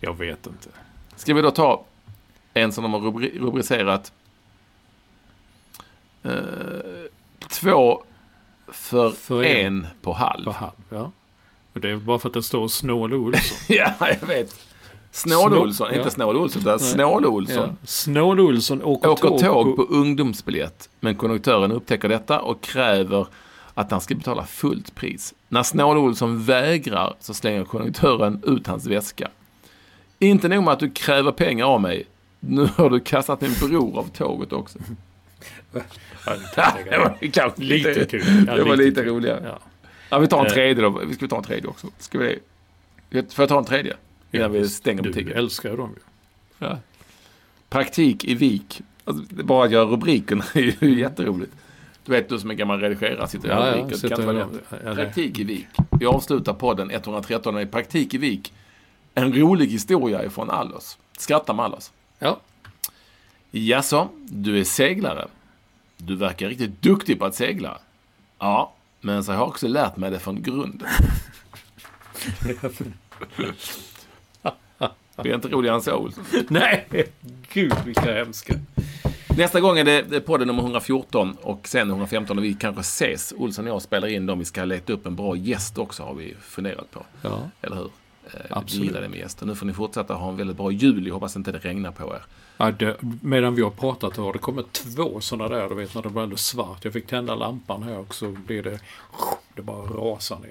jag 0.00 0.18
vet 0.18 0.46
inte. 0.46 0.68
Ska 1.16 1.34
vi 1.34 1.42
då 1.42 1.50
ta 1.50 1.84
en 2.54 2.72
som 2.72 2.82
de 2.82 2.92
har 2.92 3.00
rubri- 3.00 3.38
rubricerat 3.40 4.12
eh, 6.22 6.32
Två 7.48 8.04
för, 8.68 9.10
För 9.10 9.42
en, 9.44 9.66
en. 9.66 9.86
på 10.02 10.12
halv. 10.12 10.44
På 10.44 10.50
halv, 10.52 10.72
ja. 10.88 11.10
Och 11.72 11.80
det 11.80 11.90
är 11.90 11.96
bara 11.96 12.18
för 12.18 12.28
att 12.28 12.34
det 12.34 12.42
står 12.42 12.68
Snål 12.68 13.14
Olsson. 13.14 13.58
ja, 13.76 13.94
jag 14.20 14.26
vet. 14.28 14.60
Snål 15.16 15.74
Snå- 15.74 15.86
ja. 15.90 15.96
inte 15.98 16.10
Snål 16.10 16.36
Olsson, 16.36 16.62
utan 16.62 16.78
Snål 16.78 17.26
Olsson. 17.26 17.56
ja. 17.80 17.86
Snål 17.86 18.40
Olsson 18.40 18.82
åker, 18.82 19.08
Åker 19.10 19.28
tåg, 19.28 19.40
tåg 19.40 19.76
på... 19.76 19.86
på 19.86 19.94
ungdomsbiljett, 19.94 20.88
men 21.00 21.14
konduktören 21.14 21.72
upptäcker 21.72 22.08
detta 22.08 22.40
och 22.40 22.60
kräver 22.60 23.26
att 23.74 23.90
han 23.90 24.00
ska 24.00 24.14
betala 24.14 24.46
fullt 24.46 24.94
pris. 24.94 25.34
När 25.48 25.62
Snål 25.62 25.96
Olsson 25.98 26.42
vägrar 26.44 27.14
så 27.20 27.34
slänger 27.34 27.64
konduktören 27.64 28.42
ut 28.46 28.66
hans 28.66 28.86
väska. 28.86 29.28
Inte 30.18 30.48
nog 30.48 30.64
med 30.64 30.72
att 30.72 30.78
du 30.80 30.90
kräver 30.90 31.32
pengar 31.32 31.64
av 31.66 31.80
mig, 31.80 32.04
nu 32.40 32.68
har 32.76 32.90
du 32.90 33.00
kastat 33.00 33.40
min 33.40 33.54
bror 33.62 33.98
av 33.98 34.08
tåget 34.08 34.52
också. 34.52 34.78
Ja, 36.26 36.32
det 36.90 36.98
var 36.98 37.18
kanske 37.32 37.62
Lite 37.62 38.04
kul. 38.04 38.44
Ja, 38.48 38.54
det 38.56 38.62
var 38.64 38.76
lite 38.76 39.00
kul. 39.02 39.10
roligare. 39.14 39.40
Ja. 39.44 39.58
Ja, 40.10 40.18
vi 40.18 40.26
tar 40.26 40.40
en 40.40 40.46
Eh. 40.46 40.52
tredje 40.52 40.82
då. 40.82 41.00
Vi 41.08 41.14
ska 41.14 41.28
ta 41.28 41.36
en 41.36 41.42
tredje 41.44 41.66
också. 41.68 41.86
Ska 41.98 42.18
vi? 42.18 42.38
Får 43.10 43.22
jag 43.42 43.48
ta 43.48 43.58
en 43.58 43.64
tredje? 43.64 43.96
Innan 44.36 44.52
vi 44.52 44.68
stänger 44.68 45.02
Du 45.02 45.08
butiken. 45.12 45.32
älskar 45.38 45.70
ju 45.70 45.76
dem 45.76 45.90
ju. 45.96 46.02
Ja. 46.66 46.78
Praktik 47.68 48.24
i 48.24 48.34
Vik. 48.34 48.80
Alltså, 49.04 49.24
bara 49.44 49.64
att 49.64 49.70
göra 49.72 49.84
rubriken 49.84 50.42
är 50.54 50.84
ju 50.84 50.98
jätteroligt. 51.00 51.52
Du 52.04 52.12
vet, 52.12 52.28
du 52.28 52.38
som 52.38 52.50
är 52.50 52.54
gammal 52.54 52.80
redigerare 52.80 53.28
sitter 53.28 53.48
Ja, 53.48 53.54
gör 53.54 53.66
ja, 53.66 53.72
rubriker. 53.72 53.88
Det 53.88 53.96
sitter 53.96 54.34
ja, 54.84 54.86
det- 54.90 54.94
Praktik 54.94 55.38
i 55.38 55.44
Vik. 55.44 55.66
Vi 56.00 56.06
avslutar 56.06 56.52
podden 56.52 56.90
113 56.90 57.54
med 57.54 57.70
Praktik 57.72 58.14
i 58.14 58.18
Vik. 58.18 58.52
En 59.14 59.32
rolig 59.34 59.66
historia 59.66 60.24
ifrån 60.24 60.50
Allers. 60.50 60.96
Skratta 61.18 61.52
med 61.52 61.64
Allers. 61.64 61.90
Ja. 62.18 62.40
Jaså, 63.50 64.08
du 64.24 64.60
är 64.60 64.64
seglare? 64.64 65.28
Du 65.96 66.16
verkar 66.16 66.48
riktigt 66.48 66.82
duktig 66.82 67.18
på 67.18 67.24
att 67.24 67.34
segla. 67.34 67.78
Ja, 68.38 68.72
men 69.00 69.24
så 69.24 69.32
har 69.32 69.38
jag 69.38 69.48
också 69.48 69.68
lärt 69.68 69.96
mig 69.96 70.10
det 70.10 70.18
från 70.18 70.42
grunden. 70.42 70.88
Det 75.22 75.30
är 75.30 75.34
inte 75.34 75.48
roligare 75.48 75.76
än 75.76 75.82
så. 75.82 76.10
Nej, 76.48 76.86
gud 77.52 77.74
vilka 77.84 78.14
hemska. 78.14 78.54
Nästa 79.36 79.60
gång 79.60 79.78
är 79.78 79.84
det 79.84 80.20
podden 80.20 80.46
nummer 80.46 80.62
114 80.62 81.36
och 81.42 81.68
sen 81.68 81.90
115 81.90 82.38
och 82.38 82.44
vi 82.44 82.54
kanske 82.54 82.80
ses. 82.80 83.34
Olsson 83.36 83.64
och 83.66 83.74
jag 83.74 83.82
spelar 83.82 84.08
in 84.08 84.26
dem. 84.26 84.38
Vi 84.38 84.44
ska 84.44 84.64
leta 84.64 84.92
upp 84.92 85.06
en 85.06 85.16
bra 85.16 85.36
gäst 85.36 85.78
också 85.78 86.02
har 86.02 86.14
vi 86.14 86.34
funderat 86.40 86.90
på. 86.90 87.06
Ja. 87.22 87.50
Eller 87.62 87.76
hur? 87.76 87.90
Eh, 88.26 88.40
Absolut. 88.50 88.82
Vi 88.82 88.86
gillar 88.86 89.00
det 89.00 89.08
med 89.08 89.18
gäster. 89.18 89.46
Nu 89.46 89.54
får 89.54 89.66
ni 89.66 89.72
fortsätta 89.72 90.14
ha 90.14 90.28
en 90.28 90.36
väldigt 90.36 90.56
bra 90.56 90.70
jul. 90.70 91.06
Jag 91.06 91.14
hoppas 91.14 91.36
inte 91.36 91.52
det 91.52 91.58
regnar 91.58 91.92
på 91.92 92.14
er. 92.14 92.22
Ja, 92.56 92.70
det, 92.70 92.96
medan 93.20 93.54
vi 93.54 93.62
har 93.62 93.70
pratat 93.70 94.16
har 94.16 94.32
det 94.32 94.38
kommit 94.38 94.72
två 94.72 95.20
sådana 95.20 95.56
där, 95.56 95.68
du 95.68 95.74
vet 95.74 95.94
när 95.94 96.02
det 96.02 96.08
blir 96.08 96.22
alldeles 96.22 96.46
svart. 96.46 96.84
Jag 96.84 96.92
fick 96.92 97.06
tända 97.06 97.34
lampan 97.34 97.82
här 97.82 97.98
och 97.98 98.14
så 98.14 98.28
blir 98.46 98.62
det... 98.62 98.78
Det 99.54 99.62
bara 99.62 99.82
rasar 99.82 100.38
ner. 100.38 100.50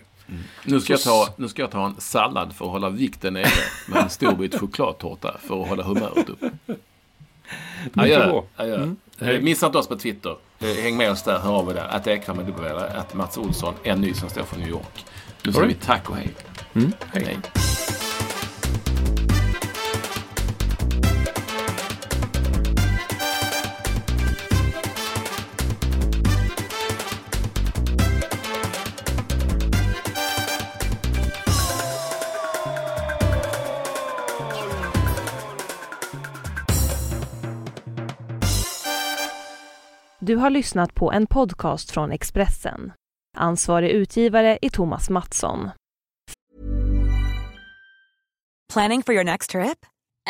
Nu 0.64 0.82
ska, 0.82 0.94
jag 0.94 1.02
ta, 1.02 1.34
nu 1.38 1.48
ska 1.48 1.62
jag 1.62 1.72
ta 1.72 1.86
en 1.86 1.96
sallad 1.98 2.56
för 2.56 2.66
att 2.66 2.72
hålla 2.72 2.90
vikten 2.90 3.34
nere 3.34 3.48
med 3.88 4.04
en 4.04 4.10
stor 4.10 4.36
bit 4.36 4.60
chokladtårta 4.60 5.38
för 5.48 5.62
att 5.62 5.70
hålla 5.70 5.84
humöret 5.84 6.30
uppe. 6.30 6.52
Adjö. 7.96 8.42
adjö. 8.56 8.94
Eh, 9.20 9.42
Missa 9.42 9.66
inte 9.66 9.78
oss 9.78 9.88
på 9.88 9.96
Twitter. 9.96 10.36
Eh, 10.60 10.68
Häng 10.68 10.98
med 10.98 11.12
oss 11.12 11.24
där, 11.24 11.40
hör 11.40 11.52
av 11.52 11.70
er 11.70 11.74
där. 11.74 11.88
Att 11.88 12.08
Ekvall 12.08 12.36
med 12.36 12.46
W 12.46 12.70
att 12.96 13.14
Mats 13.14 13.38
Olsson, 13.38 13.74
en 13.84 14.02
ny 14.02 14.14
som 14.14 14.30
står 14.30 14.44
för 14.44 14.58
New 14.58 14.70
York. 14.70 15.06
Nu 15.44 15.54
säger 15.54 15.68
vi 15.68 15.74
tack 15.74 16.10
och 16.10 16.16
hej. 16.16 16.30
hej. 16.74 17.24
hej. 17.26 17.63
Du 40.26 40.36
har 40.36 40.50
lyssnat 40.50 40.96
på 40.96 41.12
en 41.12 41.28
podcast 41.28 41.92
från 41.92 42.12
Expressen. 42.12 42.92
Ansvarig 43.38 43.90
utgivare 43.90 44.60
är 44.62 44.70
Thomas 44.70 45.10
Mattsson. 45.10 45.70
Planning 48.74 49.04
for 49.04 49.16
your 49.16 49.24
next 49.24 49.50
trip? 49.50 49.86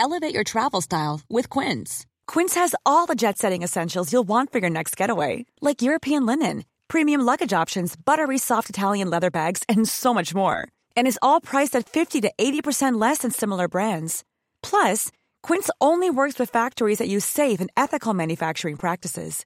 Elevate 0.06 0.34
your 0.34 0.44
travel 0.44 0.82
style 0.82 1.20
with 1.30 1.60
Quince. 1.60 2.06
Quince 2.34 2.60
has 2.60 2.76
all 2.86 3.08
the 3.08 3.16
jet 3.16 3.38
setting 3.38 3.64
essentials 3.64 4.14
you'll 4.14 4.28
want 4.28 4.52
for 4.52 4.62
your 4.62 4.70
next 4.70 5.00
getaway, 5.00 5.46
like 5.62 5.86
European 5.86 6.26
linen, 6.26 6.64
premium 6.88 7.22
luggage 7.26 7.62
options, 7.62 7.96
buttery 8.06 8.38
soft 8.38 8.70
Italian 8.70 9.10
leather 9.10 9.32
bags, 9.32 9.64
and 9.70 9.90
so 9.90 10.14
much 10.14 10.36
more. 10.36 10.68
And 10.98 11.08
is 11.08 11.20
all 11.22 11.42
priced 11.42 11.80
at 11.80 11.90
50 11.90 12.22
to 12.22 12.32
80% 12.42 13.02
less 13.02 13.20
than 13.20 13.32
similar 13.32 13.68
brands. 13.68 14.24
Plus, 14.64 15.12
Quince 15.48 15.70
only 15.80 16.10
works 16.10 16.40
with 16.40 16.54
factories 16.54 16.98
that 16.98 17.08
use 17.08 17.26
safe 17.26 17.62
and 17.62 17.70
ethical 17.78 18.16
manufacturing 18.16 18.78
practices. 18.78 19.46